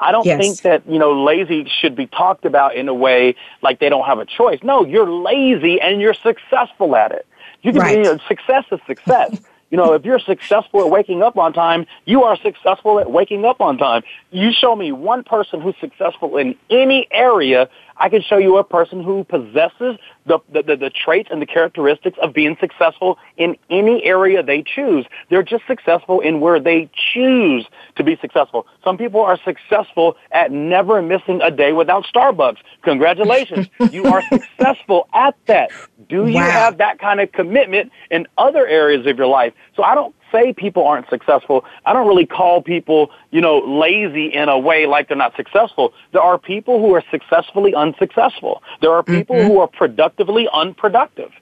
I 0.00 0.12
don't 0.12 0.24
yes. 0.24 0.40
think 0.40 0.60
that, 0.62 0.82
you 0.90 0.98
know, 0.98 1.22
lazy 1.22 1.70
should 1.80 1.94
be 1.94 2.06
talked 2.06 2.44
about 2.44 2.74
in 2.74 2.88
a 2.88 2.94
way 2.94 3.36
like 3.62 3.80
they 3.80 3.88
don't 3.88 4.06
have 4.06 4.18
a 4.18 4.24
choice. 4.24 4.58
No, 4.62 4.84
you're 4.84 5.10
lazy 5.10 5.80
and 5.80 6.00
you're 6.00 6.14
successful 6.14 6.96
at 6.96 7.12
it. 7.12 7.26
You 7.62 7.72
can 7.72 7.82
right. 7.82 7.98
you 7.98 8.04
know, 8.04 8.18
success 8.26 8.64
is 8.72 8.80
success. 8.86 9.40
you 9.70 9.76
know, 9.76 9.92
if 9.92 10.04
you're 10.04 10.18
successful 10.18 10.80
at 10.80 10.90
waking 10.90 11.22
up 11.22 11.36
on 11.36 11.52
time, 11.52 11.86
you 12.06 12.24
are 12.24 12.36
successful 12.36 12.98
at 12.98 13.10
waking 13.10 13.44
up 13.44 13.60
on 13.60 13.78
time. 13.78 14.02
You 14.30 14.52
show 14.52 14.74
me 14.74 14.90
one 14.90 15.22
person 15.22 15.60
who's 15.60 15.76
successful 15.80 16.36
in 16.38 16.56
any 16.70 17.06
area, 17.10 17.68
I 18.00 18.08
can 18.08 18.22
show 18.22 18.38
you 18.38 18.56
a 18.56 18.64
person 18.64 19.04
who 19.04 19.24
possesses 19.24 19.98
the, 20.24 20.38
the, 20.50 20.62
the, 20.62 20.76
the, 20.76 20.90
traits 20.90 21.28
and 21.30 21.40
the 21.40 21.46
characteristics 21.46 22.18
of 22.22 22.32
being 22.32 22.56
successful 22.58 23.18
in 23.36 23.56
any 23.68 24.02
area 24.04 24.42
they 24.42 24.62
choose. 24.62 25.04
They're 25.28 25.42
just 25.42 25.66
successful 25.66 26.20
in 26.20 26.40
where 26.40 26.58
they 26.58 26.90
choose 27.12 27.66
to 27.96 28.02
be 28.02 28.16
successful. 28.20 28.66
Some 28.82 28.96
people 28.96 29.20
are 29.20 29.38
successful 29.44 30.16
at 30.32 30.50
never 30.50 31.02
missing 31.02 31.40
a 31.42 31.50
day 31.50 31.72
without 31.72 32.04
Starbucks. 32.04 32.56
Congratulations. 32.82 33.68
you 33.92 34.06
are 34.06 34.22
successful 34.22 35.06
at 35.12 35.36
that. 35.46 35.70
Do 36.08 36.26
you 36.26 36.36
wow. 36.36 36.50
have 36.50 36.78
that 36.78 36.98
kind 36.98 37.20
of 37.20 37.30
commitment 37.32 37.92
in 38.10 38.26
other 38.38 38.66
areas 38.66 39.06
of 39.06 39.18
your 39.18 39.26
life? 39.26 39.52
So 39.76 39.82
I 39.82 39.94
don't 39.94 40.14
say 40.32 40.52
people 40.52 40.86
aren't 40.86 41.08
successful. 41.08 41.64
I 41.86 41.92
don't 41.92 42.06
really 42.06 42.26
call 42.26 42.62
people, 42.62 43.10
you 43.30 43.40
know, 43.40 43.58
lazy 43.58 44.26
in 44.26 44.48
a 44.48 44.58
way 44.58 44.86
like 44.86 45.08
they're 45.08 45.16
not 45.16 45.36
successful. 45.36 45.92
There 46.12 46.22
are 46.22 46.38
people 46.38 46.80
who 46.80 46.94
are 46.94 47.04
successfully 47.10 47.74
unsuccessful. 47.74 48.62
There 48.80 48.92
are 48.92 49.02
people 49.02 49.36
mm-hmm. 49.36 49.48
who 49.48 49.58
are 49.60 49.68
productively 49.68 50.48
unproductive. 50.52 51.32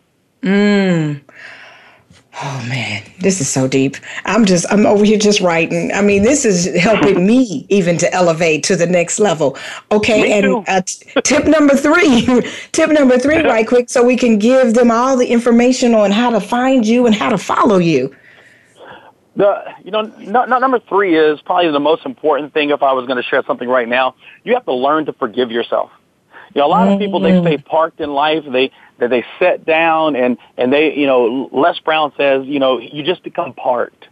Mm. 0.42 1.20
Oh 2.40 2.64
man, 2.68 3.02
this 3.18 3.40
is 3.40 3.48
so 3.48 3.66
deep. 3.66 3.96
I'm 4.24 4.44
just 4.44 4.64
I'm 4.70 4.86
over 4.86 5.04
here 5.04 5.18
just 5.18 5.40
writing. 5.40 5.90
I 5.92 6.02
mean, 6.02 6.22
this 6.22 6.44
is 6.44 6.66
helping 6.80 7.26
me 7.26 7.66
even 7.68 7.98
to 7.98 8.12
elevate 8.14 8.62
to 8.64 8.76
the 8.76 8.86
next 8.86 9.18
level. 9.18 9.58
Okay, 9.90 10.38
and 10.38 10.64
uh, 10.68 10.82
t- 10.82 11.10
tip 11.24 11.46
number 11.46 11.74
three, 11.74 12.26
tip 12.72 12.90
number 12.90 13.18
three, 13.18 13.42
right 13.42 13.66
quick, 13.66 13.90
so 13.90 14.04
we 14.04 14.16
can 14.16 14.38
give 14.38 14.74
them 14.74 14.88
all 14.88 15.16
the 15.16 15.26
information 15.26 15.94
on 15.94 16.12
how 16.12 16.30
to 16.30 16.40
find 16.40 16.86
you 16.86 17.06
and 17.06 17.14
how 17.14 17.28
to 17.28 17.38
follow 17.38 17.78
you. 17.78 18.14
The 19.38 19.72
you 19.84 19.92
know 19.92 20.02
number 20.46 20.80
three 20.80 21.16
is 21.16 21.40
probably 21.42 21.70
the 21.70 21.78
most 21.78 22.04
important 22.04 22.52
thing. 22.52 22.70
If 22.70 22.82
I 22.82 22.92
was 22.92 23.06
going 23.06 23.22
to 23.22 23.22
share 23.22 23.44
something 23.46 23.68
right 23.68 23.88
now, 23.88 24.16
you 24.42 24.54
have 24.54 24.64
to 24.64 24.74
learn 24.74 25.06
to 25.06 25.12
forgive 25.12 25.52
yourself. 25.52 25.92
You 26.54 26.60
know, 26.60 26.66
a 26.66 26.68
lot 26.68 26.88
of 26.88 26.98
people 26.98 27.20
they 27.20 27.40
stay 27.40 27.56
parked 27.56 28.00
in 28.00 28.10
life. 28.10 28.42
They 28.50 28.72
that 28.98 29.10
they 29.10 29.24
sit 29.38 29.64
down 29.64 30.16
and 30.16 30.38
and 30.56 30.72
they 30.72 30.92
you 30.92 31.06
know 31.06 31.48
Les 31.52 31.78
Brown 31.78 32.12
says 32.16 32.46
you 32.46 32.58
know 32.58 32.80
you 32.80 33.04
just 33.04 33.22
become 33.22 33.54
parked. 33.54 34.08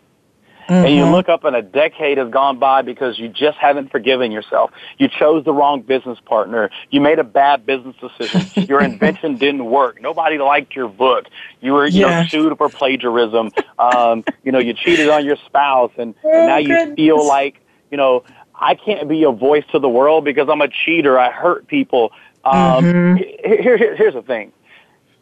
Mm-hmm. 0.69 0.87
And 0.87 0.95
you 0.97 1.03
mm-hmm. 1.03 1.13
look 1.13 1.29
up 1.29 1.45
and 1.45 1.55
a 1.55 1.63
decade 1.63 2.19
has 2.19 2.29
gone 2.31 2.59
by 2.59 2.83
because 2.83 3.19
you 3.19 3.29
just 3.29 3.57
haven't 3.59 3.93
forgiven 3.93 4.33
yourself. 4.33 4.73
You 4.99 5.09
chose 5.09 5.45
the 5.45 5.53
wrong 5.53 5.83
business 5.83 6.19
partner. 6.25 6.71
You 6.91 7.01
made 7.01 7.21
a 7.21 7.25
bad 7.25 7.65
business 7.65 7.95
decision. 8.01 8.65
your 8.69 8.83
invention 8.83 9.37
didn't 9.37 9.65
work. 9.65 10.01
Nobody 10.01 10.39
liked 10.39 10.75
your 10.75 10.89
book. 10.89 11.27
You 11.61 11.73
were, 11.73 11.87
you 11.87 12.01
yeah. 12.01 12.23
know, 12.23 12.29
sued 12.29 12.59
for 12.59 12.69
plagiarism. 12.69 13.53
Um, 13.79 14.25
you 14.43 14.51
know, 14.51 14.59
you 14.59 14.75
cheated 14.75 15.09
on 15.09 15.25
your 15.25 15.37
spouse 15.47 15.93
and, 15.99 16.15
oh, 16.25 16.31
and 16.33 16.47
now 16.49 16.57
you 16.57 16.95
feel 16.97 17.25
like, 17.25 17.61
you 17.93 17.97
know, 17.97 18.25
I 18.53 18.75
can't 18.75 19.09
be 19.09 19.23
a 19.23 19.31
voice 19.31 19.65
to 19.71 19.79
the 19.79 19.89
world 19.89 20.25
because 20.25 20.49
I'm 20.49 20.63
a 20.63 20.69
cheater. 20.69 21.19
I 21.19 21.31
hurt 21.31 21.69
people. 21.69 22.11
Um, 22.45 22.85
mm-hmm. 22.85 23.17
here, 23.63 23.77
here, 23.77 23.97
here's 23.97 24.15
the 24.15 24.23
thing. 24.23 24.53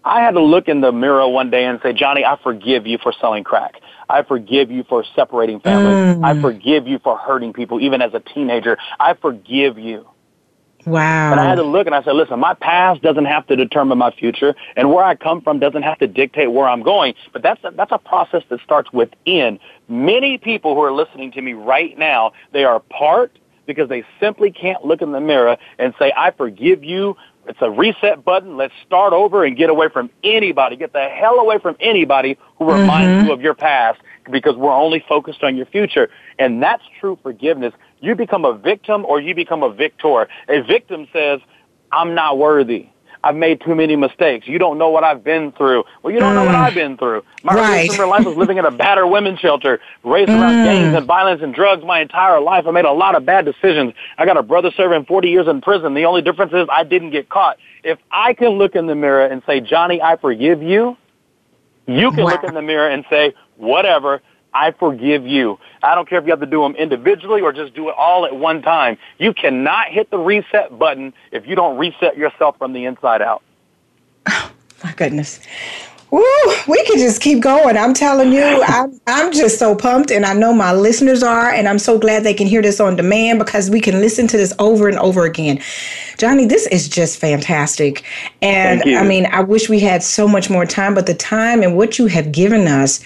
I 0.04 0.20
had 0.20 0.32
to 0.32 0.42
look 0.42 0.68
in 0.68 0.80
the 0.80 0.92
mirror 0.92 1.26
one 1.28 1.50
day 1.50 1.64
and 1.64 1.80
say, 1.82 1.92
Johnny, 1.92 2.24
I 2.24 2.38
forgive 2.42 2.86
you 2.86 2.98
for 3.02 3.12
selling 3.20 3.44
crack. 3.44 3.76
I 4.08 4.22
forgive 4.22 4.70
you 4.70 4.84
for 4.84 5.04
separating 5.16 5.60
families. 5.60 6.18
Mm. 6.18 6.24
I 6.24 6.40
forgive 6.40 6.86
you 6.86 6.98
for 6.98 7.16
hurting 7.16 7.54
people, 7.54 7.80
even 7.80 8.02
as 8.02 8.12
a 8.12 8.20
teenager. 8.20 8.76
I 9.00 9.14
forgive 9.14 9.78
you. 9.78 10.06
Wow. 10.86 11.32
And 11.32 11.40
I 11.40 11.48
had 11.48 11.54
to 11.54 11.62
look 11.62 11.86
and 11.86 11.94
I 11.94 12.02
said, 12.02 12.14
listen, 12.14 12.38
my 12.38 12.52
past 12.52 13.00
doesn't 13.00 13.24
have 13.24 13.46
to 13.46 13.56
determine 13.56 13.96
my 13.96 14.10
future, 14.10 14.54
and 14.76 14.92
where 14.92 15.02
I 15.02 15.14
come 15.14 15.40
from 15.40 15.58
doesn't 15.58 15.82
have 15.82 15.98
to 16.00 16.06
dictate 16.06 16.52
where 16.52 16.68
I'm 16.68 16.82
going. 16.82 17.14
But 17.32 17.42
that's 17.42 17.62
a, 17.64 17.70
that's 17.70 17.92
a 17.92 17.98
process 17.98 18.42
that 18.50 18.60
starts 18.62 18.92
within. 18.92 19.58
Many 19.88 20.36
people 20.36 20.74
who 20.74 20.82
are 20.82 20.92
listening 20.92 21.32
to 21.32 21.40
me 21.40 21.54
right 21.54 21.96
now, 21.98 22.32
they 22.52 22.64
are 22.64 22.80
part 22.80 23.38
because 23.66 23.88
they 23.88 24.04
simply 24.20 24.50
can't 24.50 24.84
look 24.84 25.00
in 25.00 25.12
the 25.12 25.20
mirror 25.20 25.56
and 25.78 25.94
say, 25.98 26.12
I 26.14 26.32
forgive 26.32 26.84
you 26.84 27.16
it's 27.46 27.58
a 27.60 27.70
reset 27.70 28.24
button. 28.24 28.56
Let's 28.56 28.74
start 28.86 29.12
over 29.12 29.44
and 29.44 29.56
get 29.56 29.70
away 29.70 29.88
from 29.92 30.10
anybody. 30.22 30.76
Get 30.76 30.92
the 30.92 31.08
hell 31.08 31.38
away 31.38 31.58
from 31.58 31.76
anybody 31.80 32.38
who 32.58 32.70
reminds 32.70 33.08
mm-hmm. 33.08 33.26
you 33.26 33.32
of 33.32 33.40
your 33.40 33.54
past 33.54 34.00
because 34.30 34.56
we're 34.56 34.72
only 34.72 35.04
focused 35.08 35.42
on 35.42 35.56
your 35.56 35.66
future. 35.66 36.08
And 36.38 36.62
that's 36.62 36.82
true 37.00 37.18
forgiveness. 37.22 37.74
You 38.00 38.14
become 38.14 38.44
a 38.44 38.56
victim 38.56 39.04
or 39.04 39.20
you 39.20 39.34
become 39.34 39.62
a 39.62 39.72
victor. 39.72 40.28
A 40.48 40.62
victim 40.62 41.06
says, 41.12 41.40
I'm 41.92 42.14
not 42.14 42.38
worthy. 42.38 42.88
I've 43.24 43.36
made 43.36 43.62
too 43.62 43.74
many 43.74 43.96
mistakes. 43.96 44.46
You 44.46 44.58
don't 44.58 44.76
know 44.76 44.90
what 44.90 45.02
I've 45.02 45.24
been 45.24 45.50
through. 45.52 45.84
Well, 46.02 46.12
you 46.12 46.20
don't 46.20 46.32
mm. 46.32 46.36
know 46.36 46.44
what 46.44 46.54
mm. 46.54 46.62
I've 46.62 46.74
been 46.74 46.98
through. 46.98 47.24
My 47.42 47.54
right. 47.54 47.98
life 47.98 48.26
was 48.26 48.36
living 48.36 48.58
in 48.58 48.66
a 48.66 48.70
battered 48.70 49.08
women's 49.08 49.40
shelter, 49.40 49.80
raised 50.02 50.28
mm. 50.28 50.38
around 50.38 50.64
gangs 50.64 50.94
and 50.94 51.06
violence 51.06 51.40
and 51.42 51.54
drugs 51.54 51.82
my 51.84 52.00
entire 52.00 52.38
life. 52.38 52.66
I 52.66 52.70
made 52.70 52.84
a 52.84 52.92
lot 52.92 53.14
of 53.14 53.24
bad 53.24 53.46
decisions. 53.46 53.94
I 54.18 54.26
got 54.26 54.36
a 54.36 54.42
brother 54.42 54.70
serving 54.76 55.06
40 55.06 55.28
years 55.30 55.48
in 55.48 55.62
prison. 55.62 55.94
The 55.94 56.04
only 56.04 56.20
difference 56.20 56.52
is 56.52 56.68
I 56.70 56.84
didn't 56.84 57.10
get 57.10 57.30
caught. 57.30 57.56
If 57.82 57.98
I 58.10 58.34
can 58.34 58.50
look 58.50 58.76
in 58.76 58.86
the 58.86 58.94
mirror 58.94 59.24
and 59.24 59.42
say, 59.46 59.60
Johnny, 59.60 60.02
I 60.02 60.16
forgive 60.16 60.62
you, 60.62 60.98
you 61.86 62.10
can 62.10 62.24
wow. 62.24 62.30
look 62.32 62.44
in 62.44 62.52
the 62.52 62.62
mirror 62.62 62.88
and 62.88 63.06
say, 63.08 63.32
whatever, 63.56 64.20
I 64.54 64.70
forgive 64.70 65.26
you. 65.26 65.58
I 65.82 65.94
don't 65.94 66.08
care 66.08 66.18
if 66.18 66.24
you 66.24 66.30
have 66.30 66.40
to 66.40 66.46
do 66.46 66.62
them 66.62 66.76
individually 66.76 67.42
or 67.42 67.52
just 67.52 67.74
do 67.74 67.88
it 67.88 67.94
all 67.98 68.24
at 68.24 68.34
one 68.34 68.62
time. 68.62 68.96
You 69.18 69.34
cannot 69.34 69.88
hit 69.88 70.10
the 70.10 70.18
reset 70.18 70.78
button 70.78 71.12
if 71.32 71.46
you 71.46 71.56
don't 71.56 71.76
reset 71.76 72.16
yourself 72.16 72.56
from 72.56 72.72
the 72.72 72.84
inside 72.84 73.20
out. 73.20 73.42
Oh, 74.26 74.52
my 74.84 74.92
goodness. 74.92 75.40
Woo, 76.10 76.22
we 76.68 76.84
could 76.84 76.98
just 76.98 77.20
keep 77.20 77.40
going. 77.40 77.76
I'm 77.76 77.92
telling 77.92 78.32
you, 78.32 78.62
I'm, 78.68 79.00
I'm 79.08 79.32
just 79.32 79.58
so 79.58 79.74
pumped, 79.74 80.12
and 80.12 80.24
I 80.24 80.32
know 80.32 80.54
my 80.54 80.72
listeners 80.72 81.24
are, 81.24 81.50
and 81.50 81.66
I'm 81.66 81.80
so 81.80 81.98
glad 81.98 82.22
they 82.22 82.34
can 82.34 82.46
hear 82.46 82.62
this 82.62 82.78
on 82.78 82.94
demand 82.94 83.40
because 83.40 83.68
we 83.68 83.80
can 83.80 84.00
listen 84.00 84.28
to 84.28 84.36
this 84.36 84.54
over 84.60 84.88
and 84.88 84.96
over 85.00 85.24
again. 85.24 85.60
Johnny, 86.16 86.46
this 86.46 86.68
is 86.68 86.88
just 86.88 87.18
fantastic. 87.18 88.04
And 88.40 88.82
I 88.94 89.02
mean, 89.02 89.26
I 89.26 89.40
wish 89.40 89.68
we 89.68 89.80
had 89.80 90.04
so 90.04 90.28
much 90.28 90.48
more 90.48 90.64
time, 90.64 90.94
but 90.94 91.06
the 91.06 91.14
time 91.14 91.64
and 91.64 91.76
what 91.76 91.98
you 91.98 92.06
have 92.06 92.30
given 92.30 92.68
us 92.68 93.02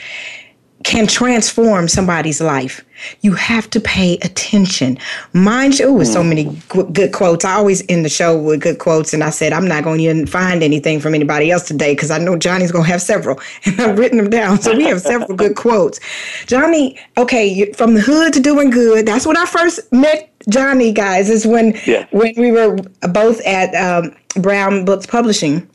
can 0.85 1.07
transform 1.07 1.89
somebody's 1.89 2.41
life. 2.41 2.85
You 3.21 3.35
have 3.35 3.69
to 3.71 3.81
pay 3.81 4.15
attention. 4.23 4.99
Mind 5.33 5.79
you, 5.79 5.93
with 5.93 6.09
so 6.09 6.23
many 6.23 6.61
good 6.69 7.13
quotes. 7.13 7.45
I 7.45 7.55
always 7.55 7.83
end 7.89 8.05
the 8.05 8.09
show 8.09 8.41
with 8.41 8.61
good 8.61 8.79
quotes, 8.79 9.13
and 9.13 9.25
I 9.25 9.31
said 9.31 9.53
I'm 9.53 9.67
not 9.67 9.85
going 9.85 9.99
to 9.99 10.05
even 10.05 10.27
find 10.27 10.63
anything 10.63 11.01
from 11.01 11.15
anybody 11.15 11.51
else 11.51 11.67
today 11.67 11.95
because 11.95 12.11
I 12.11 12.19
know 12.19 12.37
Johnny's 12.37 12.73
going 12.73 12.85
to 12.85 12.91
have 12.91 13.03
several, 13.03 13.41
and 13.65 13.81
I've 13.81 13.99
written 13.99 14.19
them 14.19 14.31
down. 14.31 14.61
So 14.61 14.77
we 14.77 14.85
have 14.85 15.01
several 15.01 15.37
good 15.37 15.57
quotes. 15.57 16.01
Johnny, 16.47 16.99
okay, 17.17 17.73
from 17.73 17.95
the 17.95 18.01
hood 18.01 18.33
to 18.35 18.41
doing 18.41 18.71
good. 18.71 19.07
That's 19.07 19.27
when 19.27 19.37
I 19.37 19.47
first 19.47 19.93
met 19.93 20.33
Johnny, 20.49 20.93
guys. 20.93 21.29
Is 21.29 21.47
when 21.47 21.79
yeah. 21.87 22.07
when 22.11 22.35
we 22.37 22.53
were 22.53 22.77
both 23.13 23.41
at 23.45 23.75
um, 23.75 24.15
Brown 24.41 24.85
Books 24.85 25.07
Publishing 25.07 25.69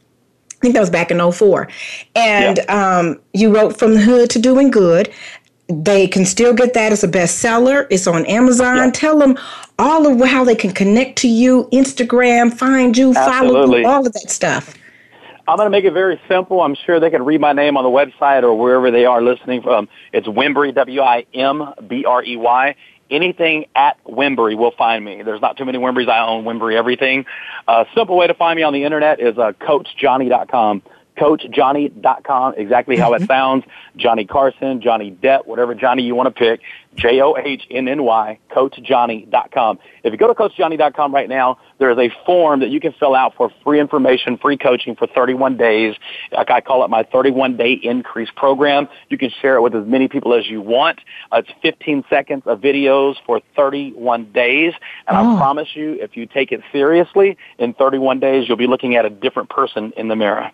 I 0.64 0.66
think 0.66 0.76
that 0.76 0.80
was 0.80 0.90
back 0.90 1.12
in 1.12 1.20
04. 1.20 1.68
And 2.16 2.60
um, 2.70 3.20
you 3.34 3.54
wrote 3.54 3.78
From 3.78 3.96
the 3.96 4.00
Hood 4.00 4.30
to 4.30 4.40
Doing 4.40 4.72
Good. 4.72 5.12
They 5.68 6.08
can 6.08 6.24
still 6.24 6.54
get 6.54 6.74
that 6.74 6.94
as 6.94 7.04
a 7.04 7.08
bestseller. 7.10 7.86
It's 7.90 8.08
on 8.08 8.26
Amazon. 8.28 8.94
Tell 8.94 9.20
them 9.20 9.38
all 9.78 10.08
of 10.08 10.26
how 10.26 10.46
they 10.46 10.56
can 10.56 10.72
connect 10.72 11.18
to 11.18 11.28
you, 11.28 11.68
Instagram, 11.74 12.54
find 12.54 12.98
you, 12.98 13.14
Absolutely. 13.14 13.60
follow 13.60 13.78
you, 13.78 13.88
all 13.88 14.08
of 14.08 14.14
that 14.14 14.32
stuff. 14.32 14.74
I'm 15.50 15.58
going 15.58 15.66
to 15.66 15.70
make 15.70 15.84
it 15.84 15.92
very 15.92 16.18
simple. 16.30 16.62
I'm 16.62 16.76
sure 16.76 17.02
they 17.02 17.10
can 17.10 17.26
read 17.26 17.42
my 17.42 17.52
name 17.52 17.76
on 17.76 17.84
the 17.84 17.90
website 17.90 18.44
or 18.44 18.58
wherever 18.58 18.90
they 18.90 19.04
are 19.04 19.22
listening 19.22 19.62
from. 19.62 19.90
It's 20.14 20.28
Wimbrey, 20.28 20.74
W-I-M-B-R-E-Y. 20.74 22.76
Anything 23.14 23.66
at 23.76 24.04
Wimbrey 24.06 24.58
will 24.58 24.74
find 24.78 25.06
me. 25.06 25.22
There's 25.22 25.42
not 25.42 25.56
too 25.56 25.66
many 25.66 25.78
Wimbreys. 25.78 26.10
I 26.10 26.26
own 26.28 26.44
Wimbrey 26.44 26.76
everything. 26.76 27.26
A 27.68 27.72
uh, 27.72 27.86
simple 27.96 28.18
way 28.18 28.28
to 28.28 28.34
find 28.34 28.58
me 28.58 28.64
on 28.64 28.74
the 28.74 28.84
internet 28.84 29.20
is 29.20 29.38
uh, 29.38 29.54
CoachJohnny.com 29.62 30.82
coachjohnny.com, 31.18 32.56
exactly 32.58 32.98
how 32.98 33.14
it 33.14 33.22
sounds. 33.28 33.64
Johnny 33.96 34.26
Carson, 34.26 34.82
Johnny 34.82 35.12
Depp, 35.12 35.46
whatever 35.46 35.76
Johnny 35.76 36.04
you 36.04 36.16
want 36.16 36.34
to 36.34 36.40
pick. 36.40 36.62
J-O-H-N-N-Y, 36.96 38.40
coachjohnny.com. 38.52 39.80
If 40.04 40.12
you 40.12 40.18
go 40.18 40.28
to 40.28 40.34
coachjohnny.com 40.34 41.14
right 41.14 41.30
now, 41.30 41.60
there 41.80 41.92
is 41.92 41.98
a 41.98 42.14
form 42.26 42.60
that 42.60 42.70
you 42.70 42.80
can 42.80 42.94
fill 43.00 43.16
out 43.16 43.36
for 43.36 43.52
free 43.64 43.80
information, 43.80 44.38
free 44.38 44.58
coaching 44.58 44.96
for 44.96 45.08
31 45.08 45.58
days. 45.58 45.96
Like 46.32 46.52
I 46.52 46.62
call 46.62 46.84
it 46.86 46.90
my 46.90 47.04
31 47.04 47.58
day 47.58 47.74
increase 47.74 48.30
program. 48.36 48.88
You 49.10 49.18
can 49.18 49.32
share 49.42 49.56
it 49.56 49.62
with 49.62 49.76
as 49.76 49.86
many 49.88 50.08
people 50.08 50.34
as 50.34 50.48
you 50.48 50.62
want. 50.62 51.00
Uh, 51.32 51.38
it's 51.38 51.50
15 51.62 52.04
seconds 52.10 52.44
of 52.46 52.60
videos 52.60 53.16
for 53.26 53.42
31 53.56 54.32
days. 54.32 54.74
And 55.08 55.18
oh. 55.18 55.36
I 55.36 55.38
promise 55.38 55.70
you, 55.74 55.98
if 56.02 56.16
you 56.16 56.26
take 56.26 56.52
it 56.52 56.62
seriously, 56.72 57.38
in 57.58 57.74
31 57.74 58.20
days, 58.20 58.48
you'll 58.48 58.58
be 58.58 58.68
looking 58.68 58.96
at 58.96 59.06
a 59.06 59.10
different 59.10 59.50
person 59.50 59.94
in 59.98 60.08
the 60.08 60.16
mirror. 60.16 60.52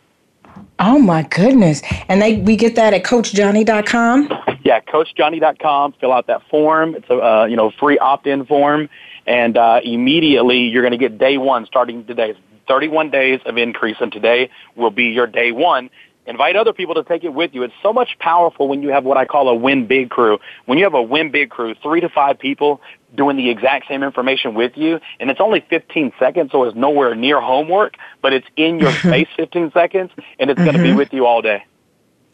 Oh 0.79 0.97
my 0.97 1.23
goodness. 1.23 1.81
And 2.07 2.21
they 2.21 2.37
we 2.37 2.55
get 2.55 2.75
that 2.75 2.93
at 2.93 3.03
coachjohnny.com? 3.03 4.29
Yeah, 4.63 4.79
coachjohnny.com. 4.81 5.93
Fill 5.99 6.13
out 6.13 6.27
that 6.27 6.41
form. 6.49 6.95
It's 6.95 7.09
a 7.09 7.15
uh, 7.15 7.45
you 7.45 7.55
know, 7.55 7.71
free 7.79 7.97
opt-in 7.97 8.45
form 8.45 8.89
and 9.27 9.57
uh, 9.57 9.81
immediately 9.83 10.59
you're 10.59 10.81
going 10.81 10.91
to 10.91 10.97
get 10.97 11.17
day 11.17 11.37
1 11.37 11.65
starting 11.65 12.05
today. 12.05 12.33
31 12.67 13.09
days 13.09 13.39
of 13.45 13.57
increase 13.57 13.97
and 13.99 14.11
today 14.11 14.49
will 14.75 14.91
be 14.91 15.05
your 15.05 15.27
day 15.27 15.51
1 15.51 15.89
Invite 16.29 16.55
other 16.55 16.73
people 16.73 16.93
to 16.93 17.03
take 17.03 17.23
it 17.23 17.33
with 17.33 17.55
you. 17.55 17.63
It's 17.63 17.73
so 17.81 17.91
much 17.91 18.09
powerful 18.19 18.67
when 18.67 18.83
you 18.83 18.89
have 18.89 19.03
what 19.03 19.17
I 19.17 19.25
call 19.25 19.49
a 19.49 19.55
win 19.55 19.87
big 19.87 20.11
crew. 20.11 20.37
When 20.67 20.77
you 20.77 20.83
have 20.83 20.93
a 20.93 21.01
win 21.01 21.31
big 21.31 21.49
crew, 21.49 21.73
three 21.81 22.01
to 22.01 22.09
five 22.09 22.37
people 22.37 22.81
doing 23.15 23.37
the 23.37 23.49
exact 23.49 23.87
same 23.87 24.03
information 24.03 24.53
with 24.53 24.73
you, 24.75 24.99
and 25.19 25.29
it's 25.29 25.39
only 25.39 25.65
15 25.69 26.13
seconds, 26.19 26.51
so 26.51 26.63
it's 26.63 26.75
nowhere 26.75 27.15
near 27.15 27.41
homework, 27.41 27.95
but 28.21 28.33
it's 28.33 28.47
in 28.55 28.79
your 28.79 28.91
face 29.11 29.27
15 29.35 29.71
seconds, 29.71 30.11
and 30.39 30.49
it's 30.49 30.57
mm-hmm. 30.57 30.65
going 30.65 30.77
to 30.77 30.83
be 30.83 30.93
with 30.93 31.13
you 31.13 31.25
all 31.25 31.41
day. 31.41 31.63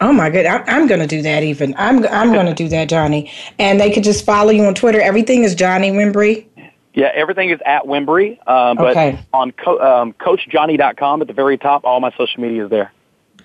Oh 0.02 0.12
my 0.12 0.30
good! 0.30 0.46
I'm, 0.46 0.64
I'm 0.68 0.88
going 0.88 1.00
to 1.00 1.08
do 1.08 1.22
that. 1.22 1.44
Even 1.44 1.74
I'm 1.78 2.06
I'm 2.08 2.34
going 2.34 2.48
to 2.48 2.54
do 2.54 2.68
that, 2.68 2.90
Johnny. 2.90 3.32
And 3.58 3.80
they 3.80 3.92
could 3.92 4.04
just 4.04 4.26
follow 4.26 4.52
you 4.52 4.66
on 4.66 4.76
Twitter. 4.76 5.00
Everything 5.00 5.44
is 5.44 5.56
Johnny 5.56 5.90
Wimbrey. 5.92 6.48
Yeah, 6.94 7.12
everything 7.14 7.50
is 7.50 7.60
at 7.66 7.84
Wimbrey. 7.84 8.38
Uh, 8.46 8.76
but 8.76 8.92
okay. 8.92 9.20
on 9.34 9.52
co- 9.54 9.80
um, 9.80 10.14
CoachJohnny.com 10.14 11.22
at 11.22 11.28
the 11.28 11.34
very 11.34 11.58
top, 11.58 11.86
all 11.86 12.02
my 12.02 12.12
social 12.18 12.42
media 12.42 12.66
is 12.66 12.70
there. 12.70 12.92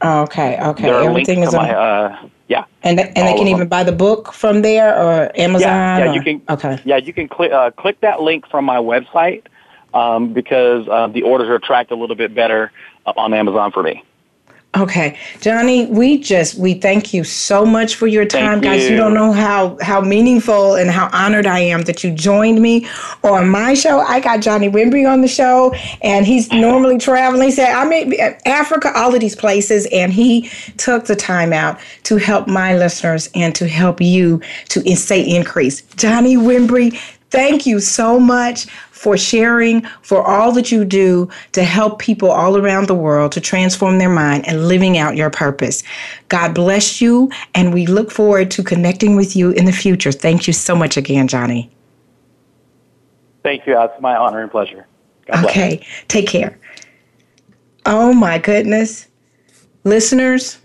Okay, 0.02 0.58
okay. 0.60 0.84
There 0.84 1.02
Everything 1.02 1.42
is 1.42 1.54
on. 1.54 1.66
My, 1.66 1.74
uh, 1.74 2.28
yeah. 2.50 2.64
And 2.82 2.98
and 2.98 3.28
they 3.28 3.34
can 3.34 3.46
even 3.46 3.68
buy 3.68 3.84
the 3.84 3.92
book 3.92 4.32
from 4.32 4.62
there 4.62 4.92
or 5.00 5.30
Amazon. 5.36 5.68
Yeah, 5.68 5.98
yeah 5.98 6.10
or, 6.10 6.14
you 6.14 6.22
can. 6.22 6.42
Okay. 6.50 6.80
Yeah, 6.84 6.96
you 6.96 7.12
can 7.12 7.28
click 7.28 7.52
uh, 7.52 7.70
click 7.70 8.00
that 8.00 8.22
link 8.22 8.44
from 8.48 8.64
my 8.64 8.78
website 8.78 9.44
um, 9.94 10.32
because 10.32 10.88
uh, 10.88 11.06
the 11.06 11.22
orders 11.22 11.48
are 11.48 11.60
tracked 11.60 11.92
a 11.92 11.94
little 11.94 12.16
bit 12.16 12.34
better 12.34 12.72
on 13.06 13.32
Amazon 13.32 13.70
for 13.70 13.84
me. 13.84 14.02
Okay, 14.76 15.18
Johnny, 15.40 15.86
we 15.86 16.16
just 16.18 16.54
we 16.54 16.74
thank 16.74 17.12
you 17.12 17.24
so 17.24 17.66
much 17.66 17.96
for 17.96 18.06
your 18.06 18.24
time, 18.24 18.60
guys. 18.60 18.88
You 18.88 18.96
don't 18.96 19.14
know 19.14 19.32
how 19.32 19.76
how 19.82 20.00
meaningful 20.00 20.76
and 20.76 20.88
how 20.88 21.10
honored 21.12 21.44
I 21.44 21.58
am 21.58 21.82
that 21.82 22.04
you 22.04 22.12
joined 22.12 22.62
me 22.62 22.86
on 23.24 23.48
my 23.48 23.74
show. 23.74 23.98
I 23.98 24.20
got 24.20 24.42
Johnny 24.42 24.70
Wimbrey 24.70 25.10
on 25.10 25.22
the 25.22 25.28
show, 25.28 25.74
and 26.02 26.24
he's 26.24 26.52
normally 26.52 26.98
traveling. 26.98 27.42
He 27.42 27.50
said 27.50 27.74
I'm 27.74 27.90
in 27.92 28.14
uh, 28.20 28.38
Africa, 28.46 28.92
all 28.94 29.12
of 29.12 29.20
these 29.20 29.34
places, 29.34 29.88
and 29.90 30.12
he 30.12 30.48
took 30.76 31.06
the 31.06 31.16
time 31.16 31.52
out 31.52 31.80
to 32.04 32.18
help 32.18 32.46
my 32.46 32.76
listeners 32.76 33.28
and 33.34 33.52
to 33.56 33.66
help 33.66 34.00
you 34.00 34.40
to 34.68 34.94
say 34.94 35.20
increase. 35.20 35.80
Johnny 35.96 36.36
Wimbrey, 36.36 36.96
thank 37.30 37.66
you 37.66 37.80
so 37.80 38.20
much 38.20 38.68
for 39.00 39.16
sharing, 39.16 39.80
for 40.02 40.22
all 40.22 40.52
that 40.52 40.70
you 40.70 40.84
do 40.84 41.26
to 41.52 41.64
help 41.64 41.98
people 41.98 42.30
all 42.30 42.58
around 42.58 42.86
the 42.86 42.94
world 42.94 43.32
to 43.32 43.40
transform 43.40 43.96
their 43.96 44.10
mind 44.10 44.46
and 44.46 44.68
living 44.68 44.98
out 44.98 45.16
your 45.16 45.30
purpose. 45.30 45.82
God 46.28 46.54
bless 46.54 47.00
you, 47.00 47.30
and 47.54 47.72
we 47.72 47.86
look 47.86 48.10
forward 48.10 48.50
to 48.50 48.62
connecting 48.62 49.16
with 49.16 49.34
you 49.34 49.52
in 49.52 49.64
the 49.64 49.72
future. 49.72 50.12
Thank 50.12 50.46
you 50.46 50.52
so 50.52 50.76
much 50.76 50.98
again, 50.98 51.28
Johnny. 51.28 51.70
Thank 53.42 53.66
you. 53.66 53.80
It's 53.80 53.98
my 54.02 54.14
honor 54.14 54.42
and 54.42 54.50
pleasure. 54.50 54.86
God 55.32 55.46
okay, 55.46 55.76
bless. 55.78 56.04
take 56.08 56.26
care. 56.26 56.58
Oh 57.86 58.12
my 58.12 58.36
goodness. 58.36 59.08
Listeners, 59.84 60.58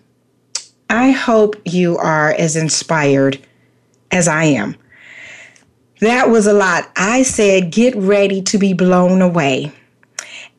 I 0.90 1.12
hope 1.12 1.56
you 1.64 1.98
are 2.00 2.34
as 2.34 2.58
inspired 2.58 3.40
as 4.12 4.28
I 4.28 4.44
am. 4.44 4.76
That 6.02 6.30
was 6.30 6.48
a 6.48 6.54
lot. 6.54 6.90
I 6.96 7.24
said, 7.24 7.72
get 7.72 7.96
ready 7.96 8.42
to 8.44 8.58
be 8.58 8.74
blown 8.74 9.22
away. 9.22 9.72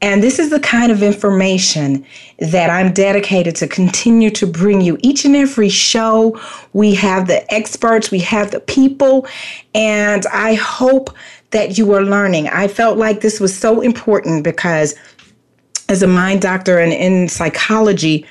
And 0.02 0.22
this 0.22 0.38
is 0.38 0.50
the 0.50 0.60
kind 0.60 0.92
of 0.92 1.02
information 1.02 2.04
that 2.38 2.68
I'm 2.68 2.92
dedicated 2.92 3.56
to 3.56 3.66
continue 3.66 4.30
to 4.30 4.46
bring 4.46 4.80
you. 4.80 4.98
Each 5.00 5.24
and 5.24 5.34
every 5.34 5.70
show, 5.70 6.38
we 6.74 6.94
have 6.94 7.28
the 7.28 7.52
experts, 7.52 8.10
we 8.10 8.18
have 8.20 8.50
the 8.50 8.60
people, 8.60 9.26
and 9.74 10.26
I 10.26 10.54
hope 10.54 11.16
that 11.50 11.78
you 11.78 11.92
are 11.94 12.02
learning. 12.02 12.48
I 12.48 12.68
felt 12.68 12.98
like 12.98 13.20
this 13.20 13.40
was 13.40 13.56
so 13.56 13.80
important 13.80 14.44
because, 14.44 14.94
as 15.88 16.02
a 16.02 16.06
mind 16.06 16.42
doctor 16.42 16.78
and 16.78 16.92
in 16.92 17.28
psychology, 17.28 18.26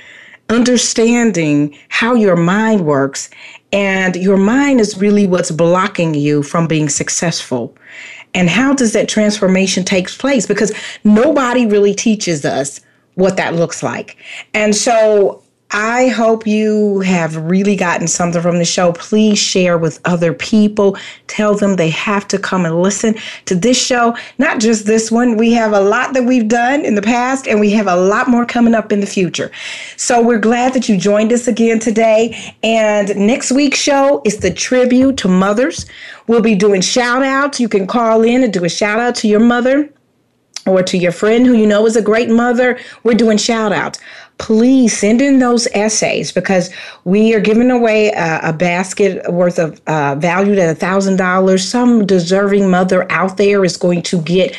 understanding 0.50 1.78
how 1.90 2.14
your 2.14 2.36
mind 2.36 2.86
works 2.86 3.30
and 3.72 4.16
your 4.16 4.38
mind 4.38 4.80
is 4.80 4.98
really 4.98 5.28
what's 5.28 5.52
blocking 5.52 6.14
you 6.14 6.44
from 6.44 6.68
being 6.68 6.90
successful. 6.90 7.76
And 8.34 8.50
how 8.50 8.74
does 8.74 8.94
that 8.94 9.10
transformation 9.10 9.84
take 9.84 10.10
place? 10.10 10.46
Because 10.46 10.74
nobody 11.04 11.66
really 11.66 11.94
teaches 11.94 12.46
us 12.46 12.82
what 13.16 13.38
that 13.38 13.56
looks 13.56 13.82
like. 13.82 14.18
And 14.54 14.76
so 14.76 15.42
I 15.72 16.08
hope 16.10 16.46
you 16.46 17.00
have 17.02 17.36
really 17.36 17.76
gotten 17.76 18.08
something 18.08 18.42
from 18.42 18.60
the 18.60 18.66
show. 18.66 18.94
Please 18.94 19.40
share 19.40 19.78
with 19.78 20.00
other 20.06 20.32
people. 20.32 20.96
Tell 21.28 21.56
them 21.56 21.76
they 21.76 21.90
have 21.90 22.28
to 22.30 22.38
come 22.38 22.66
and 22.66 22.82
listen 22.82 23.16
to 23.46 23.56
this 23.56 23.78
show, 23.84 24.16
not 24.38 24.60
just 24.60 24.86
this 24.86 25.12
one. 25.12 25.38
We 25.38 25.54
have 25.54 25.74
a 25.74 25.82
lot 25.82 26.14
that 26.14 26.24
we've 26.24 26.48
done 26.48 26.86
in 26.86 26.96
the 26.96 27.02
past, 27.02 27.48
and 27.48 27.60
we 27.60 27.72
have 27.72 27.88
a 27.88 27.96
lot 27.96 28.30
more 28.30 28.46
coming 28.46 28.76
up 28.76 28.92
in 28.92 29.00
the 29.00 29.08
future. 29.08 29.52
So 29.98 30.22
we're 30.22 30.40
glad 30.40 30.74
that 30.74 30.88
you 30.88 30.98
joined 30.98 31.34
us 31.34 31.48
again 31.48 31.80
today. 31.80 32.56
And 32.64 33.16
next 33.16 33.52
week's 33.52 33.80
show 33.80 34.22
is 34.24 34.38
the 34.38 34.54
tribute 34.54 35.18
to 35.18 35.28
mothers. 35.28 35.88
We'll 36.28 36.42
be 36.42 36.56
doing 36.56 36.82
shout 36.82 37.24
outs. 37.24 37.60
You 37.60 37.70
can 37.70 37.88
call 37.88 38.22
in 38.22 38.44
and 38.44 38.54
do 38.54 38.64
a 38.64 38.70
shout 38.70 39.00
out 39.00 39.16
to 39.16 39.28
your 39.28 39.40
mother 39.42 39.90
or 40.66 40.82
to 40.84 40.98
your 40.98 41.12
friend 41.12 41.46
who 41.46 41.54
you 41.54 41.68
know 41.68 41.86
is 41.86 41.96
a 41.96 42.02
great 42.02 42.30
mother. 42.30 42.80
We're 43.04 43.14
doing 43.14 43.38
shout 43.38 43.72
outs 43.72 44.00
please 44.38 44.98
send 44.98 45.22
in 45.22 45.40
those 45.40 45.68
essays 45.74 46.32
because 46.32 46.70
we 47.04 47.34
are 47.34 47.40
giving 47.40 47.72
away 47.72 48.10
a, 48.10 48.40
a 48.50 48.54
basket 48.54 49.32
worth 49.32 49.60
of 49.60 49.82
uh, 49.88 50.16
valued 50.16 50.60
at 50.60 50.70
a 50.70 50.76
thousand 50.76 51.18
dollars. 51.18 51.68
Some 51.68 52.06
deserving 52.06 52.70
mother 52.70 53.10
out 53.12 53.38
there 53.38 53.64
is 53.64 53.78
going 53.78 54.02
to 54.04 54.22
get 54.22 54.56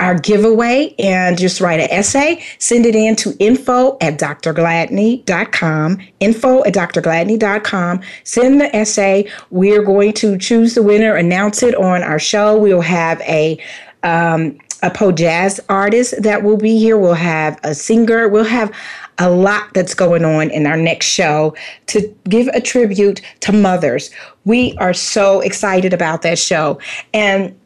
our 0.00 0.18
giveaway 0.18 0.94
and 0.98 1.38
just 1.38 1.60
write 1.60 1.80
an 1.80 1.90
essay. 1.90 2.44
Send 2.58 2.84
it 2.84 2.94
in 2.94 3.16
to 3.16 3.34
info 3.38 3.96
at 4.00 4.18
drgladney.com. 4.18 5.98
Info 6.20 6.64
at 6.64 6.74
drgladney.com. 6.74 8.00
Send 8.24 8.60
the 8.60 8.76
essay. 8.76 9.30
We're 9.50 9.82
going 9.82 10.12
to 10.14 10.36
choose 10.36 10.74
the 10.74 10.82
winner, 10.82 11.14
announce 11.14 11.62
it 11.62 11.74
on 11.76 12.02
our 12.02 12.18
show. 12.18 12.58
We'll 12.58 12.80
have 12.80 13.20
a 13.22 13.58
um, 14.02 14.58
a 14.82 14.90
po 14.90 15.10
jazz 15.12 15.60
artist 15.70 16.14
that 16.22 16.42
will 16.42 16.58
be 16.58 16.78
here. 16.78 16.98
We'll 16.98 17.14
have 17.14 17.58
a 17.64 17.74
singer. 17.74 18.28
We'll 18.28 18.44
have 18.44 18.70
a 19.18 19.30
lot 19.30 19.72
that's 19.74 19.94
going 19.94 20.24
on 20.24 20.50
in 20.50 20.66
our 20.66 20.76
next 20.76 21.06
show 21.06 21.54
to 21.86 22.14
give 22.28 22.48
a 22.48 22.60
tribute 22.60 23.20
to 23.40 23.52
mothers. 23.52 24.10
We 24.44 24.76
are 24.78 24.94
so 24.94 25.40
excited 25.40 25.92
about 25.92 26.22
that 26.22 26.38
show. 26.38 26.78
And 27.12 27.58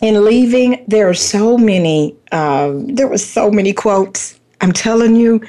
in 0.00 0.24
leaving, 0.24 0.84
there 0.88 1.08
are 1.08 1.14
so 1.14 1.58
many, 1.58 2.16
um, 2.32 2.94
there 2.94 3.06
were 3.06 3.18
so 3.18 3.50
many 3.50 3.72
quotes. 3.72 4.38
I'm 4.60 4.72
telling 4.72 5.14
you, 5.14 5.40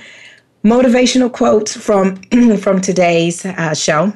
motivational 0.63 1.31
quotes 1.31 1.75
from 1.75 2.17
from 2.57 2.81
today's 2.81 3.45
uh, 3.45 3.73
show. 3.73 4.13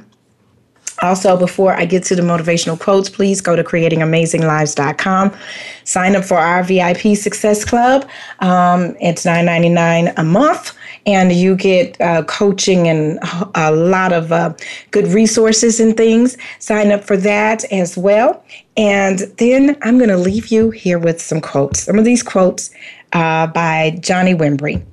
Also, 1.01 1.35
before 1.35 1.73
I 1.73 1.83
get 1.83 2.03
to 2.05 2.15
the 2.15 2.21
motivational 2.21 2.79
quotes, 2.79 3.09
please 3.09 3.41
go 3.41 3.55
to 3.55 3.63
creatingamazinglives.com. 3.63 5.35
Sign 5.83 6.15
up 6.15 6.23
for 6.23 6.37
our 6.37 6.63
VIP 6.63 7.17
Success 7.17 7.65
Club. 7.65 8.07
Um, 8.39 8.95
it's 9.01 9.25
$9.99 9.25 10.13
a 10.15 10.23
month 10.23 10.73
and 11.05 11.31
you 11.31 11.55
get 11.55 11.99
uh, 12.01 12.23
coaching 12.23 12.87
and 12.87 13.19
a 13.55 13.71
lot 13.71 14.11
of 14.11 14.31
uh, 14.31 14.53
good 14.91 15.07
resources 15.07 15.79
and 15.79 15.95
things. 15.95 16.37
Sign 16.59 16.91
up 16.91 17.03
for 17.03 17.17
that 17.17 17.63
as 17.71 17.97
well. 17.97 18.43
And 18.75 19.19
then 19.37 19.77
I'm 19.81 19.97
going 19.97 20.09
to 20.09 20.17
leave 20.17 20.47
you 20.47 20.71
here 20.71 20.99
with 20.99 21.21
some 21.21 21.41
quotes. 21.41 21.83
Some 21.83 21.99
of 21.99 22.05
these 22.05 22.23
quotes 22.23 22.71
uh, 23.13 23.47
by 23.47 23.97
Johnny 24.01 24.33
Wimbrey. 24.33 24.83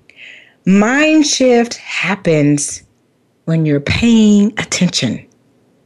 Mind 0.66 1.26
shift 1.26 1.74
happens 1.74 2.82
when 3.46 3.66
you're 3.66 3.80
paying 3.80 4.52
attention. 4.58 5.26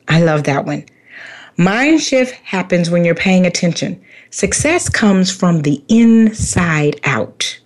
I 0.09 0.20
love 0.22 0.45
that 0.45 0.66
one. 0.66 0.85
Mind 1.57 2.03
shift 2.03 2.35
happens 2.45 2.91
when 2.91 3.05
you're 3.05 3.14
paying 3.14 3.47
attention. 3.47 4.03
Success 4.31 4.91
comes 4.91 5.35
from 5.35 5.62
the 5.62 5.83
inside 5.89 7.01
out. 7.05 7.59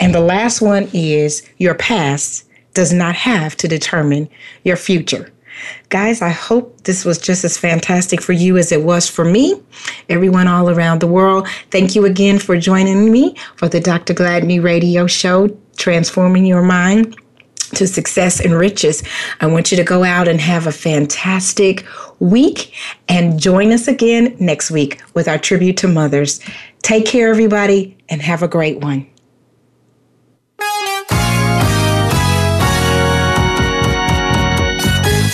And 0.00 0.14
the 0.14 0.20
last 0.20 0.60
one 0.60 0.88
is 0.92 1.42
your 1.58 1.74
past 1.74 2.44
does 2.74 2.92
not 2.92 3.14
have 3.14 3.56
to 3.56 3.68
determine 3.68 4.28
your 4.64 4.76
future. 4.76 5.32
Guys, 5.88 6.20
I 6.20 6.30
hope 6.30 6.82
this 6.82 7.04
was 7.04 7.18
just 7.18 7.44
as 7.44 7.56
fantastic 7.56 8.20
for 8.20 8.32
you 8.32 8.56
as 8.56 8.72
it 8.72 8.82
was 8.82 9.08
for 9.08 9.24
me. 9.24 9.62
Everyone 10.08 10.48
all 10.48 10.68
around 10.68 11.00
the 11.00 11.06
world, 11.06 11.48
thank 11.70 11.94
you 11.94 12.04
again 12.04 12.38
for 12.38 12.58
joining 12.58 13.12
me 13.12 13.36
for 13.56 13.68
the 13.68 13.80
Dr. 13.80 14.14
Gladney 14.14 14.62
radio 14.62 15.06
show, 15.06 15.56
Transforming 15.76 16.44
Your 16.44 16.62
Mind 16.62 17.16
to 17.74 17.86
Success 17.86 18.40
and 18.40 18.54
Riches. 18.54 19.02
I 19.40 19.46
want 19.46 19.70
you 19.70 19.76
to 19.76 19.84
go 19.84 20.04
out 20.04 20.28
and 20.28 20.40
have 20.40 20.66
a 20.66 20.72
fantastic 20.72 21.84
week 22.20 22.74
and 23.08 23.38
join 23.40 23.72
us 23.72 23.88
again 23.88 24.36
next 24.38 24.70
week 24.70 25.02
with 25.14 25.28
our 25.28 25.38
tribute 25.38 25.76
to 25.78 25.88
mothers. 25.88 26.40
Take 26.82 27.06
care, 27.06 27.30
everybody, 27.30 27.96
and 28.08 28.20
have 28.22 28.42
a 28.42 28.48
great 28.48 28.80
one. 28.80 29.06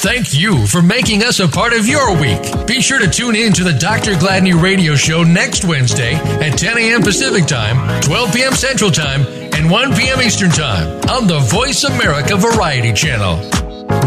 Thank 0.02 0.32
you 0.32 0.66
for 0.66 0.80
making 0.80 1.22
us 1.24 1.40
a 1.40 1.46
part 1.46 1.74
of 1.74 1.86
your 1.86 2.18
week. 2.18 2.40
Be 2.66 2.80
sure 2.80 2.98
to 2.98 3.06
tune 3.06 3.36
in 3.36 3.52
to 3.52 3.62
the 3.62 3.74
Dr. 3.74 4.12
Gladney 4.14 4.58
Radio 4.58 4.94
Show 4.94 5.24
next 5.24 5.66
Wednesday 5.66 6.14
at 6.14 6.56
10 6.58 6.78
a.m. 6.78 7.02
Pacific 7.02 7.46
Time, 7.46 8.00
12 8.00 8.32
p.m. 8.32 8.54
Central 8.54 8.90
Time, 8.90 9.26
and 9.52 9.70
1 9.70 9.94
p.m. 9.94 10.22
Eastern 10.22 10.48
Time 10.48 10.88
on 11.10 11.26
the 11.26 11.40
Voice 11.40 11.84
America 11.84 12.34
Variety 12.34 12.94
Channel. 12.94 13.40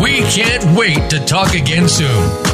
We 0.02 0.22
can't 0.32 0.66
wait 0.76 1.12
to 1.12 1.24
talk 1.26 1.54
again 1.54 1.88
soon. 1.88 2.53